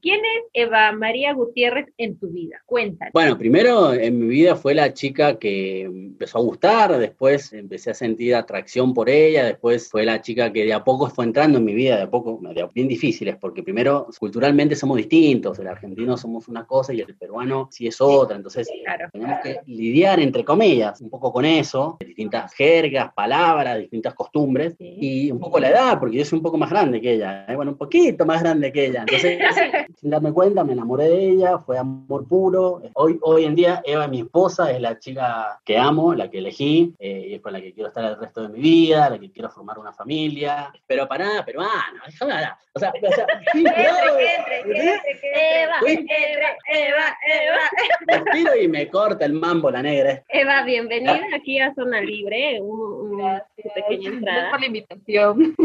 ¿Quién 0.00 0.20
es 0.20 0.44
Eva 0.52 0.92
María 0.92 1.32
Gutiérrez 1.32 1.86
en 1.98 2.16
tu 2.18 2.28
vida? 2.28 2.62
Cuéntanos. 2.66 3.12
Bueno, 3.12 3.36
primero 3.36 3.92
en 3.92 4.18
mi 4.18 4.28
vida 4.28 4.54
fue 4.54 4.74
la 4.74 4.92
chica 4.94 5.38
que 5.38 5.82
empezó 5.82 6.38
a 6.38 6.42
gustar, 6.42 6.96
después 6.98 7.52
empecé 7.52 7.90
a 7.90 7.94
sentir 7.94 8.34
atracción 8.34 8.94
por 8.94 9.10
ella, 9.10 9.44
después 9.44 9.90
fue 9.90 10.04
la 10.04 10.20
chica 10.20 10.52
que 10.52 10.64
de 10.64 10.72
a 10.72 10.84
poco 10.84 11.08
fue 11.10 11.24
entrando 11.24 11.58
en 11.58 11.64
mi 11.64 11.74
vida, 11.74 11.96
de 11.96 12.02
a 12.02 12.10
poco, 12.10 12.40
bien 12.74 12.86
difíciles, 12.88 13.36
porque 13.40 13.62
primero 13.62 14.06
culturalmente 14.18 14.76
somos 14.76 14.96
distintos, 14.98 15.58
el 15.58 15.66
argentino 15.66 16.16
somos 16.16 16.46
una 16.48 16.64
cosa 16.66 16.92
y 16.94 17.00
el 17.00 17.16
peruano 17.16 17.68
sí 17.72 17.86
es 17.88 18.00
otra, 18.00 18.36
entonces 18.36 18.68
Claro. 18.84 19.08
tenemos 19.12 19.40
que 19.42 19.58
lidiar 19.66 20.20
entre 20.20 20.44
comillas 20.44 21.00
un 21.00 21.10
poco 21.10 21.32
con 21.32 21.44
eso, 21.44 21.96
distintas 22.04 22.54
jergas, 22.54 23.12
palabras, 23.14 23.78
distintas 23.78 24.14
costumbres 24.14 24.74
Sí. 24.78 24.96
y 25.00 25.30
un 25.32 25.40
poco 25.40 25.58
la 25.58 25.70
edad, 25.70 25.98
porque 25.98 26.18
yo 26.18 26.24
soy 26.24 26.36
un 26.38 26.42
poco 26.42 26.56
más 26.58 26.70
grande 26.70 27.00
que 27.00 27.14
ella, 27.14 27.46
¿eh? 27.48 27.56
bueno, 27.56 27.72
un 27.72 27.78
poquito 27.78 28.24
más 28.24 28.42
grande 28.42 28.70
que 28.72 28.86
ella, 28.86 29.00
entonces 29.00 29.38
sin 29.96 30.10
darme 30.10 30.32
cuenta 30.32 30.64
me 30.64 30.72
enamoré 30.72 31.08
de 31.08 31.30
ella, 31.30 31.58
fue 31.58 31.78
amor 31.78 32.26
puro. 32.26 32.82
Hoy, 32.94 33.18
hoy 33.22 33.44
en 33.44 33.54
día 33.54 33.82
Eva, 33.84 34.06
mi 34.08 34.20
esposa, 34.20 34.70
es 34.70 34.80
la 34.80 34.98
chica 34.98 35.60
que 35.64 35.78
amo, 35.78 36.14
la 36.14 36.30
que 36.30 36.38
elegí, 36.38 36.94
eh, 36.98 37.26
y 37.28 37.34
es 37.34 37.40
con 37.40 37.52
la 37.52 37.60
que 37.60 37.72
quiero 37.72 37.88
estar 37.88 38.04
el 38.04 38.18
resto 38.18 38.42
de 38.42 38.48
mi 38.48 38.60
vida, 38.60 39.10
la 39.10 39.18
que 39.18 39.30
quiero 39.30 39.50
formar 39.50 39.78
una 39.78 39.92
familia, 39.92 40.72
pero 40.86 41.08
para 41.08 41.26
nada, 41.26 41.44
peruana, 41.44 42.02
déjame 42.06 42.32
hablar. 42.32 42.56
O 42.74 42.78
sea, 42.78 42.92
o 43.02 43.12
sea, 43.12 43.26
sí, 43.52 43.64
cuidado, 43.64 44.18
Eva, 44.18 45.74
Uy. 45.82 46.06
Eva, 46.08 46.56
Eva, 46.72 47.16
Eva. 47.26 47.60
respiro 48.06 48.56
y 48.56 48.68
me 48.68 48.88
corta 48.88 49.24
el 49.24 49.32
mambo 49.32 49.70
la 49.70 49.82
negra. 49.82 50.22
Eva, 50.28 50.62
bienvenida 50.62 51.20
aquí 51.34 51.58
a 51.58 51.74
Zona 51.74 52.00
Libre, 52.00 52.60
un, 52.60 53.18
pequeña 53.56 54.10
Gracias 54.10 54.12
entrada. 54.12 54.50
por 54.50 54.60
la 54.60 54.66
invitación. 54.66 55.56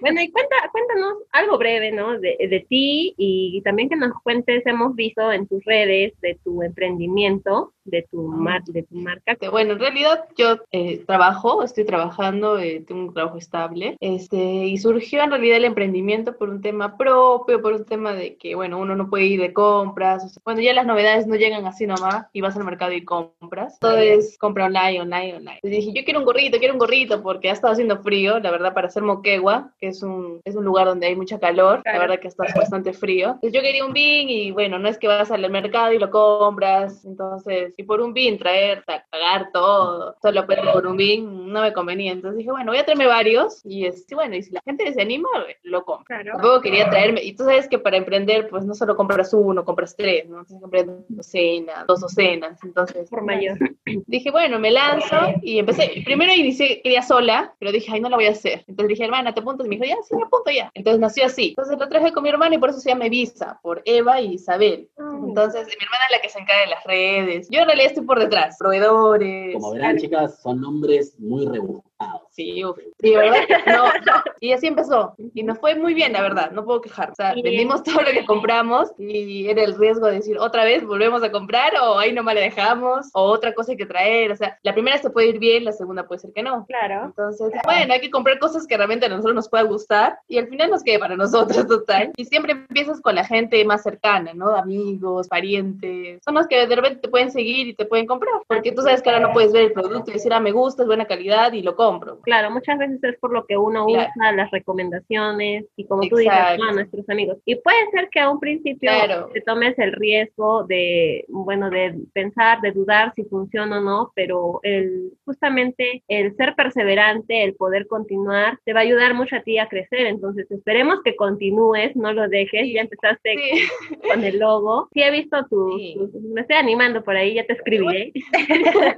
Bueno, 0.00 0.22
y 0.22 0.30
cuenta, 0.30 0.54
cuéntanos 0.72 1.14
algo 1.32 1.58
breve, 1.58 1.90
¿no? 1.90 2.18
De, 2.18 2.36
de 2.38 2.66
ti 2.68 2.83
y 3.16 3.60
también 3.62 3.88
que 3.88 3.96
nos 3.96 4.12
cuentes, 4.22 4.64
hemos 4.66 4.94
visto 4.94 5.30
en 5.32 5.46
tus 5.46 5.62
redes 5.64 6.12
de 6.20 6.38
tu 6.42 6.62
emprendimiento, 6.62 7.73
de 7.84 8.06
tu, 8.10 8.22
mar, 8.22 8.62
de 8.64 8.82
tu 8.82 8.96
marca. 8.96 9.32
Este, 9.32 9.48
bueno, 9.48 9.72
en 9.72 9.78
realidad 9.78 10.24
yo 10.36 10.56
eh, 10.72 11.04
trabajo, 11.06 11.62
estoy 11.62 11.84
trabajando, 11.84 12.58
eh, 12.58 12.82
tengo 12.86 13.02
un 13.02 13.14
trabajo 13.14 13.38
estable, 13.38 13.96
este, 14.00 14.36
y 14.38 14.78
surgió 14.78 15.22
en 15.22 15.30
realidad 15.30 15.58
el 15.58 15.64
emprendimiento 15.66 16.36
por 16.36 16.48
un 16.48 16.60
tema 16.60 16.96
propio, 16.96 17.60
por 17.60 17.74
un 17.74 17.84
tema 17.84 18.14
de 18.14 18.36
que, 18.36 18.54
bueno, 18.54 18.78
uno 18.78 18.96
no 18.96 19.08
puede 19.10 19.24
ir 19.26 19.40
de 19.40 19.52
compras, 19.52 20.24
o 20.24 20.28
sea, 20.28 20.42
bueno, 20.44 20.60
ya 20.60 20.72
las 20.72 20.86
novedades 20.86 21.26
no 21.26 21.36
llegan 21.36 21.66
así 21.66 21.86
nomás, 21.86 22.26
y 22.32 22.40
vas 22.40 22.56
al 22.56 22.64
mercado 22.64 22.92
y 22.92 23.04
compras, 23.04 23.78
todo 23.78 23.98
es 23.98 24.38
compra 24.38 24.66
online, 24.66 25.00
online, 25.02 25.36
online. 25.36 25.60
Y 25.62 25.68
dije, 25.68 25.92
yo 25.92 26.04
quiero 26.04 26.20
un 26.20 26.26
gorrito, 26.26 26.58
quiero 26.58 26.74
un 26.74 26.78
gorrito, 26.78 27.22
porque 27.22 27.50
ha 27.50 27.52
estado 27.52 27.72
haciendo 27.72 27.98
frío, 28.02 28.38
la 28.38 28.50
verdad, 28.50 28.74
para 28.74 28.88
hacer 28.88 29.02
Moquegua, 29.02 29.72
que 29.78 29.88
es 29.88 30.02
un, 30.02 30.40
es 30.44 30.56
un 30.56 30.64
lugar 30.64 30.86
donde 30.86 31.06
hay 31.06 31.16
mucha 31.16 31.38
calor, 31.38 31.82
Claro. 31.82 31.98
la 31.98 32.06
verdad 32.06 32.20
que 32.20 32.28
está 32.28 32.44
bastante 32.54 32.92
frío. 32.92 33.32
Entonces 33.34 33.52
yo 33.52 33.60
quería 33.60 33.84
un 33.84 33.92
bin 33.92 34.28
y 34.28 34.50
bueno, 34.50 34.78
no 34.78 34.88
es 34.88 34.98
que 34.98 35.08
vas 35.08 35.30
al 35.30 35.48
mercado 35.50 35.92
y 35.92 35.98
lo 35.98 36.10
compras, 36.10 37.04
entonces, 37.04 37.73
y 37.76 37.82
por 37.84 38.00
un 38.00 38.12
bin 38.12 38.38
traer, 38.38 38.84
pagar 38.84 39.50
todo, 39.52 40.16
solo 40.20 40.46
por 40.46 40.86
un 40.86 40.96
bin, 40.96 41.52
no 41.52 41.62
me 41.62 41.72
convenía. 41.72 42.12
Entonces 42.12 42.38
dije, 42.38 42.50
bueno, 42.50 42.72
voy 42.72 42.78
a 42.78 42.84
traerme 42.84 43.06
varios 43.06 43.64
y 43.64 43.86
es, 43.86 44.04
y 44.10 44.14
bueno, 44.14 44.36
y 44.36 44.42
si 44.42 44.52
la 44.52 44.60
gente 44.64 44.92
se 44.92 45.00
anima, 45.00 45.28
lo 45.62 45.84
compro. 45.84 46.04
Claro. 46.04 46.32
Tampoco 46.32 46.60
quería 46.60 46.90
traerme, 46.90 47.22
y 47.22 47.34
tú 47.34 47.44
sabes 47.44 47.68
que 47.68 47.78
para 47.78 47.96
emprender, 47.96 48.48
pues 48.48 48.64
no 48.64 48.74
solo 48.74 48.96
compras 48.96 49.32
uno, 49.32 49.64
compras 49.64 49.96
tres, 49.96 50.28
¿no? 50.28 50.38
Entonces 50.38 50.60
compré 50.60 50.86
docena, 51.08 51.84
dos 51.86 52.00
docenas, 52.00 52.62
entonces 52.62 53.08
Por 53.08 53.24
mayor. 53.24 53.58
dije, 54.06 54.30
bueno, 54.30 54.58
me 54.58 54.70
lanzo 54.70 55.16
y 55.42 55.58
empecé. 55.58 56.02
Primero 56.04 56.32
inicié, 56.32 56.80
quería 56.82 57.02
sola, 57.02 57.54
pero 57.58 57.72
dije, 57.72 57.90
ay, 57.92 58.00
no 58.00 58.08
la 58.08 58.16
voy 58.16 58.26
a 58.26 58.30
hacer. 58.30 58.64
Entonces 58.66 58.88
dije, 58.88 59.04
hermana, 59.04 59.34
¿te 59.34 59.40
apuntas? 59.40 59.66
Y 59.66 59.70
me 59.70 59.76
dijo, 59.76 59.86
ya, 59.86 60.02
sí, 60.02 60.14
me 60.16 60.24
apunto 60.24 60.50
ya. 60.50 60.70
Entonces 60.74 61.00
nació 61.00 61.26
así. 61.26 61.48
Entonces 61.48 61.78
lo 61.78 61.88
traje 61.88 62.12
con 62.12 62.22
mi 62.22 62.28
hermana 62.28 62.54
y 62.54 62.58
por 62.58 62.70
eso 62.70 62.80
se 62.80 62.90
llama 62.90 63.08
Visa, 63.08 63.58
por 63.62 63.82
Eva 63.84 64.20
y 64.20 64.34
Isabel. 64.34 64.88
Entonces 64.98 65.66
mi 65.66 65.84
hermana 65.84 66.04
es 66.08 66.16
la 66.16 66.20
que 66.22 66.28
se 66.28 66.38
encarga 66.38 66.62
de 66.62 66.68
las 66.68 66.84
redes. 66.84 67.48
Yo 67.50 67.63
en 67.64 67.68
realidad 67.68 67.88
estoy 67.88 68.04
por 68.04 68.18
detrás, 68.20 68.56
proveedores. 68.58 69.54
Como 69.54 69.72
verán, 69.72 69.96
chicas, 69.96 70.40
son 70.42 70.60
nombres 70.60 71.18
muy 71.18 71.46
rebuscados. 71.46 72.22
Sí, 72.34 72.64
uf. 72.64 72.76
Sí, 73.00 73.14
¿verdad? 73.14 73.42
No, 73.66 73.84
no. 73.84 74.22
Y 74.40 74.52
así 74.52 74.66
empezó. 74.66 75.14
Y 75.34 75.42
nos 75.42 75.58
fue 75.58 75.74
muy 75.76 75.94
bien, 75.94 76.12
la 76.12 76.22
verdad. 76.22 76.50
No 76.50 76.64
puedo 76.64 76.80
quejar. 76.80 77.10
O 77.10 77.14
sea, 77.14 77.32
vendimos 77.34 77.82
todo 77.82 78.02
lo 78.02 78.10
que 78.10 78.24
compramos 78.26 78.90
y 78.98 79.48
era 79.48 79.62
el 79.62 79.76
riesgo 79.76 80.06
de 80.06 80.16
decir, 80.16 80.38
otra 80.38 80.64
vez 80.64 80.84
volvemos 80.84 81.22
a 81.22 81.30
comprar 81.30 81.72
o 81.80 81.98
ahí 81.98 82.12
nomás 82.12 82.34
la 82.34 82.40
dejamos 82.40 83.08
o 83.12 83.22
otra 83.22 83.54
cosa 83.54 83.72
hay 83.72 83.78
que 83.78 83.86
traer. 83.86 84.32
O 84.32 84.36
sea, 84.36 84.58
la 84.62 84.72
primera 84.72 84.98
se 84.98 85.10
puede 85.10 85.28
ir 85.28 85.38
bien, 85.38 85.64
la 85.64 85.72
segunda 85.72 86.06
puede 86.06 86.20
ser 86.20 86.32
que 86.32 86.42
no. 86.42 86.66
Claro. 86.66 87.06
Entonces, 87.06 87.52
bueno, 87.64 87.94
hay 87.94 88.00
que 88.00 88.10
comprar 88.10 88.38
cosas 88.38 88.66
que 88.66 88.76
realmente 88.76 89.06
a 89.06 89.08
nosotros 89.08 89.34
nos 89.34 89.48
pueda 89.48 89.62
gustar 89.62 90.18
y 90.28 90.38
al 90.38 90.48
final 90.48 90.70
nos 90.70 90.82
quede 90.82 90.98
para 90.98 91.16
nosotros, 91.16 91.66
total. 91.66 92.12
Y 92.16 92.24
siempre 92.24 92.52
empiezas 92.52 93.00
con 93.00 93.14
la 93.14 93.24
gente 93.24 93.64
más 93.64 93.82
cercana, 93.82 94.32
¿no? 94.34 94.50
Amigos, 94.50 95.28
parientes. 95.28 96.22
Son 96.24 96.34
los 96.34 96.46
que 96.48 96.66
de 96.66 96.76
repente 96.76 97.00
te 97.00 97.08
pueden 97.08 97.30
seguir 97.30 97.68
y 97.68 97.74
te 97.74 97.86
pueden 97.86 98.06
comprar. 98.06 98.34
Porque 98.46 98.72
tú 98.72 98.82
sabes 98.82 99.02
que 99.02 99.10
ahora 99.10 99.26
no 99.26 99.32
puedes 99.32 99.52
ver 99.52 99.64
el 99.64 99.72
producto 99.72 100.10
y 100.10 100.14
decir, 100.14 100.32
ah, 100.32 100.40
me 100.40 100.52
gusta, 100.52 100.82
es 100.82 100.88
buena 100.88 101.06
calidad 101.06 101.52
y 101.52 101.62
lo 101.62 101.76
compro. 101.76 102.18
Claro, 102.24 102.50
muchas 102.50 102.78
veces 102.78 103.02
es 103.02 103.18
por 103.18 103.32
lo 103.32 103.46
que 103.46 103.56
uno 103.56 103.86
Claro. 103.86 104.10
usa 104.16 104.32
las 104.32 104.50
recomendaciones 104.50 105.64
y 105.76 105.86
como 105.86 106.02
tú 106.08 106.16
dices, 106.16 106.32
Exacto. 106.32 106.64
¿no? 106.64 106.70
a 106.70 106.74
nuestros 106.74 107.08
amigos. 107.08 107.38
Y 107.44 107.56
puede 107.56 107.90
ser 107.92 108.08
que 108.10 108.20
a 108.20 108.30
un 108.30 108.40
principio 108.40 108.90
Claro. 108.90 109.30
te 109.32 109.40
tomes 109.42 109.78
el 109.78 109.92
riesgo 109.92 110.64
de, 110.64 111.24
bueno, 111.28 111.70
de 111.70 111.94
pensar, 112.12 112.60
de 112.60 112.72
dudar 112.72 113.12
si 113.14 113.24
funciona 113.24 113.78
o 113.78 113.82
no, 113.82 114.12
pero 114.14 114.60
el, 114.62 115.12
justamente 115.24 116.02
el 116.08 116.34
ser 116.36 116.54
perseverante, 116.54 117.42
el 117.44 117.54
poder 117.54 117.86
continuar, 117.86 118.58
te 118.64 118.72
va 118.72 118.80
a 118.80 118.82
ayudar 118.82 119.14
mucho 119.14 119.36
a 119.36 119.42
ti 119.42 119.58
a 119.58 119.68
crecer. 119.68 120.06
Entonces, 120.06 120.50
esperemos 120.50 121.00
que 121.04 121.16
continúes, 121.16 121.94
no 121.96 122.12
lo 122.12 122.28
dejes. 122.28 122.68
Ya 122.72 122.80
empezaste 122.82 123.34
Sí. 123.34 123.98
con 124.08 124.22
el 124.24 124.38
logo. 124.38 124.88
Sí, 124.92 125.02
he 125.02 125.10
visto 125.10 125.44
tus, 125.48 125.76
Sí. 125.80 125.94
tus- 125.98 126.22
me 126.22 126.40
estoy 126.42 126.56
animando 126.56 127.02
por 127.04 127.16
ahí, 127.16 127.34
ya 127.34 127.44
te 127.46 127.52
escribiré. 127.54 128.12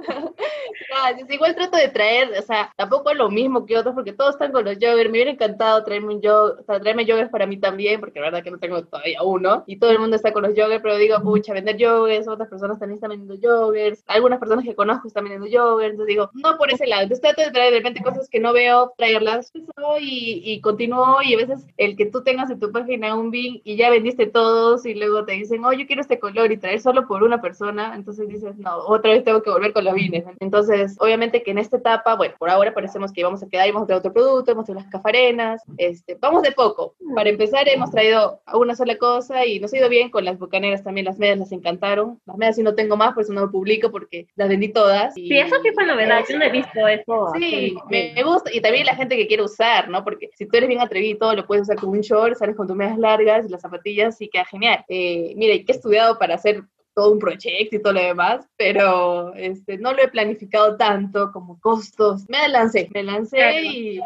Gracias. 0.89 1.29
Igual 1.29 1.55
trato 1.55 1.77
de 1.77 1.89
traer, 1.89 2.29
o 2.37 2.41
sea, 2.41 2.71
tampoco 2.75 3.13
lo 3.17 3.29
mismo 3.29 3.65
que 3.65 3.77
otros, 3.77 3.95
porque 3.95 4.13
todos 4.13 4.35
están 4.35 4.51
con 4.51 4.65
los 4.65 4.75
joggers. 4.75 5.09
Me 5.09 5.17
hubiera 5.17 5.31
encantado 5.31 5.83
traerme 5.83 6.15
un 6.15 6.21
jog, 6.21 6.63
traerme 6.65 7.05
joggers 7.05 7.29
para 7.29 7.45
mí 7.45 7.57
también, 7.57 7.99
porque 7.99 8.19
la 8.19 8.27
verdad 8.27 8.43
que 8.43 8.51
no 8.51 8.59
tengo 8.59 8.83
todavía 8.83 9.21
uno. 9.23 9.63
Y 9.67 9.77
todo 9.77 9.91
el 9.91 9.99
mundo 9.99 10.15
está 10.15 10.31
con 10.33 10.43
los 10.43 10.53
joggers, 10.55 10.81
pero 10.81 10.97
digo, 10.97 11.21
pucha, 11.21 11.53
vender 11.53 11.77
joggers, 11.79 12.27
otras 12.27 12.49
personas 12.49 12.79
también 12.79 12.95
están 12.95 13.09
vendiendo 13.09 13.35
joggers, 13.41 14.03
algunas 14.07 14.39
personas 14.39 14.65
que 14.65 14.75
conozco 14.75 15.07
están 15.07 15.25
vendiendo 15.25 15.47
joggers. 15.47 15.91
Entonces 15.91 16.15
digo, 16.15 16.29
no 16.33 16.57
por 16.57 16.71
ese 16.71 16.87
lado. 16.87 17.03
Entonces 17.03 17.21
trato 17.21 17.41
de 17.41 17.51
traer 17.51 17.73
de 17.73 17.79
repente 17.79 18.03
cosas 18.03 18.29
que 18.29 18.39
no 18.39 18.53
veo, 18.53 18.93
traerlas. 18.97 19.51
Y, 19.99 20.41
y 20.45 20.61
continuó. 20.61 21.21
Y 21.23 21.33
a 21.33 21.37
veces 21.37 21.65
el 21.77 21.95
que 21.95 22.05
tú 22.05 22.23
tengas 22.23 22.49
en 22.49 22.59
tu 22.59 22.71
página 22.71 23.15
un 23.15 23.31
bin 23.31 23.61
y 23.63 23.75
ya 23.75 23.89
vendiste 23.89 24.27
todos, 24.27 24.85
y 24.85 24.93
luego 24.93 25.25
te 25.25 25.33
dicen, 25.33 25.63
oh, 25.65 25.73
yo 25.73 25.85
quiero 25.87 26.01
este 26.01 26.19
color 26.19 26.51
y 26.51 26.57
traer 26.57 26.79
solo 26.79 27.07
por 27.07 27.23
una 27.23 27.41
persona. 27.41 27.93
Entonces 27.95 28.27
dices, 28.27 28.57
no, 28.57 28.77
otra 28.77 29.11
vez 29.11 29.23
tengo 29.23 29.41
que 29.41 29.49
volver 29.49 29.73
con 29.73 29.85
los 29.85 29.93
bines. 29.93 30.25
Entonces, 30.39 30.95
obviamente 30.99 31.43
que 31.43 31.51
en 31.51 31.57
esta 31.57 31.77
etapa, 31.77 32.15
bueno, 32.15 32.35
por 32.37 32.49
ahora 32.49 32.73
parecemos 32.73 33.06
que 33.11 33.21
íbamos 33.21 33.41
a 33.43 33.47
quedar, 33.47 33.67
íbamos 33.67 33.83
a 33.83 33.87
traer 33.87 33.99
otro 33.99 34.13
producto, 34.13 34.51
hemos 34.51 34.65
traído 34.65 34.81
las 34.81 34.91
cafarenas, 34.91 35.61
este, 35.77 36.15
vamos 36.19 36.41
de 36.43 36.51
poco. 36.51 36.95
Para 37.15 37.29
empezar, 37.29 37.67
hemos 37.69 37.91
traído 37.91 38.41
una 38.53 38.75
sola 38.75 38.97
cosa 38.97 39.45
y 39.45 39.59
nos 39.59 39.73
ha 39.73 39.77
ido 39.77 39.89
bien 39.89 40.09
con 40.09 40.25
las 40.25 40.37
bucaneras 40.39 40.83
también, 40.83 41.05
las 41.05 41.17
medias 41.19 41.37
las 41.39 41.51
encantaron. 41.51 42.19
Las 42.25 42.37
medias 42.37 42.55
sí 42.55 42.63
no 42.63 42.75
tengo 42.75 42.97
más, 42.97 43.13
por 43.13 43.23
eso 43.23 43.33
no 43.33 43.41
lo 43.41 43.51
publico 43.51 43.91
porque 43.91 44.27
las 44.35 44.49
vendí 44.49 44.69
todas. 44.69 45.17
y- 45.17 45.27
Sí, 45.27 45.37
eso 45.37 45.55
sí 45.63 45.69
fue 45.73 45.85
novedad, 45.85 46.23
yo 46.29 46.37
no 46.37 46.45
he 46.45 46.51
visto 46.51 46.87
eso. 46.87 47.31
Sí, 47.37 47.75
me, 47.89 48.13
me 48.15 48.23
gusta. 48.23 48.49
Y 48.53 48.61
también 48.61 48.85
la 48.85 48.95
gente 48.95 49.15
que 49.17 49.27
quiere 49.27 49.43
usar, 49.43 49.89
¿no? 49.89 50.03
Porque 50.03 50.29
si 50.35 50.45
tú 50.45 50.57
eres 50.57 50.67
bien 50.69 50.81
atrevido, 50.81 51.33
lo 51.35 51.45
puedes 51.45 51.63
usar 51.63 51.77
como 51.77 51.93
un 51.93 52.01
short, 52.01 52.35
sales 52.37 52.55
con 52.55 52.67
tus 52.67 52.75
medias 52.75 52.97
largas 52.97 53.45
y 53.45 53.49
las 53.49 53.61
zapatillas 53.61 54.19
y 54.21 54.29
queda 54.29 54.45
genial. 54.45 54.83
Eh, 54.89 55.33
mira, 55.35 55.53
y 55.53 55.63
que 55.65 55.71
he 55.71 55.75
estudiado 55.75 56.17
para 56.17 56.35
hacer 56.35 56.63
todo 56.97 57.11
un 57.11 57.19
proyecto 57.19 57.75
y 57.75 57.79
todo 57.79 57.93
lo 57.93 58.01
demás, 58.01 58.49
pero 58.57 59.31
este, 59.35 59.77
no 59.77 59.93
lo 59.93 60.01
he 60.01 60.07
planificado 60.07 60.77
tanto 60.77 61.31
como 61.31 61.59
costos. 61.59 62.27
Me 62.27 62.49
lancé, 62.49 62.89
me 62.91 63.03
lancé 63.03 63.61
y, 63.61 64.01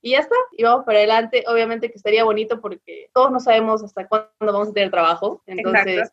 y 0.00 0.10
ya 0.12 0.20
está, 0.20 0.36
y 0.56 0.62
vamos 0.62 0.84
para 0.84 0.98
adelante. 0.98 1.42
Obviamente 1.48 1.90
que 1.90 1.96
estaría 1.96 2.22
bonito 2.22 2.60
porque 2.60 3.10
todos 3.12 3.32
no 3.32 3.40
sabemos 3.40 3.82
hasta 3.82 4.06
cuándo 4.06 4.30
vamos 4.40 4.68
a 4.68 4.72
tener 4.72 4.92
trabajo, 4.92 5.42
entonces 5.44 6.12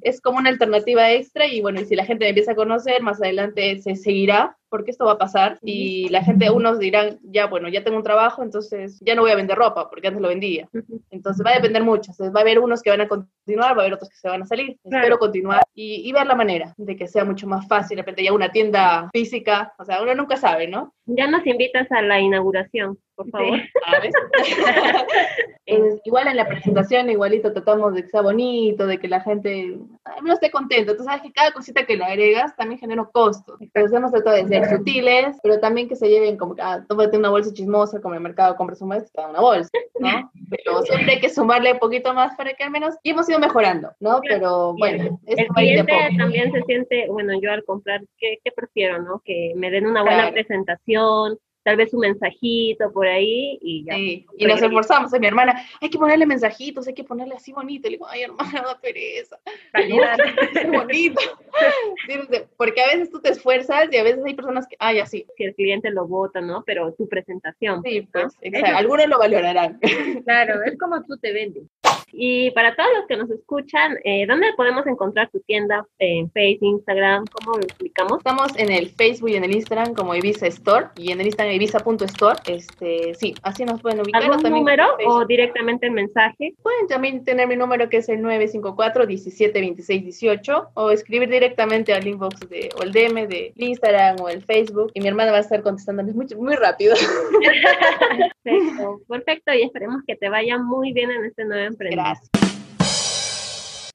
es 0.00 0.22
como 0.22 0.38
una 0.38 0.48
alternativa 0.48 1.12
extra 1.12 1.46
y 1.46 1.60
bueno, 1.60 1.82
y 1.82 1.84
si 1.84 1.96
la 1.96 2.06
gente 2.06 2.24
me 2.24 2.30
empieza 2.30 2.52
a 2.52 2.56
conocer, 2.56 3.02
más 3.02 3.20
adelante 3.20 3.78
se 3.82 3.94
seguirá 3.94 4.56
porque 4.72 4.90
esto 4.90 5.04
va 5.04 5.12
a 5.12 5.18
pasar 5.18 5.58
y 5.60 6.08
la 6.08 6.24
gente, 6.24 6.50
unos 6.50 6.78
dirán, 6.78 7.18
ya, 7.24 7.44
bueno, 7.46 7.68
ya 7.68 7.84
tengo 7.84 7.98
un 7.98 8.02
trabajo, 8.02 8.42
entonces 8.42 8.98
ya 9.02 9.14
no 9.14 9.20
voy 9.20 9.30
a 9.30 9.36
vender 9.36 9.58
ropa, 9.58 9.90
porque 9.90 10.08
antes 10.08 10.22
lo 10.22 10.28
vendía. 10.28 10.66
Entonces 11.10 11.44
va 11.44 11.50
a 11.50 11.56
depender 11.56 11.82
mucho, 11.82 12.10
entonces, 12.10 12.34
va 12.34 12.40
a 12.40 12.40
haber 12.40 12.58
unos 12.58 12.80
que 12.80 12.88
van 12.88 13.02
a 13.02 13.06
continuar, 13.06 13.76
va 13.76 13.82
a 13.82 13.84
haber 13.84 13.92
otros 13.92 14.08
que 14.08 14.16
se 14.16 14.30
van 14.30 14.40
a 14.40 14.46
salir. 14.46 14.78
Espero 14.82 15.18
continuar 15.18 15.62
y, 15.74 16.08
y 16.08 16.12
ver 16.12 16.26
la 16.26 16.34
manera 16.34 16.72
de 16.78 16.96
que 16.96 17.06
sea 17.06 17.26
mucho 17.26 17.46
más 17.46 17.68
fácil, 17.68 17.96
de 17.96 18.02
repente 18.02 18.24
ya 18.24 18.32
una 18.32 18.50
tienda 18.50 19.10
física, 19.12 19.74
o 19.78 19.84
sea, 19.84 20.00
uno 20.00 20.14
nunca 20.14 20.38
sabe, 20.38 20.66
¿no? 20.68 20.94
Ya 21.04 21.26
nos 21.26 21.46
invitas 21.46 21.92
a 21.92 22.00
la 22.00 22.18
inauguración, 22.18 22.98
por 23.14 23.28
favor. 23.28 23.60
¿Sabes? 23.90 24.14
Pues, 25.64 26.00
igual 26.04 26.28
en 26.28 26.36
la 26.36 26.46
presentación, 26.46 27.08
igualito 27.08 27.52
tratamos 27.52 27.94
de 27.94 28.02
que 28.02 28.08
sea 28.08 28.20
bonito, 28.20 28.86
de 28.86 28.98
que 28.98 29.08
la 29.08 29.20
gente 29.20 29.78
menos 30.22 30.34
esté 30.34 30.50
contenta. 30.50 30.96
Tú 30.96 31.04
sabes 31.04 31.22
que 31.22 31.32
cada 31.32 31.52
cosita 31.52 31.86
que 31.86 31.96
le 31.96 32.04
agregas 32.04 32.54
también 32.56 32.78
genera 32.78 33.04
costos. 33.04 33.60
Entonces 33.60 33.92
hemos 33.92 34.10
tratado 34.10 34.36
de 34.36 34.48
ser 34.48 34.61
sutiles, 34.68 35.36
pero 35.42 35.60
también 35.60 35.88
que 35.88 35.96
se 35.96 36.08
lleven 36.08 36.36
como 36.36 36.54
que, 36.54 36.62
ah, 36.62 36.84
tómate 36.88 37.16
una 37.16 37.30
bolsa 37.30 37.52
chismosa, 37.52 38.00
como 38.00 38.14
el 38.14 38.20
mercado 38.20 38.56
compras 38.56 38.80
un 38.82 38.88
mes, 38.88 39.10
te 39.12 39.20
da 39.20 39.28
una 39.28 39.40
bolsa, 39.40 39.70
¿no? 39.98 40.30
Pero 40.50 40.82
siempre 40.82 41.14
hay 41.14 41.20
que 41.20 41.30
sumarle 41.30 41.72
un 41.72 41.78
poquito 41.78 42.12
más 42.12 42.34
para 42.36 42.52
que 42.52 42.62
al 42.64 42.70
menos, 42.70 42.94
y 43.02 43.10
hemos 43.10 43.28
ido 43.28 43.38
mejorando, 43.38 43.90
¿no? 44.00 44.20
Pero 44.20 44.74
bueno, 44.74 45.18
el 45.26 45.46
cliente 45.48 45.92
también 46.18 46.52
se 46.52 46.62
siente, 46.62 47.06
bueno, 47.08 47.32
yo 47.40 47.50
al 47.50 47.64
comprar, 47.64 48.02
¿qué, 48.18 48.38
qué 48.44 48.52
prefiero, 48.52 49.02
no? 49.02 49.22
Que 49.24 49.52
me 49.56 49.70
den 49.70 49.86
una 49.86 50.02
buena 50.02 50.30
Claro. 50.30 50.34
presentación, 50.34 51.38
tal 51.62 51.76
vez 51.76 51.92
un 51.94 52.00
mensajito 52.00 52.92
por 52.92 53.06
ahí 53.06 53.58
y 53.60 53.84
ya. 53.84 53.94
Sí, 53.94 54.26
y 54.36 54.46
nos 54.46 54.60
esforzamos. 54.60 55.12
Mi 55.18 55.26
hermana, 55.26 55.64
hay 55.80 55.90
que 55.90 55.98
ponerle 55.98 56.26
mensajitos, 56.26 56.86
hay 56.86 56.94
que 56.94 57.04
ponerle 57.04 57.34
así 57.34 57.52
bonito. 57.52 57.88
Le 57.88 57.96
digo, 57.96 58.06
ay, 58.08 58.22
hermana, 58.22 58.62
da 58.62 58.80
pereza. 58.80 59.38
Es 59.74 59.82
bonito. 60.70 61.20
Porque 62.56 62.82
a 62.82 62.86
veces 62.88 63.10
tú 63.10 63.20
te 63.20 63.30
esfuerzas 63.30 63.88
y 63.92 63.96
a 63.96 64.02
veces 64.02 64.24
hay 64.24 64.34
personas 64.34 64.66
que, 64.66 64.76
ay, 64.78 64.98
así. 65.00 65.26
Si 65.36 65.44
el 65.44 65.54
cliente 65.54 65.90
lo 65.90 66.06
vota, 66.06 66.40
¿no? 66.40 66.64
Pero 66.64 66.92
tu 66.94 67.08
presentación. 67.08 67.82
Sí, 67.82 68.08
pues, 68.12 68.36
exacto. 68.40 68.76
Algunos 68.76 69.08
lo 69.08 69.18
valorarán. 69.18 69.78
Claro, 70.24 70.62
es 70.64 70.78
como 70.78 71.02
tú 71.04 71.16
te 71.18 71.32
vendes. 71.32 71.64
Y 72.12 72.50
para 72.50 72.76
todos 72.76 72.90
los 72.94 73.06
que 73.06 73.16
nos 73.16 73.30
escuchan, 73.30 73.96
eh, 74.04 74.26
¿dónde 74.26 74.52
podemos 74.54 74.86
encontrar 74.86 75.30
tu 75.30 75.40
tienda? 75.40 75.86
En 75.98 76.30
Facebook, 76.30 76.76
Instagram, 76.76 77.24
¿cómo 77.32 77.56
lo 77.56 77.62
explicamos? 77.62 78.18
Estamos 78.18 78.52
en 78.56 78.70
el 78.70 78.90
Facebook 78.90 79.30
y 79.30 79.36
en 79.36 79.44
el 79.44 79.54
Instagram 79.54 79.94
como 79.94 80.14
Ibiza 80.14 80.48
Store 80.48 80.88
y 80.96 81.10
en 81.10 81.18
el 81.20 81.26
Instagram 81.26 81.54
ibiza.store. 81.54 82.38
Este, 82.46 83.14
sí, 83.14 83.34
así 83.42 83.64
nos 83.64 83.80
pueden 83.80 84.00
ubicar. 84.00 84.22
¿Algún 84.22 84.42
también 84.42 84.64
número 84.64 84.84
en 84.98 85.08
o 85.08 85.24
directamente 85.24 85.86
el 85.86 85.92
mensaje? 85.92 86.52
Pueden 86.62 86.86
también 86.86 87.24
tener 87.24 87.48
mi 87.48 87.56
número 87.56 87.88
que 87.88 87.96
es 87.98 88.10
el 88.10 88.20
954-172618 88.20 90.68
o 90.74 90.90
escribir 90.90 91.30
directamente 91.30 91.94
al 91.94 92.06
inbox 92.06 92.40
de, 92.48 92.68
o 92.78 92.82
el 92.82 92.92
DM 92.92 93.26
de 93.26 93.52
Instagram 93.56 94.20
o 94.20 94.28
el 94.28 94.42
Facebook 94.42 94.90
y 94.94 95.00
mi 95.00 95.08
hermana 95.08 95.32
va 95.32 95.38
a 95.38 95.42
estar 95.42 95.62
contestándoles 95.62 96.14
muy, 96.14 96.26
muy 96.36 96.56
rápido. 96.56 96.94
Perfecto, 98.42 99.00
perfecto, 99.08 99.54
y 99.54 99.62
esperemos 99.62 100.02
que 100.04 100.16
te 100.16 100.28
vaya 100.28 100.58
muy 100.58 100.92
bien 100.92 101.12
en 101.12 101.26
este 101.26 101.44
nuevo 101.44 101.64
emprendimiento. 101.64 102.01
Gracias. 102.02 102.28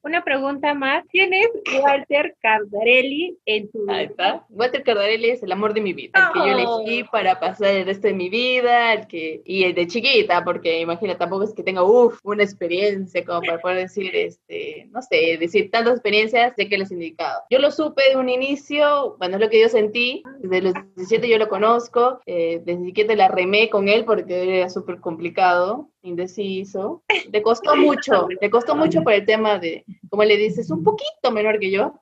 Una 0.04 0.22
pregunta 0.24 0.72
más. 0.74 1.04
¿Quién 1.10 1.34
es 1.34 1.48
Walter 1.82 2.34
Cardarelli 2.40 3.36
en 3.44 3.68
tu 3.70 3.84
Ahí 3.90 4.06
está. 4.06 4.46
Walter 4.48 4.82
Cardarelli 4.82 5.30
es 5.30 5.42
el 5.42 5.52
amor 5.52 5.74
de 5.74 5.80
mi 5.82 5.92
vida, 5.92 6.12
el 6.14 6.32
que 6.32 6.48
yo 6.48 6.56
Oh. 6.68 6.80
elegí 6.80 7.04
para 7.10 7.38
pasar 7.38 7.74
el 7.74 7.84
resto 7.84 8.06
de 8.06 8.14
mi 8.14 8.30
vida, 8.30 8.94
el 8.94 9.06
que 9.08 9.42
y 9.44 9.64
el 9.64 9.74
de 9.74 9.86
chiquita, 9.88 10.44
porque 10.44 10.80
imagina, 10.80 11.18
tampoco 11.18 11.42
es 11.44 11.52
que 11.52 11.64
tenga 11.64 11.82
uf, 11.82 12.20
una 12.22 12.44
experiencia 12.44 13.22
como 13.24 13.40
para 13.42 13.58
poder 13.58 13.78
decir, 13.78 14.14
este, 14.14 14.86
no 14.92 15.02
sé, 15.02 15.36
decir 15.38 15.70
tantas 15.70 15.94
experiencias 15.94 16.54
de 16.56 16.68
que 16.68 16.78
les 16.78 16.90
he 16.90 16.94
indicado. 16.94 17.42
Yo 17.50 17.58
lo 17.58 17.70
supe 17.70 18.02
de 18.08 18.16
un 18.16 18.28
inicio, 18.30 19.16
bueno, 19.18 19.34
es 19.36 19.42
lo 19.42 19.50
que 19.50 19.60
yo 19.60 19.68
sentí, 19.68 20.22
desde 20.38 20.62
los 20.62 20.74
17 20.96 21.28
yo 21.28 21.38
lo 21.38 21.48
conozco, 21.48 22.20
eh, 22.24 22.62
desde 22.64 22.80
17 22.82 23.16
la 23.16 23.28
remé 23.28 23.68
con 23.68 23.88
él 23.88 24.04
porque 24.06 24.58
era 24.60 24.70
súper 24.70 25.00
complicado, 25.00 25.90
indeciso, 26.02 27.02
le 27.30 27.42
costó 27.42 27.76
mucho, 27.76 28.28
le 28.40 28.50
costó 28.50 28.76
mucho 28.76 29.02
por 29.02 29.12
el 29.12 29.24
tema 29.24 29.58
de, 29.58 29.84
como 30.08 30.24
le 30.24 30.36
dices, 30.36 30.70
un 30.70 30.82
poquito 30.84 31.30
menor 31.30 31.58
que 31.58 31.70
yo, 31.70 31.94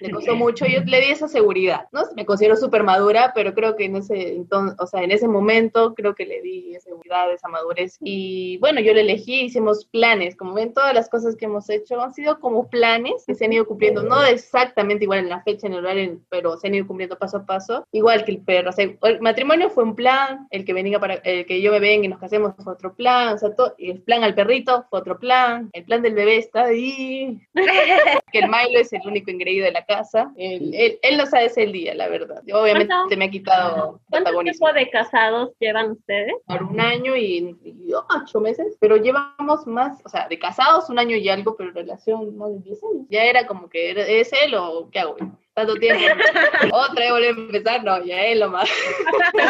le 0.00 0.10
costó 0.10 0.34
mucho, 0.36 0.66
yo 0.66 0.80
le 0.84 1.00
di 1.00 1.10
esa 1.10 1.28
seguridad, 1.28 1.86
¿no? 1.92 2.02
Me 2.16 2.26
considero 2.26 2.56
súper 2.56 2.82
madura, 2.82 3.32
pero 3.34 3.54
creo 3.54 3.76
que 3.76 3.84
en 3.84 3.96
ese 3.96 4.34
entonces, 4.34 4.76
o 4.80 4.86
sea, 4.86 5.02
en 5.02 5.10
ese 5.10 5.28
momento 5.28 5.94
creo 5.94 6.14
que 6.14 6.26
le 6.26 6.40
di 6.42 6.74
esa 6.74 6.90
seguridad, 6.90 7.32
esa 7.32 7.48
madurez. 7.48 7.96
Y 8.00 8.58
bueno, 8.58 8.80
yo 8.80 8.94
le 8.94 9.02
elegí, 9.02 9.42
hicimos 9.42 9.84
planes, 9.86 10.36
como 10.36 10.54
ven, 10.54 10.72
todas 10.72 10.94
las 10.94 11.08
cosas 11.08 11.36
que 11.36 11.46
hemos 11.46 11.68
hecho 11.70 12.00
han 12.00 12.14
sido 12.14 12.40
como 12.40 12.68
planes 12.68 13.24
que 13.26 13.34
se 13.34 13.44
han 13.44 13.52
ido 13.52 13.66
cumpliendo, 13.66 14.02
no 14.02 14.22
exactamente 14.24 15.04
igual 15.04 15.20
en 15.20 15.28
la 15.28 15.42
fecha, 15.42 15.66
en 15.66 15.74
el 15.74 15.80
horario, 15.80 16.20
pero 16.28 16.56
se 16.56 16.68
han 16.68 16.74
ido 16.74 16.86
cumpliendo 16.86 17.18
paso 17.18 17.38
a 17.38 17.46
paso, 17.46 17.86
igual 17.92 18.24
que 18.24 18.32
el 18.32 18.40
perro, 18.40 18.70
o 18.70 18.72
sea, 18.72 18.84
el 18.84 19.20
matrimonio 19.20 19.70
fue 19.70 19.84
un 19.84 19.94
plan, 19.94 20.46
el 20.50 20.64
que 20.64 20.72
venga 20.72 20.98
para, 20.98 21.14
el 21.14 21.46
que 21.46 21.60
yo 21.60 21.72
me 21.72 21.80
venga 21.80 22.06
y 22.06 22.08
nos 22.08 22.18
casemos 22.18 22.54
fue 22.62 22.72
otro 22.72 22.85
plan, 22.94 23.34
o 23.34 23.38
sea, 23.38 23.54
todo, 23.54 23.74
el 23.78 24.02
plan 24.02 24.22
al 24.24 24.34
perrito 24.34 24.84
fue 24.90 25.00
otro 25.00 25.18
plan, 25.18 25.68
el 25.72 25.84
plan 25.84 26.02
del 26.02 26.14
bebé 26.14 26.36
está 26.36 26.64
ahí, 26.64 27.38
que 28.32 28.38
el 28.38 28.48
Milo 28.48 28.78
es 28.80 28.92
el 28.92 29.00
único 29.06 29.30
ingreído 29.30 29.64
de 29.64 29.72
la 29.72 29.84
casa. 29.84 30.32
Él, 30.36 30.72
él, 30.74 30.98
él 31.02 31.16
no 31.16 31.26
sabe 31.26 31.46
ese 31.46 31.66
día, 31.66 31.94
la 31.94 32.08
verdad. 32.08 32.42
Obviamente 32.52 32.88
¿Cuánto? 32.94 33.16
me 33.16 33.24
ha 33.24 33.30
quitado 33.30 34.00
¿Cuánto 34.10 34.38
tiempo 34.40 34.72
de 34.72 34.90
casados 34.90 35.50
llevan 35.58 35.92
ustedes? 35.92 36.34
por 36.46 36.62
un 36.62 36.80
año 36.80 37.16
y, 37.16 37.56
y 37.64 37.92
ocho 38.14 38.40
meses, 38.40 38.76
pero 38.80 38.96
llevamos 38.96 39.66
más, 39.66 40.00
o 40.04 40.08
sea, 40.08 40.28
de 40.28 40.38
casados 40.38 40.88
un 40.90 40.98
año 40.98 41.16
y 41.16 41.28
algo, 41.28 41.56
pero 41.56 41.70
relación 41.72 42.36
más 42.36 42.50
de 42.52 42.58
10 42.60 42.82
años. 42.84 43.06
Ya 43.10 43.24
era 43.24 43.46
como 43.46 43.68
que, 43.68 43.90
¿era- 43.90 44.06
¿es 44.06 44.30
él 44.32 44.54
o 44.54 44.88
qué 44.90 45.00
hago? 45.00 45.16
Tanto 45.56 45.74
tiempo. 45.76 46.04
Otra 46.72 47.00
vez 47.00 47.10
volver 47.12 47.28
a 47.28 47.30
empezar, 47.30 47.82
no, 47.82 48.04
ya 48.04 48.26
él 48.26 48.40
nomás. 48.40 48.68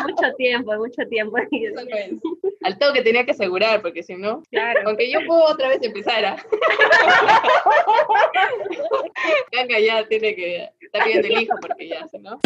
mucho 0.04 0.32
tiempo, 0.38 0.72
mucho 0.76 1.02
tiempo. 1.08 1.36
Es. 1.50 1.74
Al 2.62 2.78
todo 2.78 2.92
que 2.92 3.02
tenía 3.02 3.24
que 3.24 3.32
asegurar, 3.32 3.82
porque 3.82 4.04
si 4.04 4.14
no, 4.14 4.40
Claro. 4.50 4.80
aunque 4.86 5.10
yo 5.10 5.18
puedo 5.26 5.44
otra 5.44 5.68
vez 5.68 5.82
empezar, 5.82 6.24
¿ah? 6.24 6.36
Ganga 9.52 9.78
ya 9.80 10.06
tiene 10.06 10.34
que 10.36 10.70
estar 10.80 11.02
pidiendo 11.04 11.28
el 11.28 11.42
hijo, 11.42 11.54
porque 11.60 11.88
ya, 11.88 12.06
si 12.08 12.18
no. 12.18 12.38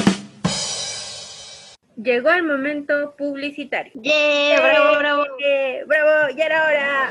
Llegó 1.96 2.31
el 2.31 2.44
momento 2.44 3.14
publicitario. 3.18 3.92
¡Yeah! 3.94 4.59
¡Bravo, 4.61 4.99
bravo! 4.99 5.25
¡Eh, 5.44 5.83
¡Bravo! 5.87 6.31
¡Ya 6.35 6.44
era 6.46 6.64
hora! 6.64 7.11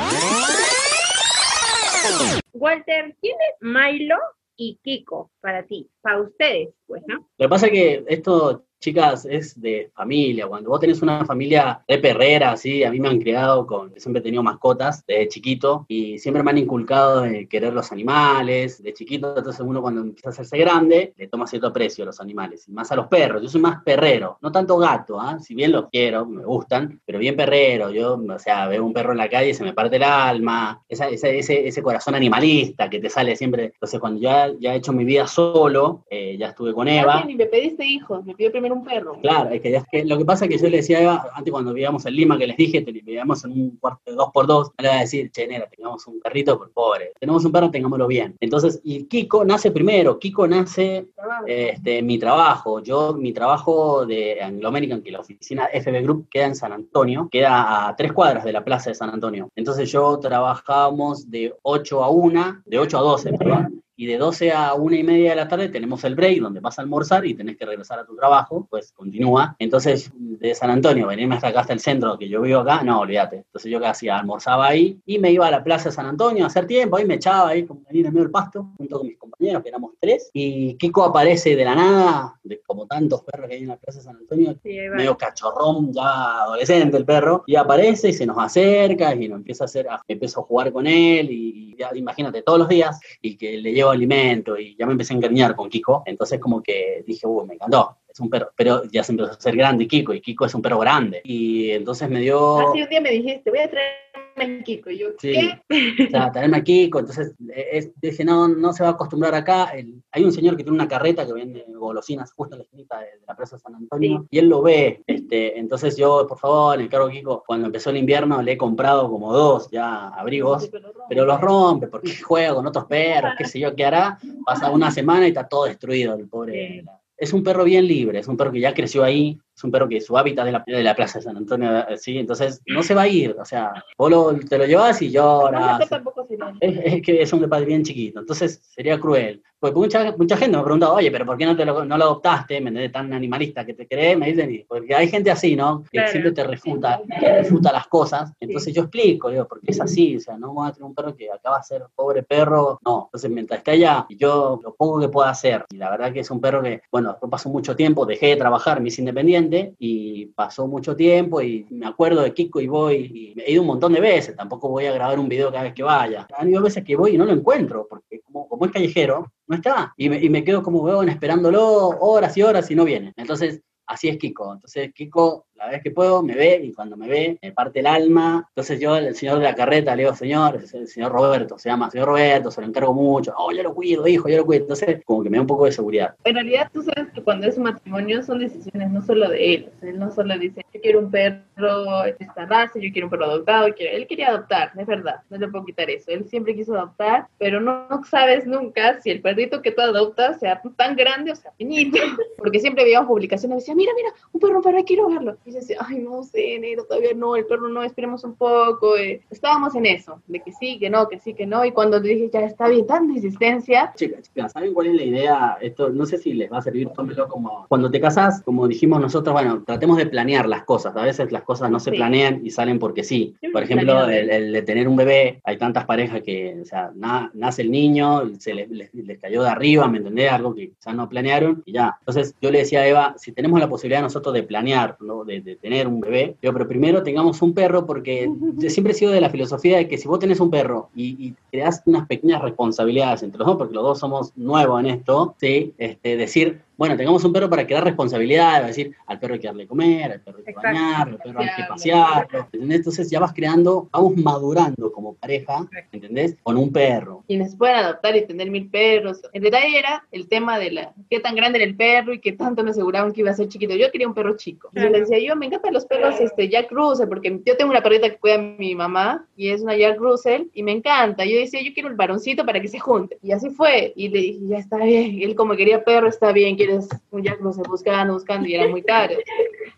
Walter, 2.53 3.15
¿quién 3.19 3.35
es 3.49 3.55
Milo 3.59 4.17
y 4.55 4.79
Kiko, 4.83 5.31
para 5.41 5.63
ti, 5.63 5.89
para 6.01 6.21
ustedes, 6.21 6.69
pues, 6.85 7.01
¿no? 7.07 7.15
Lo 7.15 7.45
que 7.45 7.49
pasa 7.49 7.65
es 7.65 7.71
que 7.71 8.05
esto, 8.07 8.63
chicas, 8.81 9.25
es 9.25 9.61
de 9.61 9.91
familia. 9.93 10.47
Cuando 10.47 10.71
vos 10.71 10.79
tenés 10.79 11.01
una 11.01 11.23
familia 11.23 11.81
de 11.87 11.99
perrera, 11.99 12.51
así, 12.51 12.83
a 12.83 12.91
mí 12.91 12.99
me 12.99 13.07
han 13.07 13.19
criado 13.19 13.65
con, 13.65 13.93
siempre 13.97 14.19
he 14.19 14.23
tenido 14.23 14.43
mascotas 14.43 15.05
desde 15.05 15.29
chiquito 15.29 15.85
y 15.87 16.17
siempre 16.17 16.43
me 16.43 16.51
han 16.51 16.57
inculcado 16.57 17.21
de 17.21 17.47
querer 17.47 17.73
los 17.73 17.91
animales, 17.91 18.81
de 18.81 18.93
chiquito, 18.93 19.37
entonces 19.37 19.61
uno 19.61 19.81
cuando 19.81 20.01
empieza 20.01 20.29
a 20.29 20.31
hacerse 20.31 20.57
grande, 20.57 21.13
le 21.15 21.27
toma 21.27 21.47
cierto 21.47 21.67
aprecio 21.67 22.03
a 22.03 22.07
los 22.07 22.19
animales, 22.19 22.67
y 22.67 22.71
más 22.71 22.91
a 22.91 22.95
los 22.95 23.07
perros. 23.07 23.41
Yo 23.41 23.47
soy 23.47 23.61
más 23.61 23.83
perrero, 23.83 24.39
no 24.41 24.51
tanto 24.51 24.77
gato, 24.77 25.19
¿ah? 25.19 25.39
si 25.39 25.53
bien 25.53 25.71
los 25.71 25.87
quiero, 25.89 26.25
me 26.25 26.43
gustan, 26.43 26.99
pero 27.05 27.19
bien 27.19 27.35
perrero. 27.35 27.91
Yo, 27.91 28.15
o 28.15 28.39
sea, 28.39 28.67
veo 28.67 28.83
un 28.83 28.93
perro 28.93 29.11
en 29.11 29.19
la 29.19 29.29
calle 29.29 29.49
y 29.49 29.53
se 29.53 29.63
me 29.63 29.73
parte 29.73 29.97
el 29.97 30.03
alma, 30.03 30.81
esa, 30.89 31.07
ese, 31.07 31.37
ese, 31.37 31.67
ese 31.67 31.83
corazón 31.83 32.15
animalista 32.15 32.89
que 32.89 32.99
te 32.99 33.09
sale 33.09 33.35
siempre. 33.35 33.65
Entonces, 33.65 33.99
cuando 33.99 34.19
ya, 34.19 34.51
ya 34.59 34.73
he 34.73 34.77
hecho 34.77 34.91
mi 34.91 35.05
vida 35.05 35.27
solo, 35.27 36.03
eh, 36.09 36.35
ya 36.39 36.47
estuve 36.47 36.73
con 36.73 36.87
Eva. 36.87 37.23
Ni 37.25 37.35
me 37.35 37.45
pediste 37.45 37.85
hijos, 37.85 38.25
me 38.25 38.33
pidió 38.33 38.51
primero 38.51 38.70
un 38.73 38.83
perro. 38.83 39.19
Claro, 39.21 39.49
es 39.49 39.61
que, 39.61 39.75
es 39.75 39.83
que 39.91 40.05
lo 40.05 40.17
que 40.17 40.25
pasa 40.25 40.45
es 40.45 40.51
que 40.51 40.57
yo 40.57 40.69
le 40.69 40.77
decía 40.77 40.97
a 40.97 41.01
Eva, 41.01 41.29
antes 41.33 41.51
cuando 41.51 41.73
vivíamos 41.73 42.05
en 42.05 42.15
Lima, 42.15 42.37
que 42.37 42.47
les 42.47 42.57
dije, 42.57 42.81
vivíamos 42.81 43.43
en 43.45 43.51
un 43.51 43.77
cuarto 43.77 44.01
de 44.05 44.13
dos 44.13 44.29
por 44.33 44.47
dos, 44.47 44.69
no 44.69 44.83
le 44.83 44.87
iba 44.87 44.97
a 44.97 45.01
decir, 45.01 45.31
che, 45.31 45.47
tengamos 45.47 46.07
un 46.07 46.19
perrito, 46.19 46.57
por 46.57 46.71
pobre, 46.71 47.11
tenemos 47.19 47.43
un 47.45 47.51
perro, 47.51 47.71
tengámoslo 47.71 48.07
bien. 48.07 48.35
Entonces, 48.39 48.79
y 48.83 49.05
Kiko 49.05 49.45
nace 49.45 49.71
primero, 49.71 50.19
Kiko 50.19 50.47
nace 50.47 51.07
este, 51.45 51.99
en 51.99 52.05
mi 52.05 52.17
trabajo, 52.17 52.81
yo, 52.81 53.13
mi 53.13 53.33
trabajo 53.33 54.05
de 54.05 54.41
Anglo 54.41 54.67
American, 54.67 55.01
que 55.01 55.11
la 55.11 55.19
oficina 55.19 55.69
FB 55.73 56.03
Group 56.03 56.27
queda 56.29 56.45
en 56.45 56.55
San 56.55 56.71
Antonio, 56.71 57.29
queda 57.31 57.87
a 57.87 57.95
tres 57.95 58.13
cuadras 58.13 58.43
de 58.43 58.53
la 58.53 58.63
plaza 58.63 58.89
de 58.89 58.95
San 58.95 59.09
Antonio. 59.09 59.49
Entonces 59.55 59.91
yo 59.91 60.17
trabajábamos 60.19 61.29
de 61.29 61.53
8 61.61 62.03
a 62.03 62.09
1, 62.09 62.61
de 62.65 62.79
8 62.79 62.97
a 62.97 63.01
12, 63.01 63.33
perdón. 63.33 63.80
Y 64.01 64.07
de 64.07 64.17
12 64.17 64.51
a 64.51 64.73
1 64.73 64.95
y 64.95 65.03
media 65.03 65.29
de 65.29 65.35
la 65.35 65.47
tarde 65.47 65.69
tenemos 65.69 66.03
el 66.05 66.15
break 66.15 66.39
donde 66.39 66.59
vas 66.59 66.79
a 66.79 66.81
almorzar 66.81 67.23
y 67.23 67.35
tenés 67.35 67.55
que 67.55 67.67
regresar 67.67 67.99
a 67.99 68.03
tu 68.03 68.15
trabajo, 68.15 68.65
pues 68.67 68.91
continúa. 68.93 69.55
Entonces, 69.59 70.09
de 70.15 70.55
San 70.55 70.71
Antonio, 70.71 71.05
venirme 71.05 71.35
hasta 71.35 71.49
acá, 71.49 71.59
hasta 71.59 71.73
el 71.73 71.81
centro, 71.81 72.17
que 72.17 72.27
yo 72.27 72.41
vivo 72.41 72.61
acá, 72.61 72.81
no, 72.81 73.01
olvídate. 73.01 73.35
Entonces 73.45 73.71
yo 73.71 73.79
qué 73.79 73.85
hacía, 73.85 74.17
almorzaba 74.17 74.69
ahí 74.69 74.99
y 75.05 75.19
me 75.19 75.31
iba 75.31 75.45
a 75.45 75.51
la 75.51 75.63
plaza 75.63 75.89
de 75.89 75.91
San 75.95 76.07
Antonio 76.07 76.45
a 76.45 76.47
hacer 76.47 76.65
tiempo, 76.65 76.97
ahí 76.97 77.05
me 77.05 77.13
echaba 77.13 77.49
ahí 77.49 77.63
como 77.63 77.83
venir 77.87 78.07
en 78.07 78.13
medio 78.13 78.23
del 78.23 78.31
pasto, 78.31 78.71
junto 78.75 78.97
con 78.97 79.07
mis 79.07 79.19
compañeros, 79.19 79.61
que 79.61 79.69
éramos 79.69 79.91
tres. 79.99 80.31
Y 80.33 80.73
Kiko 80.77 81.03
aparece 81.03 81.55
de 81.55 81.63
la 81.63 81.75
nada, 81.75 82.39
de 82.41 82.59
como 82.65 82.87
tantos 82.87 83.21
perros 83.21 83.49
que 83.49 83.53
hay 83.53 83.61
en 83.61 83.67
la 83.67 83.77
plaza 83.77 83.99
de 83.99 84.05
San 84.05 84.15
Antonio, 84.15 84.55
Sí, 84.63 84.79
medio 84.95 85.15
cachorrón, 85.15 85.93
ya 85.93 86.41
adolescente 86.41 86.97
el 86.97 87.05
perro, 87.05 87.43
y 87.45 87.55
aparece 87.55 88.09
y 88.09 88.13
se 88.13 88.25
nos 88.25 88.39
acerca 88.39 89.13
y 89.13 89.27
nos 89.27 89.37
empieza 89.37 89.63
a 89.63 89.65
hacer, 89.65 89.87
empiezo 90.07 90.39
a 90.39 90.43
jugar 90.43 90.73
con 90.73 90.87
él 90.87 91.29
y, 91.29 91.73
y 91.73 91.75
ya 91.77 91.91
imagínate 91.93 92.41
todos 92.41 92.57
los 92.57 92.67
días 92.67 92.99
y 93.21 93.37
que 93.37 93.57
le 93.59 93.73
llevo 93.73 93.90
alimento 93.91 94.57
y 94.57 94.75
ya 94.75 94.85
me 94.85 94.93
empecé 94.93 95.13
a 95.13 95.17
encariñar 95.17 95.55
con 95.55 95.69
Kiko, 95.69 96.03
entonces 96.05 96.39
como 96.39 96.61
que 96.61 97.03
dije, 97.05 97.27
uh, 97.27 97.45
me 97.45 97.55
encantó. 97.55 97.97
Es 98.09 98.19
un 98.19 98.29
perro, 98.29 98.51
pero 98.55 98.83
ya 98.91 99.03
se 99.03 99.13
empezó 99.13 99.31
a 99.31 99.35
hacer 99.35 99.55
grande 99.55 99.87
Kiko 99.87 100.13
y 100.13 100.21
Kiko 100.21 100.45
es 100.45 100.53
un 100.53 100.61
perro 100.61 100.79
grande. 100.79 101.21
Y 101.23 101.71
entonces 101.71 102.09
me 102.09 102.19
dio... 102.19 102.59
Así 102.69 102.81
un 102.81 102.89
día 102.89 103.01
me 103.01 103.11
dijiste, 103.11 103.49
voy 103.49 103.59
a 103.59 103.69
traerme 103.69 104.20
a 104.43 104.63
Kiko. 104.63 104.89
Y 104.89 104.97
yo, 104.99 105.07
Sí. 105.19 105.33
¿qué? 105.33 106.05
O 106.07 106.09
sea, 106.09 106.31
traerme 106.31 106.57
a 106.57 106.63
Kiko, 106.63 106.99
entonces 106.99 107.33
eh, 107.53 107.67
es- 107.73 107.91
dije, 108.01 108.23
no, 108.25 108.47
no 108.47 108.73
se 108.73 108.83
va 108.83 108.89
a 108.89 108.91
acostumbrar 108.93 109.33
acá. 109.35 109.65
El- 109.75 110.01
hay 110.11 110.23
un 110.23 110.31
señor 110.31 110.57
que 110.57 110.63
tiene 110.63 110.75
una 110.75 110.87
carreta 110.87 111.25
que 111.25 111.33
vende 111.33 111.65
golosinas 111.75 112.31
justo 112.33 112.55
en 112.55 112.59
la 112.59 112.63
esquina 112.65 112.99
de, 112.99 113.05
de 113.19 113.25
la 113.27 113.35
Plaza 113.35 113.57
San 113.57 113.75
Antonio, 113.75 114.25
y 114.29 114.37
él 114.37 114.47
lo 114.47 114.61
ve. 114.61 115.03
Este, 115.07 115.57
entonces 115.59 115.97
yo, 115.97 116.25
por 116.27 116.37
favor, 116.37 116.77
le 116.77 116.83
encargo 116.85 117.07
a 117.07 117.11
Kiko, 117.11 117.43
cuando 117.45 117.65
empezó 117.67 117.89
el 117.89 117.97
invierno 117.97 118.41
le 118.41 118.51
he 118.53 118.57
comprado 118.57 119.09
como 119.09 119.33
dos 119.33 119.69
ya 119.71 120.09
abrigos, 120.09 120.69
pero 121.09 121.25
los 121.25 121.39
rompe 121.41 121.87
porque 121.87 122.15
juega 122.21 122.53
con 122.53 122.67
otros 122.67 122.85
perros, 122.85 123.33
qué 123.37 123.45
sé 123.45 123.59
yo, 123.59 123.75
qué 123.75 123.85
hará. 123.85 124.17
Pasa 124.45 124.69
una 124.71 124.91
semana 124.91 125.25
y 125.25 125.29
está 125.29 125.47
todo 125.47 125.65
destruido 125.65 126.15
el 126.15 126.27
pobre. 126.27 126.83
Es 127.17 127.33
un 127.33 127.43
perro 127.43 127.63
bien 127.63 127.85
libre, 127.85 128.17
es 128.19 128.27
un 128.27 128.35
perro 128.35 128.51
que 128.51 128.59
ya 128.59 128.73
creció 128.73 129.03
ahí, 129.03 129.37
es 129.55 129.63
un 129.63 129.71
perro 129.71 129.87
que 129.87 130.01
su 130.01 130.17
hábitat 130.17 130.47
es 130.47 130.53
la, 130.53 130.63
de 130.65 130.83
la 130.83 130.95
Plaza 130.95 131.19
de 131.19 131.23
San 131.23 131.37
Antonio, 131.37 131.79
eh, 131.87 131.97
sí, 131.97 132.17
entonces 132.17 132.61
no 132.67 132.81
se 132.83 132.93
va 132.95 133.03
a 133.03 133.07
ir, 133.07 133.35
o 133.39 133.45
sea, 133.45 133.71
vos 133.97 134.09
lo- 134.09 134.33
te 134.39 134.57
lo 134.57 134.65
llevas 134.65 135.01
y 135.01 135.07
No, 135.07 135.41
lloras, 135.51 135.89
tampoco 135.89 136.25
se 136.27 136.37
es, 136.61 136.79
es 136.95 137.01
que 137.01 137.21
es 137.21 137.33
un 137.33 137.47
padre 137.49 137.65
bien 137.65 137.83
chiquito, 137.83 138.19
entonces 138.19 138.61
sería 138.63 138.99
cruel. 138.99 139.41
Pues 139.59 139.75
mucha, 139.75 140.11
mucha 140.17 140.37
gente 140.37 140.57
me 140.57 140.61
ha 140.61 140.63
preguntado, 140.63 140.95
oye, 140.95 141.11
pero 141.11 141.23
¿por 141.23 141.37
qué 141.37 141.45
no, 141.45 141.55
te 141.55 141.63
lo, 141.65 141.85
no 141.85 141.95
lo 141.95 142.03
adoptaste? 142.05 142.59
¿Me 142.61 142.69
entendés? 142.69 142.91
Tan 142.91 143.13
animalista 143.13 143.63
que 143.63 143.75
te 143.75 143.87
crees, 143.87 144.17
me 144.17 144.25
dicen, 144.33 144.65
porque 144.67 144.95
hay 144.95 145.07
gente 145.07 145.29
así, 145.29 145.55
¿no? 145.55 145.83
Que 145.83 145.99
Claro. 145.99 146.09
siempre 146.11 146.31
te 146.31 146.43
refuta, 146.45 146.99
te 147.19 147.37
refuta 147.43 147.71
las 147.71 147.85
cosas. 147.85 148.33
Entonces 148.39 148.73
yo 148.73 148.81
explico, 148.81 149.29
digo, 149.29 149.47
porque 149.47 149.69
es 149.69 149.79
así, 149.79 150.17
o 150.17 150.19
sea, 150.19 150.35
no 150.35 150.51
voy 150.53 150.67
a 150.67 150.71
tener 150.71 150.85
un 150.85 150.95
perro 150.95 151.15
que 151.15 151.31
acaba 151.31 151.57
de 151.59 151.63
ser 151.63 151.83
pobre 151.93 152.23
perro, 152.23 152.79
no. 152.83 153.03
Entonces 153.05 153.29
mientras 153.29 153.59
esté 153.59 153.69
allá, 153.71 154.07
yo 154.09 154.59
lo 154.63 154.73
poco 154.73 154.99
que 154.99 155.09
pueda 155.09 155.29
hacer, 155.29 155.63
y 155.69 155.77
la 155.77 155.91
verdad 155.91 156.11
que 156.11 156.21
es 156.21 156.31
un 156.31 156.41
perro 156.41 156.63
que, 156.63 156.81
bueno, 156.91 157.15
pasó 157.29 157.49
mucho 157.49 157.75
tiempo, 157.75 158.07
dejé 158.07 158.29
de 158.29 158.37
trabajar, 158.37 158.81
me 158.81 158.87
hice 158.87 159.01
independiente, 159.01 159.40
y 159.79 160.27
pasó 160.27 160.67
mucho 160.67 160.95
tiempo, 160.95 161.41
y 161.41 161.65
me 161.69 161.87
acuerdo 161.87 162.21
de 162.21 162.33
Kiko 162.33 162.59
y 162.59 162.67
voy, 162.67 162.95
y 163.35 163.41
he 163.41 163.53
ido 163.53 163.61
un 163.61 163.67
montón 163.67 163.93
de 163.93 164.01
veces, 164.01 164.35
tampoco 164.35 164.69
voy 164.69 164.85
a 164.85 164.93
grabar 164.93 165.19
un 165.19 165.29
video 165.29 165.51
cada 165.51 165.63
vez 165.63 165.73
que 165.73 165.83
vaya. 165.83 166.27
Han 166.37 166.49
ido 166.49 166.61
veces 166.61 166.83
que 166.83 166.95
voy 166.95 167.15
y 167.15 167.17
no 167.17 167.25
lo 167.25 167.31
encuentro, 167.31 167.87
porque 167.89 168.21
como, 168.21 168.65
es 168.65 168.71
callejero, 168.71 169.31
no 169.47 169.55
está. 169.55 169.93
Y 169.97 170.09
me, 170.09 170.43
quedo 170.43 170.61
como 170.61 170.81
huevón 170.81 171.09
esperándolo 171.09 171.89
horas 171.99 172.35
y 172.37 172.43
horas 172.43 172.69
y 172.69 172.75
no 172.75 172.85
viene. 172.85 173.13
Entonces, 173.15 173.61
así 173.87 174.09
es 174.09 174.17
Kiko. 174.17 174.53
Entonces, 174.53 174.93
Kiko, 174.93 175.47
la 175.65 175.71
vez 175.71 175.83
que 175.83 175.91
puedo, 175.91 176.23
me 176.23 176.35
ve 176.35 176.59
y 176.63 176.73
cuando 176.73 176.97
me 176.97 177.07
ve, 177.07 177.37
me 177.41 177.51
parte 177.51 177.79
el 177.79 177.87
alma. 177.87 178.45
Entonces, 178.49 178.79
yo, 178.79 178.95
el 178.95 179.15
señor 179.15 179.37
de 179.39 179.43
la 179.45 179.55
carreta, 179.55 179.95
le 179.95 180.03
digo, 180.03 180.15
señor, 180.15 180.55
el 180.73 180.87
señor 180.87 181.11
Roberto, 181.11 181.57
se 181.59 181.69
llama 181.69 181.89
señor 181.91 182.07
Roberto, 182.07 182.51
se 182.51 182.61
lo 182.61 182.67
encargo 182.67 182.93
mucho. 182.93 183.33
Oh, 183.37 183.51
yo 183.51 183.63
lo 183.63 183.73
cuido, 183.73 184.07
hijo, 184.07 184.27
yo 184.27 184.37
lo 184.37 184.45
cuido. 184.45 184.63
Entonces, 184.63 185.01
como 185.05 185.23
que 185.23 185.29
me 185.29 185.37
da 185.37 185.41
un 185.41 185.47
poco 185.47 185.65
de 185.65 185.71
seguridad. 185.71 186.15
En 186.23 186.35
realidad, 186.35 186.69
tú 186.73 186.81
sabes 186.83 187.11
que 187.13 187.21
cuando 187.21 187.47
es 187.47 187.57
un 187.57 187.63
matrimonio 187.63 188.23
son 188.23 188.39
decisiones 188.39 188.89
no 188.91 189.01
solo 189.01 189.29
de 189.29 189.53
él. 189.55 189.69
O 189.75 189.79
sea, 189.79 189.89
él 189.89 189.99
no 189.99 190.11
solo 190.11 190.37
dice, 190.37 190.65
yo 190.73 190.81
quiero 190.81 190.99
un 190.99 191.11
perro 191.11 192.03
de 192.03 192.15
esta 192.19 192.45
raza, 192.45 192.79
yo 192.79 192.89
quiero 192.91 193.07
un 193.07 193.11
perro 193.11 193.25
adoptado. 193.25 193.73
quiero- 193.75 193.95
Él 193.97 194.07
quería 194.07 194.29
adoptar, 194.29 194.71
es 194.77 194.87
verdad, 194.87 195.17
no 195.29 195.37
le 195.37 195.47
puedo 195.47 195.65
quitar 195.65 195.89
eso. 195.89 196.11
Él 196.11 196.25
siempre 196.27 196.55
quiso 196.55 196.75
adoptar, 196.75 197.27
pero 197.37 197.59
no, 197.59 197.87
no 197.89 198.03
sabes 198.03 198.45
nunca 198.45 198.99
si 199.01 199.09
el 199.11 199.21
perrito 199.21 199.61
que 199.61 199.71
tú 199.71 199.81
adoptas 199.81 200.39
sea 200.39 200.61
tan 200.75 200.95
grande 200.95 201.31
o 201.31 201.35
sea 201.35 201.51
pequeñito. 201.51 201.97
Porque 202.37 202.59
siempre 202.59 202.83
veíamos 202.83 203.07
publicaciones 203.07 203.59
decía, 203.59 203.75
mira, 203.75 203.91
mira, 203.95 204.09
un 204.31 204.39
perro, 204.39 204.57
un 204.57 204.63
perro, 204.63 204.83
quiero 204.85 205.09
verlo. 205.09 205.37
Y 205.45 205.50
decía, 205.59 205.77
ay, 205.79 205.99
no 205.99 206.23
sé, 206.23 206.57
negro, 206.59 206.85
todavía 206.85 207.11
no, 207.15 207.35
el 207.35 207.45
perro 207.45 207.69
no, 207.69 207.83
esperemos 207.83 208.23
un 208.23 208.35
poco. 208.35 208.97
eh. 208.97 209.21
Estábamos 209.29 209.75
en 209.75 209.85
eso, 209.85 210.21
de 210.27 210.39
que 210.39 210.51
sí, 210.51 210.79
que 210.79 210.89
no, 210.89 211.07
que 211.07 211.19
sí, 211.19 211.33
que 211.33 211.45
no. 211.45 211.63
Y 211.65 211.71
cuando 211.71 211.99
dije, 211.99 212.29
ya 212.31 212.41
está 212.41 212.67
bien, 212.67 212.85
tanta 212.87 213.13
insistencia, 213.13 213.93
Chicas, 213.95 214.21
chicas, 214.23 214.51
¿saben 214.51 214.73
cuál 214.73 214.87
es 214.87 214.95
la 214.95 215.03
idea? 215.03 215.57
Esto 215.61 215.89
no 215.89 216.05
sé 216.05 216.17
si 216.17 216.33
les 216.33 216.51
va 216.51 216.57
a 216.59 216.61
servir, 216.61 216.89
tómelo 216.89 217.27
como... 217.27 217.65
Cuando 217.67 217.89
te 217.91 217.99
casas, 217.99 218.41
como 218.43 218.67
dijimos 218.67 218.99
nosotros, 219.01 219.33
bueno, 219.33 219.63
tratemos 219.65 219.97
de 219.97 220.05
planear 220.05 220.47
las 220.47 220.63
cosas. 220.63 220.95
A 220.95 221.03
veces 221.03 221.31
las 221.31 221.43
cosas 221.43 221.69
no 221.69 221.79
se 221.79 221.91
Sí. 221.91 221.97
planean 221.97 222.45
y 222.45 222.49
salen 222.51 222.79
porque 222.79 223.03
sí. 223.03 223.35
Por 223.51 223.63
ejemplo, 223.63 224.07
el, 224.07 224.29
el 224.29 224.51
de 224.53 224.61
tener 224.61 224.87
un 224.87 224.95
bebé, 224.95 225.41
hay 225.43 225.57
tantas 225.57 225.85
parejas 225.85 226.21
que, 226.21 226.57
o 226.61 226.65
sea, 226.65 226.91
na- 226.95 227.29
nace 227.33 227.61
el 227.63 227.71
niño, 227.71 228.31
se 228.39 228.53
les, 228.53 228.69
les- 228.69 228.93
les 228.93 229.19
cayó 229.19 229.43
de 229.43 229.49
arriba, 229.49 229.87
¿me 229.87 229.97
entendés? 229.97 230.31
Algo 230.31 230.53
que 230.55 230.71
ya 230.85 230.93
no 230.93 231.09
planearon 231.09 231.63
y 231.65 231.73
ya. 231.73 231.95
Entonces 231.99 232.35
yo 232.41 232.49
le 232.51 232.59
decía 232.59 232.81
a 232.81 232.87
Eva, 232.87 233.15
si 233.17 233.31
tenemos 233.31 233.59
la 233.59 233.67
posibilidad 233.67 234.01
nosotros 234.01 234.33
de 234.33 234.43
planear, 234.43 234.95
¿no? 235.01 235.23
de, 235.25 235.40
de 235.43 235.55
tener 235.55 235.87
un 235.87 235.99
bebé, 235.99 236.35
pero 236.41 236.67
primero 236.67 237.03
tengamos 237.03 237.41
un 237.41 237.53
perro 237.53 237.85
porque 237.85 238.29
yo 238.57 238.69
siempre 238.69 238.93
he 238.93 238.95
sido 238.95 239.11
de 239.11 239.21
la 239.21 239.29
filosofía 239.29 239.77
de 239.77 239.87
que 239.87 239.97
si 239.97 240.07
vos 240.07 240.19
tenés 240.19 240.39
un 240.39 240.49
perro 240.49 240.89
y, 240.95 241.35
y 241.51 241.57
das 241.57 241.81
unas 241.85 242.07
pequeñas 242.07 242.41
responsabilidades 242.41 243.23
entre 243.23 243.39
los 243.39 243.47
dos, 243.47 243.57
porque 243.57 243.73
los 243.73 243.83
dos 243.83 243.99
somos 243.99 244.31
nuevos 244.35 244.79
en 244.79 244.87
esto, 244.87 245.35
¿sí? 245.39 245.73
Este, 245.77 246.17
decir, 246.17 246.61
bueno, 246.81 246.97
tengamos 246.97 247.23
un 247.23 247.31
perro 247.31 247.47
para 247.47 247.67
que 247.67 247.75
da 247.75 247.81
responsabilidades, 247.81 248.65
decir, 248.65 248.95
al 249.05 249.19
perro 249.19 249.35
hay 249.35 249.39
que 249.39 249.45
darle 249.45 249.67
comer, 249.67 250.13
al 250.13 250.21
perro 250.21 250.39
hay 250.39 250.45
que 250.45 250.49
Exacto. 250.49 250.67
bañarlo, 250.67 251.13
al 251.13 251.21
perro 251.21 251.39
hay 251.41 251.49
que 251.55 251.63
Pasearlo. 251.69 252.47
Entonces 252.53 253.11
ya 253.11 253.19
vas 253.19 253.33
creando, 253.33 253.87
vamos 253.91 254.17
madurando 254.17 254.91
como 254.91 255.13
pareja, 255.13 255.69
¿entendés? 255.91 256.37
Con 256.41 256.57
un 256.57 256.71
perro. 256.71 257.23
quienes 257.27 257.55
puedan 257.55 257.85
adoptar 257.85 258.15
y 258.15 258.25
tener 258.25 258.49
mil 258.49 258.67
perros. 258.67 259.21
El 259.31 259.43
detalle 259.43 259.77
era 259.77 260.03
el 260.11 260.27
tema 260.27 260.57
de 260.57 260.71
la 260.71 260.93
qué 261.07 261.19
tan 261.19 261.35
grande 261.35 261.59
era 261.59 261.65
el 261.65 261.75
perro 261.75 262.15
y 262.15 262.19
qué 262.19 262.31
tanto 262.31 262.63
me 262.63 262.71
aseguraban 262.71 263.13
que 263.13 263.21
iba 263.21 263.29
a 263.29 263.35
ser 263.35 263.47
chiquito. 263.47 263.75
Yo 263.75 263.91
quería 263.91 264.07
un 264.07 264.15
perro 264.15 264.35
chico. 264.35 264.71
Y 264.73 264.81
yo 264.81 264.89
le 264.89 265.01
decía, 265.01 265.19
yo 265.19 265.35
me 265.35 265.45
encantan 265.45 265.75
los 265.75 265.85
perros 265.85 266.19
este, 266.19 266.49
Jack 266.49 266.71
Russell, 266.71 267.09
porque 267.09 267.41
yo 267.45 267.57
tengo 267.57 267.69
una 267.69 267.83
perrita 267.83 268.09
que 268.09 268.17
cuida 268.17 268.35
a 268.35 268.39
mi 268.39 268.73
mamá 268.73 269.23
y 269.37 269.49
es 269.49 269.61
una 269.61 269.77
Jack 269.77 269.99
Russell 269.99 270.45
y 270.55 270.63
me 270.63 270.71
encanta. 270.71 271.25
Yo 271.25 271.37
decía, 271.37 271.61
yo 271.61 271.75
quiero 271.75 271.89
el 271.89 271.95
varoncito 271.95 272.43
para 272.43 272.59
que 272.59 272.69
se 272.69 272.79
junte. 272.79 273.19
Y 273.21 273.33
así 273.33 273.51
fue. 273.51 273.93
Y 273.95 274.09
le 274.09 274.19
dije, 274.19 274.39
ya 274.47 274.57
está 274.57 274.77
bien. 274.77 275.19
Y 275.19 275.23
él 275.25 275.35
como 275.35 275.55
quería 275.55 275.83
perro, 275.83 276.07
está 276.07 276.31
bien, 276.31 276.55
quiere 276.55 276.70
no 276.75 277.53
sé, 277.53 277.61
buscando, 277.67 278.13
buscando 278.13 278.47
y 278.47 278.55
era 278.55 278.67
muy 278.67 278.81
caro. 278.81 279.15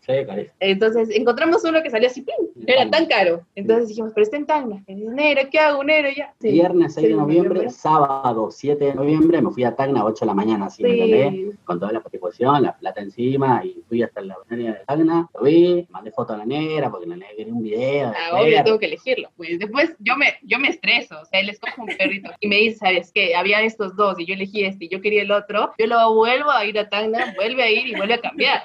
Sí. 0.06 0.14
Entonces 0.60 1.10
encontramos 1.12 1.64
uno 1.64 1.82
que 1.82 1.90
salía 1.90 2.10
así, 2.10 2.26
era 2.68 2.90
tan 2.90 3.06
caro. 3.06 3.46
Entonces 3.56 3.90
dijimos, 3.90 4.12
pero 4.14 4.24
está 4.24 4.38
en 4.38 4.46
Tacna. 4.46 4.84
Negro, 4.88 5.44
¿qué 5.50 5.60
hago, 5.60 5.84
negro? 5.84 6.10
Ya. 6.16 6.34
Sí. 6.42 6.52
Viernes 6.52 6.94
6 6.94 7.08
de 7.08 7.14
Sí, 7.14 7.18
noviembre, 7.18 7.70
sábado 7.70 8.50
7 8.52 8.84
de 8.84 8.96
noviembre, 8.96 9.42
me 9.42 9.52
fui 9.52 9.64
a 9.64 9.76
Tacna 9.76 10.02
a 10.02 10.06
8 10.06 10.26
de 10.26 10.26
la 10.26 10.34
mañana, 10.34 10.66
así, 10.66 10.84
¿me. 10.84 11.52
Con 11.64 11.80
toda 11.80 11.92
la 11.92 12.02
predisposición, 12.02 12.64
la 12.64 12.76
plata 12.78 13.02
encima, 13.02 13.62
y 13.64 13.82
fui 13.88 14.04
hasta 14.04 14.22
la 14.22 14.38
balnearia 14.38 14.80
de 14.80 14.86
Tacna, 14.86 15.30
lo 15.34 15.42
vi, 15.44 15.88
mandé 15.90 16.12
foto 16.12 16.34
a 16.34 16.38
la 16.38 16.46
negra, 16.46 16.90
porque 16.92 17.08
la 17.08 17.16
negra 17.16 17.36
quería 17.38 17.54
un 17.54 17.64
video. 17.64 18.10
de 18.10 18.16
Ah, 18.18 18.42
obvio, 18.42 18.64
tengo 18.64 18.80
que 18.80 18.86
elegirlo. 18.88 19.30
Pues 19.38 19.60
después 19.60 19.96
yo 20.00 20.16
me, 20.18 20.34
yo 20.44 20.60
me 20.60 20.70
estreso, 20.70 21.22
o 21.22 21.26
sea, 21.26 21.40
él 21.40 21.50
escoge 21.50 21.80
un 21.80 21.88
perrito 21.88 22.30
y 22.40 22.48
me 22.48 22.58
dice, 22.58 22.78
¿sabes 22.78 23.12
qué? 23.14 23.36
Había 23.36 23.62
estos 23.62 23.96
dos 23.96 24.20
y 24.20 24.26
yo 24.26 24.34
elegí 24.34 24.66
este 24.66 24.86
y 24.86 24.90
yo 24.90 25.02
quería 25.02 25.22
el 25.22 25.32
otro. 25.32 25.72
Yo 25.78 25.88
lo 25.88 26.14
vuelvo 26.14 26.52
a 26.52 26.66
ir 26.66 26.73
a 26.80 26.90
Tacna, 26.90 27.34
vuelve 27.36 27.64
a 27.64 27.70
ir 27.72 27.88
y 27.88 27.96
vuelve 27.96 28.16
a 28.16 28.22
cambiar. 28.22 28.62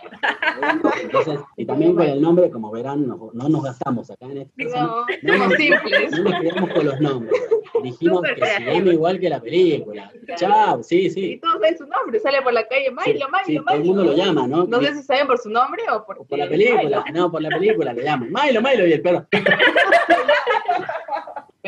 Entonces, 1.03 1.41
y 1.57 1.65
también 1.65 1.95
con 1.95 2.07
el 2.07 2.21
nombre, 2.21 2.51
como 2.51 2.71
verán, 2.71 3.07
no, 3.07 3.31
no 3.33 3.49
nos 3.49 3.63
gastamos 3.63 4.11
acá 4.11 4.27
en 4.27 4.39
este. 4.39 4.65
No, 4.65 5.07
no, 5.23 5.33
somos 5.39 5.55
simples. 5.55 6.11
no 6.13 6.25
nos 6.31 6.41
quedamos 6.41 6.71
con 6.71 6.87
los 6.87 7.01
nombres. 7.01 7.41
Dijimos 7.83 8.23
que 8.23 8.45
se 8.47 8.61
llama 8.65 8.93
igual 8.93 9.21
que 9.21 9.29
la 9.29 9.41
película. 9.41 10.11
Chao, 10.37 10.83
sí, 10.83 11.07
Y 11.07 11.11
sí. 11.11 11.41
todos 11.43 11.61
ven 11.61 11.77
su 11.79 11.87
nombre, 11.87 12.19
sale 12.21 12.43
por 12.43 12.53
la 12.53 12.67
calle, 12.67 12.87
Sí, 13.05 13.13
Milo, 13.13 13.27
sí, 13.45 13.53
Milo. 13.53 13.65
todo 13.65 13.77
el 13.77 13.85
mundo 13.85 14.05
lo 14.05 14.15
llama, 14.15 14.47
¿no? 14.47 14.65
No 14.67 14.81
sé 14.81 14.95
si 14.95 15.03
saben 15.03 15.27
por 15.27 15.39
su 15.39 15.51
nombre 15.51 15.83
o 15.93 16.05
por, 16.05 16.19
O 16.19 16.25
por 16.25 16.39
la 16.39 16.49
película, 16.49 17.05
no, 17.13 17.31
por 17.31 17.43
la 17.43 17.51
película 17.51 17.93
le 17.93 18.03
llaman. 18.03 18.31
Milo, 18.33 18.63
Milo 18.63 18.87
y 18.87 18.93
el 18.93 19.03
perro. 19.03 19.27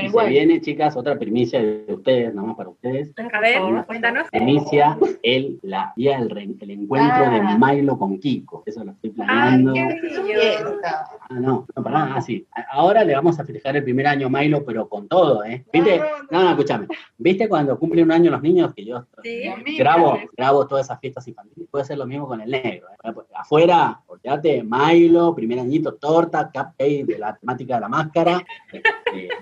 Pero 0.00 0.22
Y 0.22 0.24
se 0.24 0.28
viene, 0.30 0.60
chicas, 0.60 0.96
otra 0.96 1.18
primicia 1.18 1.60
de 1.60 1.84
ustedes, 1.88 2.34
nada 2.34 2.48
más 2.48 2.56
para 2.56 2.68
ustedes. 2.70 3.12
A 3.32 3.40
ver, 3.40 3.60
cuéntanos. 3.86 4.28
Primicia, 4.30 4.98
el, 5.22 5.58
la, 5.62 5.92
día 5.96 6.18
del 6.18 6.30
re- 6.30 6.48
el 6.60 6.70
encuentro 6.70 7.24
Ah. 7.26 7.56
de 7.68 7.74
Milo 7.74 7.98
con 7.98 8.18
Kiko. 8.18 8.62
Eso 8.66 8.84
lo 8.84 8.92
estoy 8.92 9.10
planeando. 9.10 9.72
Ay, 9.72 9.78
qué. 10.02 10.56
Ah, 10.84 11.34
no, 11.34 11.66
no, 11.76 11.82
para 11.82 11.98
nada, 12.00 12.14
ah, 12.16 12.20
sí. 12.20 12.46
Ahora 12.72 13.04
le 13.04 13.14
vamos 13.14 13.38
a 13.38 13.44
festejar 13.44 13.76
el 13.76 13.84
primer 13.84 14.06
año 14.06 14.28
Milo, 14.30 14.64
pero 14.64 14.88
con 14.88 15.06
todo, 15.08 15.44
¿eh? 15.44 15.64
¿Viste? 15.72 16.00
No, 16.30 16.42
no, 16.42 16.50
escúchame. 16.50 16.86
¿Viste 17.18 17.48
cuando 17.48 17.78
cumplen 17.78 18.04
un 18.06 18.12
año 18.12 18.30
los 18.30 18.42
niños? 18.42 18.72
Que 18.74 18.84
yo 18.84 19.04
Sí. 19.22 19.46
Amigas. 19.48 19.78
grabo, 19.78 20.18
grabo 20.36 20.66
todas 20.66 20.86
esas 20.86 20.98
fiestas 21.00 21.26
infantiles. 21.28 21.68
Puede 21.70 21.84
ser 21.84 21.98
lo 21.98 22.06
mismo 22.06 22.26
con 22.26 22.40
el 22.40 22.50
negro. 22.50 22.88
¿eh? 22.88 22.96
Bueno, 23.02 23.14
pues, 23.14 23.26
afuera, 23.34 24.00
olvídate, 24.06 24.62
Milo, 24.64 25.34
primer 25.34 25.58
añito, 25.60 25.94
torta, 25.94 26.50
cupcake 26.52 27.04
de 27.04 27.18
la 27.18 27.36
temática 27.36 27.74
de 27.76 27.80
la 27.80 27.88
máscara. 27.88 28.42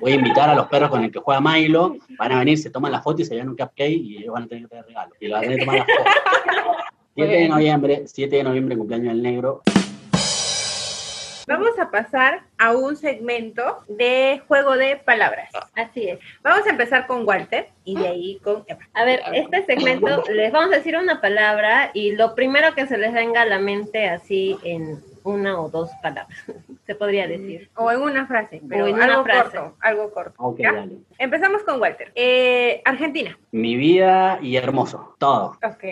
Voy 0.00 0.12
a 0.12 0.14
invitar 0.14 0.50
a 0.50 0.54
los 0.54 0.66
perros 0.66 0.90
con 0.90 1.04
el 1.04 1.10
que 1.10 1.18
juega 1.18 1.40
Milo. 1.40 1.96
Van 2.18 2.32
a 2.32 2.38
venir, 2.38 2.58
se 2.58 2.70
toman 2.70 2.92
la 2.92 3.02
foto 3.02 3.22
y 3.22 3.24
se 3.24 3.34
llevan 3.34 3.50
un 3.50 3.56
cupcake 3.56 3.90
y 3.90 4.18
ellos 4.18 4.34
van 4.34 4.44
a 4.44 4.46
tener 4.46 4.64
que 4.64 4.68
tener 4.68 4.86
regalo. 4.86 5.14
Y 5.20 5.28
lo 5.28 5.34
van 5.34 5.44
a 5.44 5.46
tener 5.46 5.58
que 5.58 5.64
tomar 5.64 5.78
la 5.78 5.84
foto. 5.84 6.10
7 7.18 7.32
de 7.32 7.48
noviembre, 7.48 8.02
7 8.06 8.36
de 8.36 8.44
noviembre, 8.44 8.76
cumpleaños 8.76 9.08
del 9.08 9.22
negro. 9.22 9.62
Vamos 11.48 11.78
a 11.80 11.90
pasar 11.90 12.42
a 12.58 12.76
un 12.76 12.94
segmento 12.94 13.78
de 13.88 14.40
juego 14.46 14.76
de 14.76 14.96
palabras. 14.96 15.50
Así 15.74 16.10
es. 16.10 16.20
Vamos 16.42 16.66
a 16.66 16.70
empezar 16.70 17.08
con 17.08 17.26
Walter 17.26 17.70
y 17.84 17.96
de 17.96 18.06
ahí 18.06 18.38
con 18.44 18.64
Eva. 18.68 18.80
A 18.92 19.04
ver, 19.04 19.22
este 19.32 19.64
segmento 19.64 20.22
les 20.30 20.52
vamos 20.52 20.72
a 20.72 20.76
decir 20.76 20.96
una 20.96 21.20
palabra 21.20 21.90
y 21.92 22.12
lo 22.12 22.34
primero 22.34 22.74
que 22.74 22.86
se 22.86 22.98
les 22.98 23.12
venga 23.12 23.42
a 23.42 23.46
la 23.46 23.58
mente 23.58 24.08
así 24.08 24.56
en 24.62 25.02
una 25.24 25.60
o 25.60 25.68
dos 25.68 25.90
palabras, 26.02 26.38
se 26.86 26.94
podría 26.94 27.26
decir. 27.26 27.70
O 27.76 27.90
en 27.90 28.00
una 28.00 28.26
frase, 28.26 28.60
pero 28.68 28.86
en 28.86 28.94
una 28.94 29.04
algo 29.04 29.24
frase. 29.24 29.56
corto, 29.56 29.76
algo 29.80 30.10
corto. 30.12 30.34
Ok, 30.38 30.60
¿ya? 30.60 30.72
dale. 30.72 30.96
Empezamos 31.18 31.62
con 31.62 31.80
Walter. 31.80 32.12
Eh, 32.14 32.80
Argentina. 32.84 33.36
Mi 33.50 33.76
vida 33.76 34.38
y 34.42 34.56
hermoso, 34.56 35.14
todo. 35.18 35.56
Ok. 35.64 35.84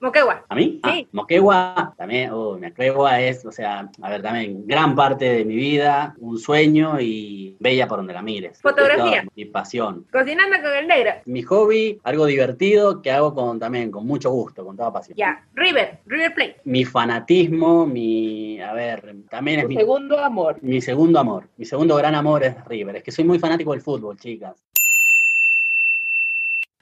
Moquegua. 0.00 0.44
¿A 0.48 0.54
mí? 0.54 0.80
Ah, 0.82 0.92
Sí. 0.94 1.08
Moquegua, 1.12 1.94
también, 1.96 2.30
oh, 2.32 2.58
Moquegua 2.58 3.20
es, 3.20 3.44
o 3.44 3.52
sea, 3.52 3.90
a 4.00 4.10
ver, 4.10 4.22
también 4.22 4.66
gran 4.66 4.94
parte 4.94 5.24
de 5.24 5.44
mi 5.44 5.56
vida, 5.56 6.14
un 6.18 6.38
sueño 6.38 7.00
y 7.00 7.56
bella 7.60 7.86
por 7.88 7.98
donde 7.98 8.12
la 8.14 8.22
mires. 8.22 8.60
Fotografía. 8.60 9.22
Todo, 9.22 9.32
Mi 9.34 9.44
pasión. 9.46 10.06
Cocinando 10.12 10.56
con 10.62 10.72
el 10.72 10.86
negro. 10.86 11.12
Mi 11.24 11.42
hobby, 11.42 12.00
algo 12.04 12.26
divertido 12.26 13.02
que 13.02 13.10
hago 13.10 13.34
con 13.34 13.58
también 13.58 13.90
con 13.90 14.06
mucho 14.06 14.30
gusto, 14.30 14.64
con 14.64 14.76
toda 14.76 14.92
pasión. 14.92 15.16
Ya. 15.16 15.44
River. 15.54 15.98
River 16.06 16.34
Plate. 16.34 16.56
Mi 16.64 16.84
fanatismo, 16.84 17.86
mi, 17.86 18.53
a 18.60 18.72
ver, 18.72 19.14
también 19.30 19.60
es 19.60 19.68
mi, 19.68 19.76
segundo 19.76 20.18
amor. 20.18 20.58
mi 20.62 20.80
segundo 20.80 21.18
amor. 21.18 21.48
Mi 21.56 21.64
segundo 21.64 21.96
gran 21.96 22.14
amor 22.14 22.44
es 22.44 22.64
River. 22.66 22.96
Es 22.96 23.02
que 23.02 23.12
soy 23.12 23.24
muy 23.24 23.38
fanático 23.38 23.72
del 23.72 23.80
fútbol, 23.80 24.18
chicas. 24.18 24.64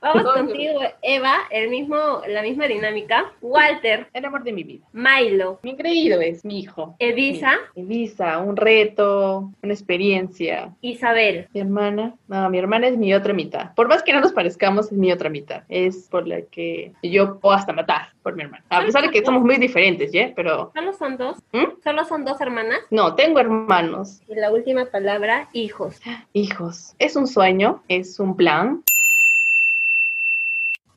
Vamos 0.03 0.25
contigo, 0.25 0.81
Eva, 1.01 1.43
el 1.51 1.71
mismo, 1.71 2.23
la 2.27 2.43
misma 2.43 2.67
dinámica. 2.67 3.33
Walter, 3.41 4.09
El 4.13 4.25
amor 4.25 4.43
de 4.43 4.53
mi 4.53 4.65
vida. 4.65 4.85
Milo, 4.93 5.61
Mi 5.63 5.77
creído 5.77 6.21
es 6.21 6.45
mi 6.45 6.59
hijo. 6.59 6.97
Evisa, 6.99 7.53
Mi 7.77 7.85
Visa, 7.85 8.39
un 8.39 8.57
reto, 8.57 9.49
una 9.63 9.73
experiencia. 9.73 10.75
Isabel. 10.81 11.47
Mi 11.55 11.61
hermana, 11.61 12.17
no, 12.27 12.51
mi 12.51 12.59
hermana 12.59 12.89
es 12.89 12.97
mi 12.97 13.15
otra 13.15 13.33
mitad. 13.33 13.75
Por 13.77 13.87
más 13.87 14.03
que 14.03 14.13
no 14.13 14.21
nos 14.21 14.33
parezcamos, 14.33 14.87
es 14.87 14.99
mi 14.99 15.13
otra 15.13 15.31
mitad. 15.31 15.63
Es 15.69 16.09
por 16.11 16.27
la 16.27 16.43
que 16.43 16.93
yo 17.05 17.39
puedo 17.39 17.55
hasta 17.55 17.73
matar 17.73 18.12
por 18.23 18.35
mi 18.37 18.43
hermana. 18.43 18.65
A 18.71 18.81
pesar 18.85 19.03
de 19.03 19.11
que 19.11 19.25
somos 19.25 19.43
muy 19.43 19.57
diferentes, 19.57 20.13
¿ya? 20.13 20.33
Pero 20.35 20.71
Solo 20.75 20.93
son 20.93 21.17
dos. 21.17 21.39
¿Mm? 21.53 21.65
Solo 21.83 22.05
son 22.05 22.25
dos 22.25 22.41
hermanas. 22.41 22.79
no, 22.91 23.15
tengo 23.15 23.39
hermanos, 23.41 24.21
Y 24.29 24.35
la 24.35 24.51
última 24.53 24.87
palabra, 24.87 25.49
hijos. 25.53 26.01
hijos. 26.33 26.95
Es 26.99 27.17
un 27.17 27.27
sueño, 27.27 27.83
es 27.89 28.19
un 28.21 28.37
plan. 28.37 28.83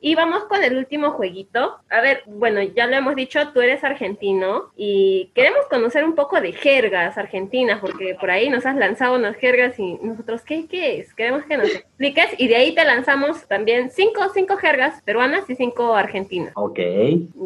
Y 0.08 0.14
vamos 0.14 0.44
con 0.44 0.64
el 0.64 0.78
último 0.78 1.10
jueguito. 1.10 1.78
A 1.90 2.00
ver, 2.00 2.22
bueno, 2.28 2.62
ya 2.62 2.86
lo 2.86 2.96
hemos 2.96 3.16
dicho, 3.16 3.40
tú 3.54 3.62
eres 3.62 3.84
argentino 3.84 4.66
y 4.78 5.32
queremos 5.34 5.66
conocer 5.68 6.04
un 6.04 6.14
poco 6.14 6.40
de 6.40 6.52
jergas 6.52 7.18
argentinas, 7.18 7.80
porque 7.80 8.16
por 8.20 8.30
ahí 8.30 8.48
nos 8.52 8.68
has 8.68 8.76
lanzado 8.76 9.16
unas 9.16 9.36
jergas 9.38 9.80
y 9.80 9.96
nosotros, 10.04 10.44
¿qué, 10.44 10.68
qué 10.68 11.00
es? 11.00 11.12
Queremos 11.16 11.44
que 11.46 11.58
nos 11.58 11.74
expliques 11.74 12.28
y 12.38 12.48
de 12.48 12.56
ahí 12.56 12.76
te 12.76 12.86
lanzamos 12.86 13.48
también 13.48 13.90
cinco, 13.90 14.22
cinco 14.32 14.58
jergas 14.58 15.02
peruanas 15.02 15.50
y 15.50 15.56
cinco 15.56 15.96
argentinas. 15.96 16.52
Ok, 16.56 16.78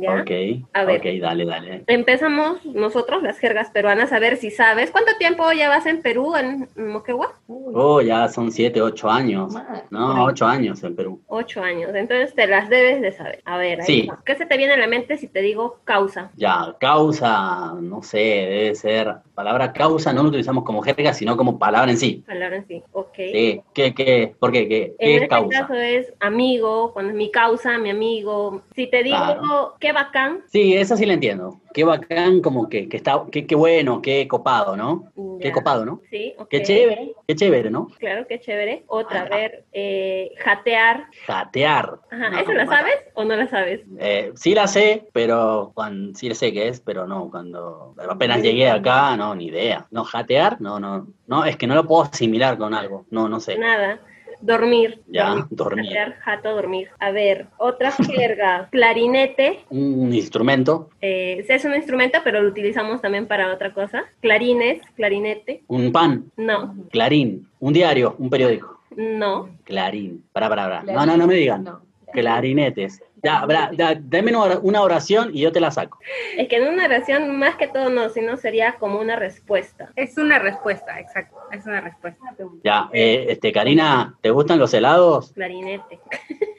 Ya. 0.02 0.16
ok, 0.22 0.32
A 0.74 0.84
ver. 0.84 1.00
ok, 1.00 1.06
dale, 1.22 1.46
dale. 1.46 1.84
Empezamos 1.88 2.66
nosotros, 2.66 3.24
las 3.24 3.40
jergas 3.40 3.70
peruanas, 3.72 4.12
a 4.12 4.20
ver 4.20 4.36
si 4.36 4.52
sabes. 4.52 4.92
¿Cuánto 4.92 5.14
tiempo 5.18 5.50
ya 5.54 5.70
vas 5.70 5.86
en 5.86 6.02
Perú, 6.02 6.36
en 6.36 6.68
Moquegua? 6.76 7.36
Uy, 7.48 7.74
Oh, 7.74 8.02
ya 8.02 8.28
son 8.28 8.52
siete, 8.52 8.82
ocho 8.82 9.10
años. 9.10 9.54
No, 9.92 10.26
ocho 10.26 10.46
años 10.46 10.84
en 10.84 10.94
Perú. 10.98 11.22
Ocho 11.28 11.64
años. 11.64 11.92
Entonces 11.96 12.34
te 12.36 12.49
las 12.50 12.70
debes 12.70 13.02
de 13.02 13.12
saber. 13.12 13.42
A 13.46 13.58
ver, 13.58 13.82
ahí 13.82 13.86
Sí. 13.86 14.08
va. 14.08 14.20
¿qué 14.26 14.36
se 14.36 14.46
te 14.46 14.58
viene 14.58 14.74
a 14.74 14.78
la 14.78 14.88
mente 14.88 15.18
si 15.18 15.28
te 15.28 15.42
digo 15.42 15.80
causa? 15.84 16.32
Ya, 16.36 16.76
causa, 16.80 17.74
no 17.80 18.02
sé, 18.04 18.18
debe 18.18 18.76
ser, 18.76 19.16
palabra 19.36 19.72
causa 19.74 20.12
no 20.14 20.24
lo 20.24 20.30
utilizamos 20.30 20.64
como 20.64 20.82
jerga, 20.82 21.14
sino 21.14 21.38
como 21.38 21.58
palabra 21.60 21.92
en 21.92 21.98
sí. 21.98 22.24
Palabra 22.28 22.58
en 22.58 22.68
sí. 22.68 22.84
Ok. 22.92 23.16
Sí, 23.16 23.62
¿Qué, 23.74 23.94
qué, 23.94 24.36
por 24.40 24.52
qué? 24.52 24.68
¿Qué, 24.68 24.96
qué 25.00 25.06
En 25.06 25.10
es 25.10 25.16
este 25.24 25.28
causa? 25.30 25.62
caso 25.62 25.74
es 25.76 26.14
amigo, 26.20 26.92
cuando 26.94 27.12
es 27.12 27.18
mi 27.18 27.32
causa, 27.32 27.78
mi 27.78 27.90
amigo. 27.90 28.62
Si 28.76 28.88
te 28.88 29.04
digo 29.04 29.18
Claro. 29.18 29.76
qué 29.80 29.92
bacán, 29.94 30.42
Sí, 30.48 30.76
esa 30.76 30.96
sí 30.98 31.06
la 31.06 31.14
entiendo. 31.14 31.60
Qué 31.74 31.84
bacán, 31.84 32.42
como 32.42 32.68
que, 32.68 32.90
que 32.90 32.98
está, 32.98 33.24
qué, 33.32 33.46
qué 33.46 33.56
bueno, 33.56 34.02
qué 34.02 34.28
copado, 34.28 34.76
¿no? 34.76 35.12
Qué 35.40 35.52
copado, 35.52 35.86
¿no? 35.86 36.02
Sí. 36.10 36.34
Qué 36.50 36.64
chévere, 36.64 37.14
qué 37.28 37.36
chévere, 37.36 37.70
¿no? 37.70 37.88
Claro, 38.00 38.26
qué 38.28 38.40
chévere. 38.40 38.84
Otra, 38.88 39.22
a 39.22 39.24
Ajá. 39.26 39.36
ver, 39.36 39.66
eh, 39.72 40.32
jatear. 40.40 41.08
Jatear. 41.28 42.00
Ajá, 42.12 42.30
No, 42.30 42.40
¿eso 42.40 42.54
la 42.54 42.66
sabes 42.66 42.96
o 43.14 43.24
no 43.24 43.36
la 43.36 43.48
sabes? 43.48 43.82
Eh, 44.00 44.32
sí 44.36 44.54
la 44.56 44.68
sé, 44.68 45.08
pero 45.14 45.72
cuando, 45.76 46.18
sí 46.18 46.34
sé 46.34 46.52
qué 46.52 46.68
es, 46.70 46.82
pero 46.82 47.08
no, 47.08 47.30
cuando 47.30 47.94
apenas 48.10 48.42
llegué 48.42 48.70
acá, 48.70 49.16
no, 49.16 49.36
ni 49.36 49.46
idea. 49.48 49.88
No, 49.92 50.04
jatear, 50.04 50.60
no, 50.60 50.80
no, 50.80 51.08
no, 51.28 51.46
es 51.46 51.56
que 51.56 51.68
no 51.68 51.76
lo 51.76 51.86
puedo 51.86 52.04
asimilar 52.04 52.58
con 52.58 52.74
algo, 52.74 53.06
no, 53.12 53.30
no 53.30 53.40
sé. 53.40 53.58
Nada. 53.58 54.00
Dormir. 54.42 55.02
Ya, 55.08 55.46
dormir. 55.50 55.86
Jatear, 55.86 56.16
jato, 56.20 56.56
dormir. 56.56 56.88
A 57.00 57.12
ver, 57.12 57.48
otra 57.58 57.92
jerga. 57.92 58.68
Clarinete. 58.72 59.60
Un 59.70 60.14
instrumento, 60.14 60.90
Eh, 61.02 61.46
es 61.48 61.66
un 61.66 61.76
instrumento, 61.76 62.20
pero 62.24 62.42
lo 62.42 62.50
utilizamos 62.50 63.02
también 63.02 63.28
para 63.28 63.54
otra 63.54 63.74
cosa. 63.74 64.04
Clarines, 64.22 64.82
clarinete. 64.96 65.64
un 65.68 65.92
pan, 65.92 66.26
No, 66.38 66.74
clarín, 66.92 67.48
un 67.60 67.74
diario, 67.74 68.16
un 68.18 68.30
periódico. 68.30 68.80
no. 68.96 69.50
Clarín, 69.64 70.24
para, 70.32 70.48
para, 70.50 70.64
para. 70.82 70.84
No, 70.94 71.06
no, 71.06 71.18
no 71.18 71.28
me 71.28 71.36
digan. 71.36 71.64
No. 71.64 71.82
Clarinetes. 72.14 73.02
Ya, 73.24 73.42
bra- 73.46 73.72
ya, 73.78 73.96
dame 74.00 74.32
una 74.32 74.40
or- 74.44 74.60
una 74.64 74.82
oración 74.82 75.32
y 75.34 75.42
yo 75.42 75.52
te 75.52 75.60
la 75.60 75.72
saco. 75.72 76.00
Es 76.38 76.48
que 76.48 76.58
en 76.58 76.68
una 76.68 76.86
oración, 76.86 77.38
más 77.38 77.56
que 77.56 77.68
todo, 77.68 77.90
no, 77.90 78.10
sino 78.10 78.38
sería 78.38 78.74
como 78.80 79.00
una 79.00 79.16
respuesta. 79.16 79.92
Es 79.96 80.18
una 80.18 80.40
respuesta, 80.40 81.00
exacto. 81.00 81.38
Es 81.52 81.66
una 81.66 81.82
respuesta. 81.82 82.20
Ya, 82.64 82.90
eh, 82.94 83.26
este, 83.30 83.52
Karina, 83.52 84.16
¿te 84.22 84.30
gustan 84.32 84.60
los 84.60 84.74
helados? 84.74 85.32
Clarinete. 85.34 86.00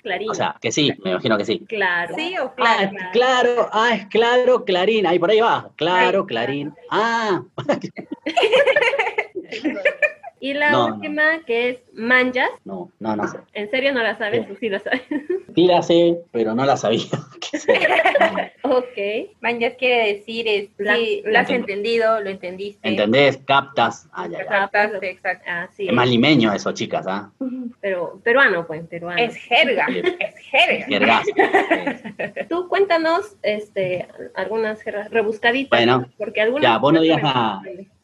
Clarín. 0.02 0.30
O 0.30 0.34
sea, 0.34 0.56
que 0.60 0.72
sí, 0.72 0.92
me 1.04 1.10
imagino 1.10 1.36
que 1.36 1.44
sí. 1.44 1.64
claro. 1.68 2.14
¿Sí 2.16 2.34
o 2.38 2.52
Ah, 2.56 2.56
claro? 2.56 2.96
es 2.96 3.02
claro, 3.12 3.68
ah, 3.72 3.90
es 3.94 4.06
claro, 4.06 4.64
Clarín, 4.64 5.06
ahí 5.06 5.18
por 5.18 5.30
ahí 5.30 5.40
va, 5.40 5.70
claro, 5.76 6.26
Clarín. 6.26 6.72
Ah, 6.90 7.42
Y 10.40 10.54
la 10.54 10.70
No, 10.70 10.88
no. 10.88 10.94
última, 10.94 11.40
que 11.46 11.68
es 11.70 11.78
manjas. 11.92 12.48
no, 12.64 12.90
no, 12.98 13.14
no 13.16 13.28
sé. 13.28 13.38
¿En 13.52 13.70
serio 13.70 13.92
no 13.92 14.02
la 14.02 14.16
sabes? 14.16 14.46
Sí. 14.48 14.56
Sí, 14.60 14.68
la 14.70 14.78
sabes. 14.80 15.02
Sí 15.52 15.66
la 15.66 15.82
sé, 15.82 16.16
pero 16.30 16.54
no 16.54 16.64
la 16.64 16.76
sabía. 16.76 17.02
Ok. 18.62 19.30
Mañas 19.40 19.74
quiere 19.78 20.14
decir, 20.14 20.46
es, 20.46 20.68
La- 20.78 20.94
sí, 20.94 21.22
la 21.24 21.30
lo 21.32 21.38
has 21.40 21.48
enten- 21.48 21.54
entendido, 21.56 22.20
lo 22.20 22.30
entendiste. 22.30 22.86
¿Entendés? 22.88 23.38
Captas. 23.38 24.08
Ah, 24.12 24.28
ya, 24.28 24.38
ya. 24.38 24.46
Captaste, 24.46 25.10
exacto. 25.10 25.50
Así 25.50 25.88
Es 25.88 25.92
más 25.92 26.08
limeño 26.08 26.52
eso, 26.52 26.70
chicas, 26.72 27.04
¿ah? 27.08 27.32
Pero 27.80 28.20
peruano, 28.22 28.64
pues, 28.66 28.86
peruano. 28.86 29.20
Es 29.20 29.34
jerga, 29.36 29.86
Sí. 29.88 30.02
es 30.20 30.36
jerga. 30.38 30.86
Jergazo. 30.86 31.30
Tú 32.48 32.68
cuéntanos 32.68 33.36
este, 33.42 34.06
algunas 34.36 34.80
jergas 34.82 35.10
rebuscaditas. 35.10 35.70
Bueno, 35.78 36.06
porque 36.16 36.42
algunas. 36.42 36.62
ya, 36.62 36.78
vos 36.78 36.92
no 36.92 37.00
digas 37.00 37.22
nada. 37.22 37.60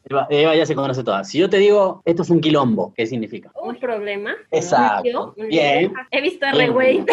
Eva, 0.08 0.26
Eva 0.30 0.54
ya 0.54 0.64
se 0.64 0.74
conoce 0.74 1.02
todas. 1.02 1.28
Si 1.28 1.38
yo 1.38 1.50
te 1.50 1.58
digo, 1.58 2.00
esto 2.04 2.22
es 2.22 2.30
un 2.30 2.40
quilombo, 2.40 2.94
¿qué 2.94 3.06
significa? 3.06 3.50
Un 3.60 3.76
problema. 3.76 4.34
Exacto. 4.50 4.98
Un 4.98 5.04
lío, 5.04 5.34
un 5.36 5.48
Bien. 5.48 5.92
He 6.12 6.20
visto 6.20 6.46
Bien. 6.52 6.58
re 6.58 6.68
güey. 6.68 7.04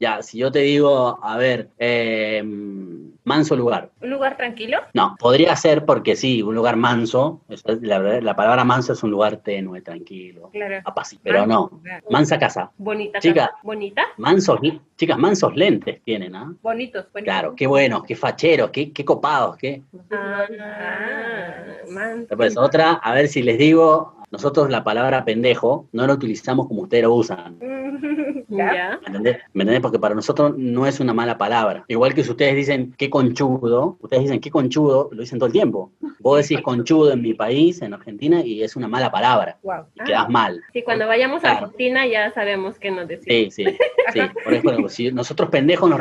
Ya, 0.00 0.22
si 0.22 0.38
yo 0.38 0.52
te 0.52 0.60
digo, 0.60 1.18
a 1.20 1.36
ver, 1.36 1.70
eh, 1.76 2.40
manso 3.28 3.54
lugar. 3.54 3.90
¿Un 4.00 4.10
lugar 4.10 4.36
tranquilo? 4.36 4.78
No, 4.94 5.14
podría 5.18 5.54
ser 5.54 5.84
porque 5.84 6.16
sí, 6.16 6.42
un 6.42 6.54
lugar 6.54 6.76
manso. 6.76 7.42
La, 7.80 7.98
la 8.20 8.34
palabra 8.34 8.64
manso 8.64 8.92
es 8.94 9.02
un 9.04 9.10
lugar 9.12 9.36
tenue, 9.36 9.80
tranquilo, 9.82 10.50
Claro. 10.52 10.80
apacible. 10.84 11.22
Pero 11.22 11.46
no, 11.46 11.80
mansa 12.10 12.38
casa. 12.38 12.72
Bonita. 12.78 13.20
Chica. 13.20 13.46
casa. 13.48 13.58
Bonita. 13.62 14.02
Mansos, 14.16 14.58
chicas, 14.96 15.18
mansos 15.18 15.54
lentes 15.54 16.02
tienen, 16.02 16.34
¿ah? 16.34 16.52
Bonitos, 16.62 17.04
bonitos. 17.12 17.22
Claro, 17.24 17.54
qué 17.54 17.66
buenos, 17.66 18.02
qué 18.02 18.16
facheros, 18.16 18.70
qué, 18.70 18.92
qué 18.92 19.04
copados, 19.04 19.56
qué. 19.56 19.82
Ah, 20.10 20.46
man. 21.90 22.26
Después 22.28 22.56
otra, 22.56 22.94
a 22.94 23.12
ver 23.14 23.28
si 23.28 23.42
les 23.42 23.58
digo, 23.58 24.17
nosotros 24.30 24.70
la 24.70 24.84
palabra 24.84 25.24
pendejo 25.24 25.86
no 25.92 26.06
la 26.06 26.14
utilizamos 26.14 26.66
como 26.66 26.82
ustedes 26.82 27.04
lo 27.04 27.14
usan. 27.14 27.58
¿Ya? 28.48 28.98
¿Me 29.02 29.06
entendés? 29.08 29.38
¿Me 29.52 29.62
entendés? 29.62 29.80
Porque 29.80 29.98
para 29.98 30.14
nosotros 30.14 30.54
no 30.56 30.86
es 30.86 31.00
una 31.00 31.12
mala 31.12 31.36
palabra. 31.38 31.84
Igual 31.88 32.14
que 32.14 32.24
si 32.24 32.30
ustedes 32.30 32.56
dicen 32.56 32.94
qué 32.96 33.10
conchudo, 33.10 33.98
ustedes 34.00 34.24
dicen 34.24 34.40
qué 34.40 34.50
conchudo, 34.50 35.08
lo 35.12 35.20
dicen 35.20 35.38
todo 35.38 35.46
el 35.46 35.52
tiempo. 35.52 35.92
Vos 36.20 36.42
decís 36.42 36.62
conchudo 36.64 37.12
en 37.12 37.22
mi 37.22 37.34
país, 37.34 37.82
en 37.82 37.94
Argentina, 37.94 38.40
y 38.44 38.62
es 38.62 38.76
una 38.76 38.88
mala 38.88 39.10
palabra. 39.10 39.58
Wow. 39.62 39.84
Y 39.94 40.04
quedás 40.04 40.28
mal. 40.28 40.62
Sí, 40.72 40.82
cuando 40.82 41.06
vayamos 41.06 41.44
a. 41.44 41.58
Argentina 41.58 42.06
ya 42.06 42.32
sabemos 42.32 42.78
qué 42.78 42.90
nos 42.90 43.08
decir. 43.08 43.52
Sí, 43.52 43.64
sí, 43.64 43.76
sí. 44.12 44.20
Por 44.44 44.54
ejemplo, 44.54 44.88
si 44.88 45.12
nosotros 45.12 45.50
pendejos 45.50 45.90
nos, 45.90 46.00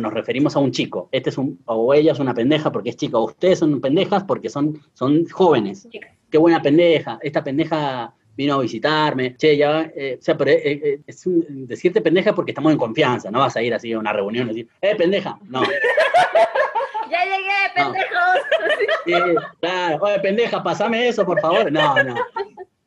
nos 0.00 0.12
referimos 0.12 0.56
a 0.56 0.58
un 0.58 0.72
chico. 0.72 1.08
Este 1.12 1.30
es 1.30 1.38
un, 1.38 1.58
o 1.64 1.94
ella 1.94 2.12
es 2.12 2.18
una 2.18 2.34
pendeja 2.34 2.72
porque 2.72 2.90
es 2.90 2.96
chica. 2.96 3.18
O 3.18 3.24
ustedes 3.24 3.58
son 3.58 3.80
pendejas 3.80 4.24
porque 4.24 4.48
son, 4.48 4.80
son 4.94 5.26
jóvenes. 5.28 5.88
Chicas. 5.90 6.17
Qué 6.30 6.38
buena 6.38 6.60
pendeja. 6.60 7.18
Esta 7.22 7.42
pendeja 7.42 8.12
vino 8.36 8.54
a 8.54 8.60
visitarme. 8.62 9.36
Che, 9.36 9.56
ya, 9.56 9.90
eh, 9.94 10.16
o 10.20 10.22
sea, 10.22 10.36
pero 10.36 10.50
eh, 10.50 10.60
eh, 10.64 11.00
es 11.06 11.26
un- 11.26 11.66
decirte 11.66 12.00
pendeja 12.00 12.34
porque 12.34 12.52
estamos 12.52 12.72
en 12.72 12.78
confianza. 12.78 13.30
No 13.30 13.40
vas 13.40 13.56
a 13.56 13.62
ir 13.62 13.74
así 13.74 13.92
a 13.92 13.98
una 13.98 14.12
reunión 14.12 14.46
y 14.46 14.48
decir, 14.50 14.68
eh, 14.80 14.94
pendeja. 14.96 15.38
No. 15.48 15.62
¡Ya 17.10 17.24
llegué, 17.24 17.72
pendejos! 17.74 19.44
Claro. 19.60 19.98
Oye, 20.02 20.18
pendeja, 20.20 20.62
pasame 20.62 21.08
eso, 21.08 21.24
por 21.24 21.40
favor. 21.40 21.72
No, 21.72 22.02
no. 22.02 22.14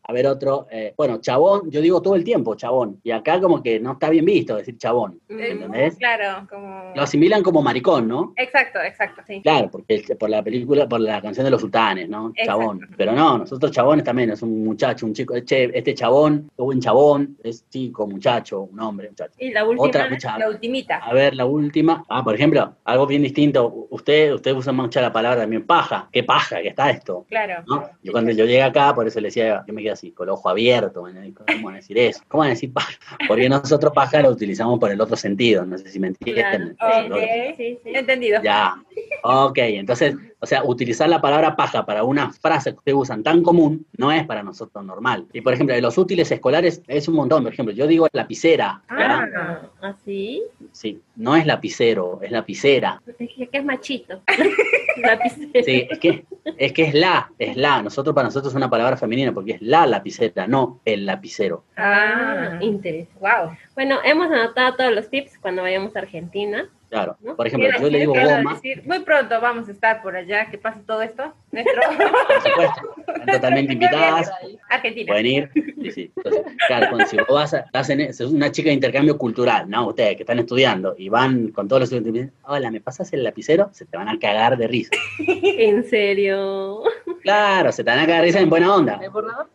A 0.04 0.14
ver, 0.14 0.26
otro. 0.28 0.68
eh, 0.72 0.94
bueno, 0.98 1.18
chabón, 1.22 1.70
yo 1.70 1.80
digo 1.82 2.02
todo 2.02 2.16
el 2.16 2.24
tiempo 2.24 2.56
chabón. 2.56 3.00
Y 3.04 3.12
acá 3.12 3.40
como 3.40 3.62
que 3.62 3.80
no 3.80 3.94
está 3.94 4.10
bien 4.10 4.26
visto 4.26 4.56
decir 4.56 4.78
chabón. 4.78 5.20
Eh, 5.30 5.50
¿Entendés? 5.52 5.96
Claro, 5.98 6.48
como... 6.50 6.92
Lo 6.96 7.02
asimilan 7.04 7.44
como 7.44 7.62
maricón, 7.62 8.08
¿no? 8.08 8.34
Exacto, 8.36 8.80
exacto, 8.82 9.22
sí. 9.28 9.42
Claro, 9.42 9.70
porque 9.72 10.04
por 10.20 10.30
la 10.30 10.44
película, 10.44 10.88
por 10.90 11.00
la 11.02 11.22
canción 11.22 11.46
de 11.46 11.52
los 11.52 11.62
sultanes, 11.62 12.10
¿no? 12.10 12.30
Exacto. 12.30 12.52
Chabón. 12.52 12.90
Pero 12.98 13.12
no, 13.14 13.38
nosotros 13.40 13.72
chabones 13.72 14.04
también, 14.04 14.32
es 14.32 14.42
un 14.42 14.64
muchacho, 14.64 15.06
un 15.06 15.14
chico. 15.14 15.40
Che, 15.42 15.70
este 15.78 15.94
chabón, 15.94 16.50
buen 16.58 16.80
chabón, 16.82 17.38
es 17.44 17.68
chico, 17.70 18.08
muchacho, 18.08 18.62
un 18.64 18.80
hombre, 18.80 19.10
muchacho. 19.10 19.34
Y 19.38 19.52
la 19.52 19.64
última. 19.66 19.88
Otra, 19.88 20.10
mucha- 20.10 20.38
La 20.38 20.50
ultimita. 20.50 20.98
A 20.98 21.14
ver, 21.14 21.36
la 21.36 21.46
última. 21.46 22.04
Ah, 22.10 22.24
por 22.24 22.36
ejemplo, 22.36 22.76
algo 22.84 23.06
bien 23.08 23.22
distinto. 23.22 23.88
Usted, 23.92 24.34
usted 24.34 24.54
usa 24.56 24.74
mucho 24.74 25.00
la 25.00 25.12
palabra 25.14 25.42
también 25.42 25.66
paja. 25.66 26.10
¿Qué 26.12 26.24
paja 26.24 26.62
que 26.62 26.70
está 26.70 26.90
esto? 26.90 27.26
Claro. 27.30 27.64
¿no? 27.68 27.88
Yo 28.04 28.12
cuando 28.12 28.32
yo 28.32 28.46
llegué 28.46 28.64
acá, 28.64 28.94
por 28.96 29.08
eso 29.08 29.20
le 29.22 29.28
decía, 29.28 29.64
yo 29.68 29.74
me 29.74 29.82
quedé 29.84 29.91
así, 29.94 30.12
con 30.12 30.28
el 30.28 30.32
ojo 30.34 30.50
abierto, 30.50 31.04
¿me 31.04 31.34
¿cómo 31.34 31.66
van 31.66 31.74
a 31.76 31.78
decir 31.78 31.98
eso? 31.98 32.22
¿Cómo 32.28 32.40
van 32.40 32.48
a 32.48 32.54
decir 32.54 32.72
paja? 32.72 32.94
Porque 33.28 33.50
nosotros 33.50 33.92
paja 33.94 34.22
lo 34.22 34.30
utilizamos 34.30 34.80
por 34.80 34.92
el 34.92 35.00
otro 35.00 35.16
sentido, 35.16 35.66
no 35.66 35.78
sé 35.78 35.90
si 35.90 36.00
me 36.00 36.08
entienden. 36.08 36.76
Claro, 36.78 37.16
Ok. 37.16 37.22
sí, 37.58 37.78
sí. 37.84 37.92
Entendido. 37.94 38.42
Ya, 38.44 38.76
ok, 39.24 39.58
entonces, 39.58 40.16
o 40.40 40.46
sea, 40.46 40.64
utilizar 40.64 41.10
la 41.10 41.22
palabra 41.22 41.56
paja 41.56 41.86
para 41.86 42.04
una 42.04 42.32
frase 42.32 42.72
que 42.72 42.78
ustedes 42.78 42.98
usan 42.98 43.24
tan 43.24 43.44
común 43.44 43.86
no 43.98 44.12
es 44.12 44.26
para 44.26 44.44
nosotros 44.44 44.84
normal. 44.84 45.28
Y 45.34 45.42
por 45.42 45.54
ejemplo, 45.54 45.76
de 45.76 45.82
los 45.82 45.98
útiles 45.98 46.32
escolares 46.32 46.82
es 46.88 47.08
un 47.08 47.16
montón, 47.16 47.44
por 47.44 47.54
ejemplo, 47.54 47.74
yo 47.74 47.88
digo 47.88 48.08
lapicera. 48.12 48.82
Ah, 48.90 49.62
¿así? 49.82 50.42
Sí, 50.72 51.00
no 51.16 51.36
es 51.36 51.46
lapicero, 51.46 52.20
es 52.22 52.32
lapicera. 52.32 53.02
Dije 53.20 53.48
que 53.48 53.58
es 53.58 53.66
machito. 53.66 54.22
Lapicero. 54.98 55.64
Sí, 55.66 55.88
es 55.90 56.00
que, 56.00 56.26
es 56.66 56.74
que 56.74 56.84
es 56.84 56.94
la, 56.94 57.32
es 57.40 57.58
la. 57.58 57.82
Nosotros, 57.82 58.14
para 58.14 58.28
nosotros 58.28 58.54
es 58.54 58.58
una 58.58 58.70
palabra 58.70 58.96
femenina 58.98 59.34
porque 59.34 59.54
es 59.54 59.62
la 59.62 59.88
lapicera, 59.88 60.46
no 60.48 60.80
el 60.86 61.06
lapicero. 61.06 61.64
Ah, 61.76 62.52
Ah, 62.54 62.58
interesante. 62.62 63.20
wow. 63.20 63.56
Bueno, 63.76 63.98
hemos 64.04 64.32
anotado 64.32 64.76
todos 64.76 64.94
los 64.94 65.10
tips 65.10 65.38
cuando 65.40 65.64
vayamos 65.64 65.96
a 65.96 66.00
Argentina. 66.00 66.70
Claro. 66.92 67.16
¿No? 67.22 67.38
Por 67.38 67.48
ejemplo, 67.48 67.70
yo 67.80 67.90
le 67.90 68.00
digo 68.00 68.14
goma, 68.14 68.56
decir, 68.56 68.84
muy 68.86 69.00
pronto 69.00 69.40
vamos 69.40 69.70
a 69.70 69.72
estar 69.72 70.02
por 70.02 70.14
allá, 70.14 70.50
que 70.52 70.58
pase 70.58 70.82
todo 70.86 71.02
esto. 71.02 71.34
Nuestro 71.50 71.82
por 72.28 72.42
supuesto, 72.42 72.82
están 73.08 73.26
totalmente 73.28 73.74
invitadas. 73.74 74.30
Argentina. 74.70 75.08
Pueden 75.08 75.26
ir. 75.26 75.50
Sí, 75.54 75.92
sí. 75.92 76.12
Entonces, 76.18 76.44
claro, 76.68 76.88
cuando 76.90 77.08
si 77.08 77.16
vos 77.16 77.28
vas 77.30 77.54
a, 77.54 77.60
estás 77.60 77.90
en, 77.92 78.02
es 78.02 78.20
una 78.20 78.52
chica 78.52 78.68
de 78.68 78.74
intercambio 78.74 79.18
cultural, 79.18 79.70
¿no? 79.70 79.88
Ustedes 79.88 80.18
que 80.18 80.24
están 80.24 80.40
estudiando 80.40 80.94
y 80.98 81.08
van 81.08 81.52
con 81.52 81.70
todos 81.70 81.80
los 81.80 81.88
estudiantes 81.88 82.10
y 82.10 82.18
dicen, 82.26 82.34
hola, 82.44 82.70
¿me 82.70 82.82
pasas 82.82 83.14
el 83.14 83.24
lapicero? 83.24 83.70
Se 83.72 83.86
te 83.86 83.96
van 83.96 84.10
a 84.10 84.20
cagar 84.20 84.58
de 84.58 84.68
risa. 84.68 84.92
¿En 85.28 85.86
serio? 85.86 86.84
Claro, 87.22 87.72
se 87.72 87.86
te 87.86 87.90
van 87.90 88.00
a 88.00 88.06
cagar 88.06 88.20
de 88.20 88.28
risa 88.28 88.42
en 88.42 88.50
buena 88.50 88.76
onda. 88.76 89.00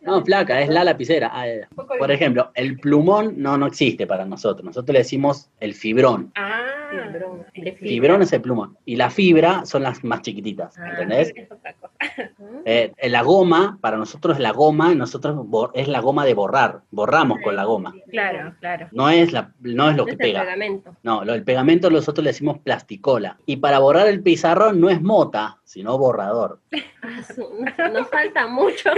No, 0.01 0.25
flaca, 0.25 0.59
es 0.59 0.69
la 0.69 0.83
lapicera. 0.83 1.29
Ah, 1.31 1.45
ya. 1.45 1.67
Por 1.99 2.11
ejemplo, 2.11 2.49
el 2.55 2.79
plumón 2.79 3.35
no, 3.37 3.59
no 3.59 3.67
existe 3.67 4.07
para 4.07 4.25
nosotros. 4.25 4.65
Nosotros 4.65 4.91
le 4.91 4.99
decimos 4.99 5.51
el 5.59 5.75
fibrón. 5.75 6.31
Ah, 6.35 6.77
Fibrón. 6.89 7.26
De 7.55 7.71
fibra. 7.73 7.77
Fibrón 7.89 8.21
es 8.21 8.33
el 8.33 8.41
plumón. 8.41 8.77
Y 8.85 8.95
la 8.95 9.09
fibra 9.09 9.65
son 9.65 9.83
las 9.83 10.03
más 10.03 10.21
chiquititas, 10.21 10.77
Ah, 10.77 10.89
¿entendés? 10.91 11.33
es 11.35 11.51
otra 11.51 11.73
cosa. 11.73 11.93
Eh, 12.69 12.91
la 13.09 13.21
goma, 13.21 13.77
para 13.79 13.95
nosotros 13.95 14.39
la 14.39 14.51
goma, 14.51 14.93
nosotros 14.93 15.37
es 15.73 15.87
la 15.87 16.01
goma 16.01 16.25
de 16.25 16.33
borrar. 16.33 16.81
Borramos 16.91 17.39
con 17.41 17.55
la 17.55 17.63
goma. 17.63 17.93
Claro, 18.09 18.53
claro. 18.59 18.87
No 18.91 19.09
es, 19.09 19.31
la, 19.31 19.53
no 19.61 19.89
es 19.89 19.95
lo 19.95 20.03
que 20.05 20.11
Es 20.11 20.19
el 20.19 20.25
pega. 20.25 20.41
pegamento. 20.41 20.95
No, 21.03 21.23
lo 21.23 21.31
del 21.33 21.43
pegamento 21.43 21.89
nosotros 21.89 22.23
le 22.25 22.31
decimos 22.31 22.57
plasticola. 22.59 23.37
Y 23.45 23.57
para 23.57 23.79
borrar 23.79 24.07
el 24.07 24.21
pizarrón 24.21 24.81
no 24.81 24.89
es 24.89 25.01
mota, 25.01 25.56
sino 25.67 25.97
borrador. 25.97 26.59
Nos 27.91 28.09
falta 28.09 28.47
mucho, 28.47 28.89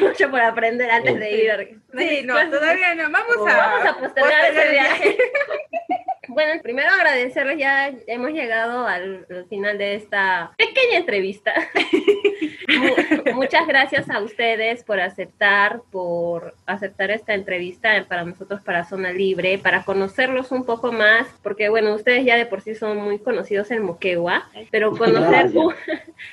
mucho 0.00 0.28
por 0.30 0.40
aprender 0.40 0.90
antes 0.90 1.18
de 1.20 1.30
ir. 1.30 1.80
Sí, 1.96 2.22
no, 2.24 2.34
todavía 2.50 2.94
no. 2.96 3.04
Vamos 3.04 3.36
a, 3.48 3.56
Vamos 3.56 3.86
a 3.86 3.98
postergar 3.98 4.44
ese 4.50 4.62
el 4.66 4.70
viaje. 4.72 5.18
Bueno, 6.28 6.60
primero 6.60 6.90
agradecerles, 6.90 7.56
ya 7.56 7.88
hemos 8.08 8.32
llegado 8.32 8.84
al, 8.86 9.24
al 9.30 9.46
final 9.46 9.78
de 9.78 9.94
esta 9.94 10.52
pequeña 10.58 10.98
entrevista. 10.98 11.54
Mu- 12.68 13.32
Muchas 13.34 13.64
gracias 13.68 14.10
a 14.10 14.18
ustedes 14.20 14.82
por 14.82 14.98
aceptar, 15.00 15.82
por 15.92 16.54
aceptar 16.66 17.12
esta 17.12 17.32
entrevista 17.32 18.04
para 18.08 18.24
nosotros, 18.24 18.60
para 18.60 18.84
Zona 18.84 19.12
Libre, 19.12 19.58
para 19.58 19.84
conocerlos 19.84 20.50
un 20.50 20.66
poco 20.66 20.90
más, 20.90 21.28
porque 21.44 21.68
bueno, 21.68 21.94
ustedes 21.94 22.24
ya 22.24 22.36
de 22.36 22.44
por 22.46 22.60
sí 22.60 22.74
son 22.74 22.96
muy 22.98 23.20
conocidos 23.20 23.70
en 23.70 23.84
Moquegua, 23.84 24.48
pero 24.72 24.90
conocer. 24.96 25.52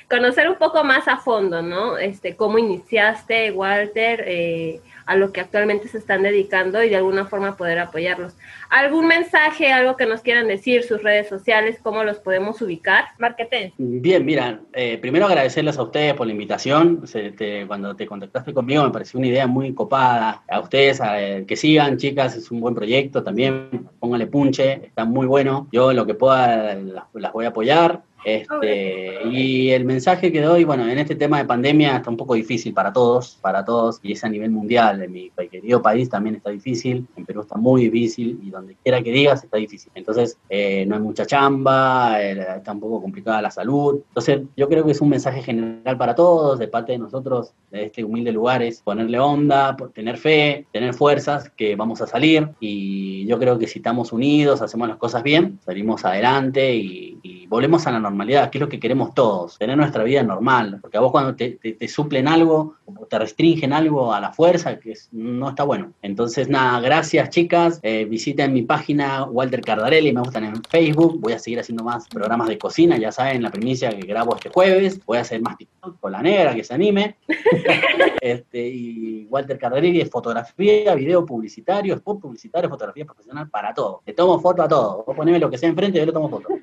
Conocer 0.08 0.48
un 0.48 0.56
poco 0.56 0.84
más 0.84 1.08
a 1.08 1.16
fondo, 1.18 1.62
¿no? 1.62 1.98
Este, 1.98 2.36
cómo 2.36 2.58
iniciaste, 2.58 3.50
Walter, 3.52 4.24
eh, 4.26 4.80
a 5.06 5.16
lo 5.16 5.32
que 5.32 5.40
actualmente 5.42 5.86
se 5.88 5.98
están 5.98 6.22
dedicando 6.22 6.82
y 6.82 6.88
de 6.88 6.96
alguna 6.96 7.26
forma 7.26 7.56
poder 7.58 7.78
apoyarlos. 7.78 8.34
¿Algún 8.70 9.06
mensaje, 9.06 9.70
algo 9.70 9.96
que 9.96 10.06
nos 10.06 10.22
quieran 10.22 10.48
decir, 10.48 10.82
sus 10.82 11.02
redes 11.02 11.28
sociales, 11.28 11.78
cómo 11.82 12.04
los 12.04 12.18
podemos 12.18 12.60
ubicar? 12.62 13.04
Marqueten. 13.18 13.72
Bien, 13.76 14.24
mira, 14.24 14.60
eh, 14.72 14.96
primero 14.98 15.26
agradecerles 15.26 15.76
a 15.76 15.82
ustedes 15.82 16.14
por 16.14 16.26
la 16.26 16.32
invitación. 16.32 17.06
Se- 17.06 17.32
te- 17.32 17.66
cuando 17.66 17.94
te 17.94 18.06
contactaste 18.06 18.54
conmigo 18.54 18.82
me 18.82 18.90
pareció 18.90 19.18
una 19.18 19.28
idea 19.28 19.46
muy 19.46 19.74
copada. 19.74 20.42
A 20.48 20.60
ustedes, 20.60 21.00
a- 21.02 21.20
eh, 21.22 21.44
que 21.46 21.56
sigan, 21.56 21.98
chicas, 21.98 22.34
es 22.34 22.50
un 22.50 22.60
buen 22.60 22.74
proyecto 22.74 23.22
también. 23.22 23.86
Pónganle 24.00 24.26
punche, 24.26 24.86
está 24.86 25.04
muy 25.04 25.26
bueno. 25.26 25.68
Yo 25.70 25.92
lo 25.92 26.06
que 26.06 26.14
pueda 26.14 26.74
las, 26.74 27.04
las 27.12 27.32
voy 27.32 27.44
a 27.44 27.48
apoyar. 27.48 28.00
Este, 28.24 29.28
y 29.30 29.70
el 29.70 29.84
mensaje 29.84 30.32
que 30.32 30.40
doy, 30.40 30.64
bueno, 30.64 30.88
en 30.88 30.98
este 30.98 31.14
tema 31.14 31.38
de 31.38 31.44
pandemia 31.44 31.96
está 31.96 32.10
un 32.10 32.16
poco 32.16 32.34
difícil 32.34 32.72
para 32.72 32.92
todos, 32.92 33.38
para 33.40 33.64
todos, 33.64 34.00
y 34.02 34.12
es 34.12 34.24
a 34.24 34.28
nivel 34.28 34.50
mundial. 34.50 35.02
En 35.02 35.12
mi 35.12 35.30
querido 35.50 35.82
país 35.82 36.08
también 36.08 36.36
está 36.36 36.50
difícil, 36.50 37.06
en 37.16 37.26
Perú 37.26 37.42
está 37.42 37.56
muy 37.56 37.84
difícil, 37.84 38.40
y 38.42 38.50
donde 38.50 38.76
quiera 38.82 39.02
que 39.02 39.12
digas 39.12 39.44
está 39.44 39.58
difícil. 39.58 39.92
Entonces, 39.94 40.38
eh, 40.48 40.84
no 40.86 40.96
hay 40.96 41.02
mucha 41.02 41.26
chamba, 41.26 42.22
eh, 42.22 42.46
está 42.56 42.72
un 42.72 42.80
poco 42.80 43.02
complicada 43.02 43.42
la 43.42 43.50
salud. 43.50 44.00
Entonces, 44.08 44.42
yo 44.56 44.68
creo 44.68 44.84
que 44.84 44.92
es 44.92 45.00
un 45.00 45.10
mensaje 45.10 45.42
general 45.42 45.96
para 45.98 46.14
todos, 46.14 46.58
de 46.58 46.68
parte 46.68 46.92
de 46.92 46.98
nosotros, 46.98 47.52
de 47.70 47.84
este 47.84 48.04
humilde 48.04 48.32
lugar, 48.32 48.62
es 48.62 48.80
ponerle 48.80 49.18
onda, 49.18 49.76
tener 49.94 50.16
fe, 50.16 50.66
tener 50.72 50.94
fuerzas, 50.94 51.50
que 51.50 51.76
vamos 51.76 52.00
a 52.00 52.06
salir, 52.06 52.48
y 52.60 53.26
yo 53.26 53.38
creo 53.38 53.58
que 53.58 53.66
si 53.66 53.80
estamos 53.80 54.12
unidos, 54.12 54.62
hacemos 54.62 54.88
las 54.88 54.96
cosas 54.96 55.22
bien, 55.22 55.58
salimos 55.64 56.04
adelante 56.04 56.74
y, 56.74 57.18
y 57.22 57.46
volvemos 57.46 57.86
a 57.86 57.92
la 57.92 57.98
normalidad, 57.98 58.13
que 58.50 58.58
es 58.58 58.60
lo 58.60 58.68
que 58.68 58.80
queremos 58.80 59.14
todos, 59.14 59.58
tener 59.58 59.76
nuestra 59.76 60.04
vida 60.04 60.22
normal, 60.22 60.78
porque 60.80 60.96
a 60.96 61.00
vos 61.00 61.10
cuando 61.10 61.34
te, 61.34 61.52
te, 61.52 61.88
suplen 61.88 62.28
algo 62.28 62.76
o 62.86 63.06
te 63.06 63.18
restringen 63.18 63.72
algo 63.72 64.12
a 64.12 64.20
la 64.20 64.32
fuerza, 64.32 64.78
que 64.78 64.94
no 65.12 65.48
está 65.48 65.64
bueno. 65.64 65.92
Entonces, 66.02 66.48
nada, 66.48 66.80
gracias 66.80 67.30
chicas, 67.30 67.80
eh, 67.82 68.04
visiten 68.04 68.52
mi 68.52 68.62
página 68.62 69.24
Walter 69.24 69.60
Cardarelli, 69.60 70.12
me 70.12 70.20
gustan 70.20 70.44
en 70.44 70.62
Facebook, 70.64 71.20
voy 71.20 71.32
a 71.32 71.38
seguir 71.38 71.60
haciendo 71.60 71.84
más 71.84 72.08
programas 72.08 72.48
de 72.48 72.58
cocina, 72.58 72.96
ya 72.96 73.12
saben 73.12 73.42
la 73.42 73.50
primicia 73.50 73.90
que 73.90 74.06
grabo 74.06 74.36
este 74.36 74.50
jueves, 74.50 75.04
voy 75.04 75.18
a 75.18 75.22
hacer 75.22 75.40
más 75.40 75.56
TikTok 75.56 75.98
con 76.00 76.12
la 76.12 76.22
negra, 76.22 76.54
que 76.54 76.64
se 76.64 76.74
anime. 76.74 77.16
este, 78.20 78.68
y 78.68 79.26
Walter 79.28 79.58
Cardarelli 79.58 80.00
es 80.00 80.10
fotografía, 80.10 80.94
video 80.94 81.24
publicitario, 81.24 81.94
spot 81.94 82.20
publicitario, 82.20 82.70
fotografía 82.70 83.04
profesional 83.04 83.48
para 83.50 83.74
todo. 83.74 84.02
Le 84.06 84.12
tomo 84.12 84.38
foto 84.40 84.62
a 84.62 84.68
todo, 84.68 85.04
vos 85.06 85.16
poneme 85.16 85.38
lo 85.38 85.50
que 85.50 85.58
sea 85.58 85.68
enfrente 85.68 85.98
y 85.98 86.00
yo 86.00 86.06
le 86.06 86.12
tomo 86.12 86.28
foto. 86.28 86.48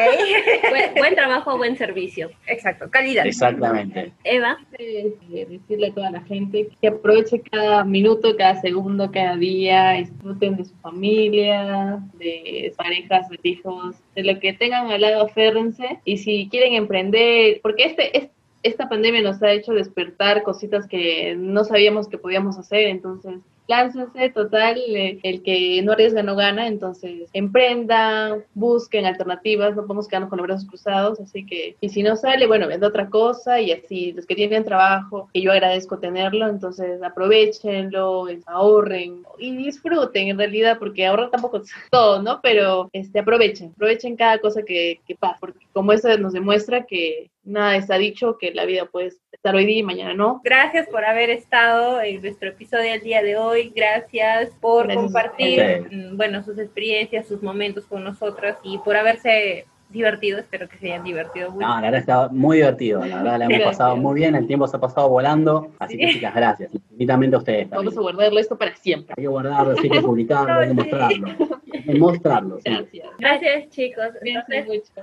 buen, 0.96 1.14
trabajo, 1.14 1.56
buen 1.56 1.76
servicio. 1.76 2.30
Exacto, 2.46 2.90
calidad. 2.90 3.26
Exactamente. 3.26 4.12
Eva. 4.24 4.58
decirle 4.78 5.88
a 5.88 5.94
toda 5.94 6.10
la 6.10 6.20
gente 6.22 6.68
que 6.80 6.88
aproveche 6.88 7.40
cada 7.40 7.84
minuto, 7.84 8.36
cada 8.36 8.60
segundo, 8.60 9.10
cada 9.10 9.36
día, 9.36 9.92
disfruten 9.92 10.56
de 10.56 10.64
su 10.64 10.74
familia, 10.76 12.00
de 12.14 12.72
parejas, 12.76 13.28
de 13.28 13.38
hijos, 13.42 13.96
de 14.14 14.24
lo 14.24 14.38
que 14.40 14.52
tengan 14.52 14.90
al 14.90 15.00
lado, 15.00 15.26
aférrense. 15.26 16.00
Y 16.04 16.18
si 16.18 16.48
quieren 16.50 16.74
emprender, 16.74 17.60
porque 17.62 17.84
este, 17.84 18.30
esta 18.62 18.88
pandemia 18.88 19.22
nos 19.22 19.42
ha 19.42 19.52
hecho 19.52 19.72
despertar 19.72 20.42
cositas 20.42 20.86
que 20.86 21.34
no 21.36 21.64
sabíamos 21.64 22.08
que 22.08 22.18
podíamos 22.18 22.58
hacer, 22.58 22.88
entonces 22.88 23.40
láncense, 23.70 24.30
total, 24.30 24.78
eh, 24.88 25.20
el 25.22 25.42
que 25.42 25.80
no 25.82 25.92
arriesga 25.92 26.24
no 26.24 26.34
gana, 26.34 26.66
entonces 26.66 27.30
emprendan, 27.32 28.44
busquen 28.52 29.06
alternativas, 29.06 29.76
no 29.76 29.82
podemos 29.82 30.08
quedarnos 30.08 30.28
con 30.28 30.38
los 30.38 30.46
brazos 30.46 30.68
cruzados, 30.68 31.20
así 31.20 31.46
que, 31.46 31.76
y 31.80 31.88
si 31.88 32.02
no 32.02 32.16
sale, 32.16 32.48
bueno, 32.48 32.66
vende 32.66 32.86
otra 32.86 33.08
cosa 33.08 33.60
y 33.60 33.70
así, 33.70 34.12
los 34.12 34.26
que 34.26 34.34
tienen 34.34 34.64
trabajo, 34.64 35.30
que 35.32 35.40
yo 35.40 35.52
agradezco 35.52 35.98
tenerlo, 35.98 36.48
entonces 36.48 37.00
aprovechenlo, 37.00 38.26
ahorren 38.46 39.22
y 39.38 39.56
disfruten 39.56 40.28
en 40.28 40.38
realidad, 40.38 40.78
porque 40.80 41.06
ahorrar 41.06 41.30
tampoco 41.30 41.58
es 41.58 41.70
todo, 41.92 42.20
¿no? 42.20 42.40
Pero 42.42 42.90
este, 42.92 43.20
aprovechen, 43.20 43.70
aprovechen 43.74 44.16
cada 44.16 44.38
cosa 44.38 44.62
que, 44.62 45.00
que 45.06 45.14
pasa, 45.14 45.36
porque 45.38 45.64
como 45.72 45.92
eso 45.92 46.08
nos 46.18 46.32
demuestra 46.32 46.86
que 46.86 47.30
nada 47.44 47.76
está 47.76 47.96
dicho, 47.98 48.36
que 48.38 48.52
la 48.52 48.64
vida 48.64 48.86
puede 48.86 49.12
estar 49.32 49.54
hoy 49.54 49.64
día 49.64 49.78
y 49.78 49.82
mañana 49.82 50.14
no. 50.14 50.40
Gracias 50.44 50.88
por 50.88 51.04
haber 51.04 51.30
estado 51.30 52.00
en 52.00 52.20
nuestro 52.20 52.50
episodio 52.50 52.92
del 52.92 53.02
día 53.02 53.22
de 53.22 53.36
hoy, 53.36 53.72
gracias 53.74 54.50
por 54.60 54.92
compartir, 54.92 55.88
mm, 55.90 56.16
bueno, 56.16 56.42
sus 56.42 56.58
experiencias, 56.58 57.26
sus 57.26 57.42
momentos 57.42 57.86
con 57.86 58.04
nosotros 58.04 58.56
y 58.62 58.78
por 58.78 58.96
haberse 58.96 59.66
divertido, 59.90 60.38
espero 60.38 60.68
que 60.68 60.76
se 60.78 60.86
hayan 60.86 61.04
divertido 61.04 61.50
mucho. 61.50 61.66
No, 61.66 61.74
la 61.74 61.80
verdad 61.80 62.00
está 62.00 62.28
muy 62.28 62.58
divertido, 62.58 63.04
la 63.04 63.22
verdad 63.22 63.38
la 63.38 63.44
hemos 63.46 63.62
pasado 63.62 63.96
muy 63.96 64.14
bien, 64.14 64.34
el 64.34 64.46
tiempo 64.46 64.66
se 64.68 64.76
ha 64.76 64.80
pasado 64.80 65.08
volando, 65.08 65.72
así 65.78 65.98
que 65.98 66.12
chicas, 66.12 66.34
gracias, 66.34 66.72
infinitamente 66.74 67.36
a 67.36 67.38
ustedes. 67.38 67.70
Vamos 67.70 67.96
a 67.96 68.00
guardarlo 68.00 68.38
esto 68.38 68.56
para 68.56 68.74
siempre. 68.76 69.14
Hay 69.16 69.24
que 69.24 69.28
guardarlo, 69.28 69.74
hay 69.82 69.90
que 69.90 70.00
publicarlo, 70.00 70.54
hay 70.54 70.68
que 70.68 70.74
mostrarlo. 70.74 71.28
Hay 71.72 71.82
que 71.82 71.94
mostrarlo. 71.98 72.58
Gracias. 72.64 73.08
Gracias 73.18 73.68
chicos. 73.70 74.06
Gracias 74.22 74.66
mucho. 74.66 75.02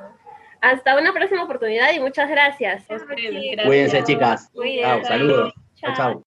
Hasta 0.62 1.00
una 1.00 1.14
próxima 1.14 1.44
oportunidad 1.44 1.94
y 1.94 2.00
muchas 2.00 2.30
gracias. 2.30 2.86
Cuídense, 3.66 4.04
chicas. 4.04 4.52
Chao, 4.82 5.04
saludos. 5.04 5.54
Chao, 5.76 5.94
chao. 5.96 6.24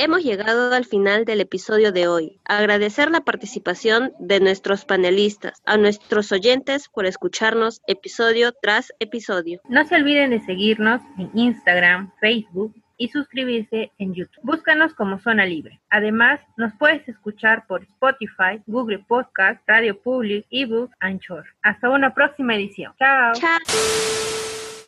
Hemos 0.00 0.22
llegado 0.22 0.72
al 0.72 0.84
final 0.84 1.24
del 1.24 1.40
episodio 1.40 1.90
de 1.90 2.06
hoy. 2.06 2.38
Agradecer 2.44 3.10
la 3.10 3.22
participación 3.22 4.12
de 4.20 4.38
nuestros 4.38 4.84
panelistas, 4.84 5.60
a 5.66 5.76
nuestros 5.76 6.30
oyentes 6.30 6.88
por 6.88 7.04
escucharnos 7.04 7.80
episodio 7.88 8.52
tras 8.62 8.92
episodio. 9.00 9.60
No 9.68 9.84
se 9.86 9.96
olviden 9.96 10.30
de 10.30 10.38
seguirnos 10.40 11.00
en 11.18 11.30
Instagram, 11.34 12.12
Facebook 12.20 12.76
y 12.98 13.08
suscribirse 13.08 13.92
en 13.98 14.12
YouTube. 14.14 14.42
Búscanos 14.42 14.92
como 14.94 15.18
Zona 15.20 15.46
Libre. 15.46 15.80
Además, 15.88 16.40
nos 16.56 16.74
puedes 16.74 17.08
escuchar 17.08 17.66
por 17.66 17.82
Spotify, 17.84 18.60
Google 18.66 19.04
Podcast, 19.06 19.60
Radio 19.66 19.98
Public, 19.98 20.44
eBooks, 20.50 20.94
Anchor. 21.00 21.44
Hasta 21.62 21.88
una 21.88 22.12
próxima 22.12 22.54
edición. 22.56 22.92
Chao. 22.98 23.32
Chao. 23.34 23.58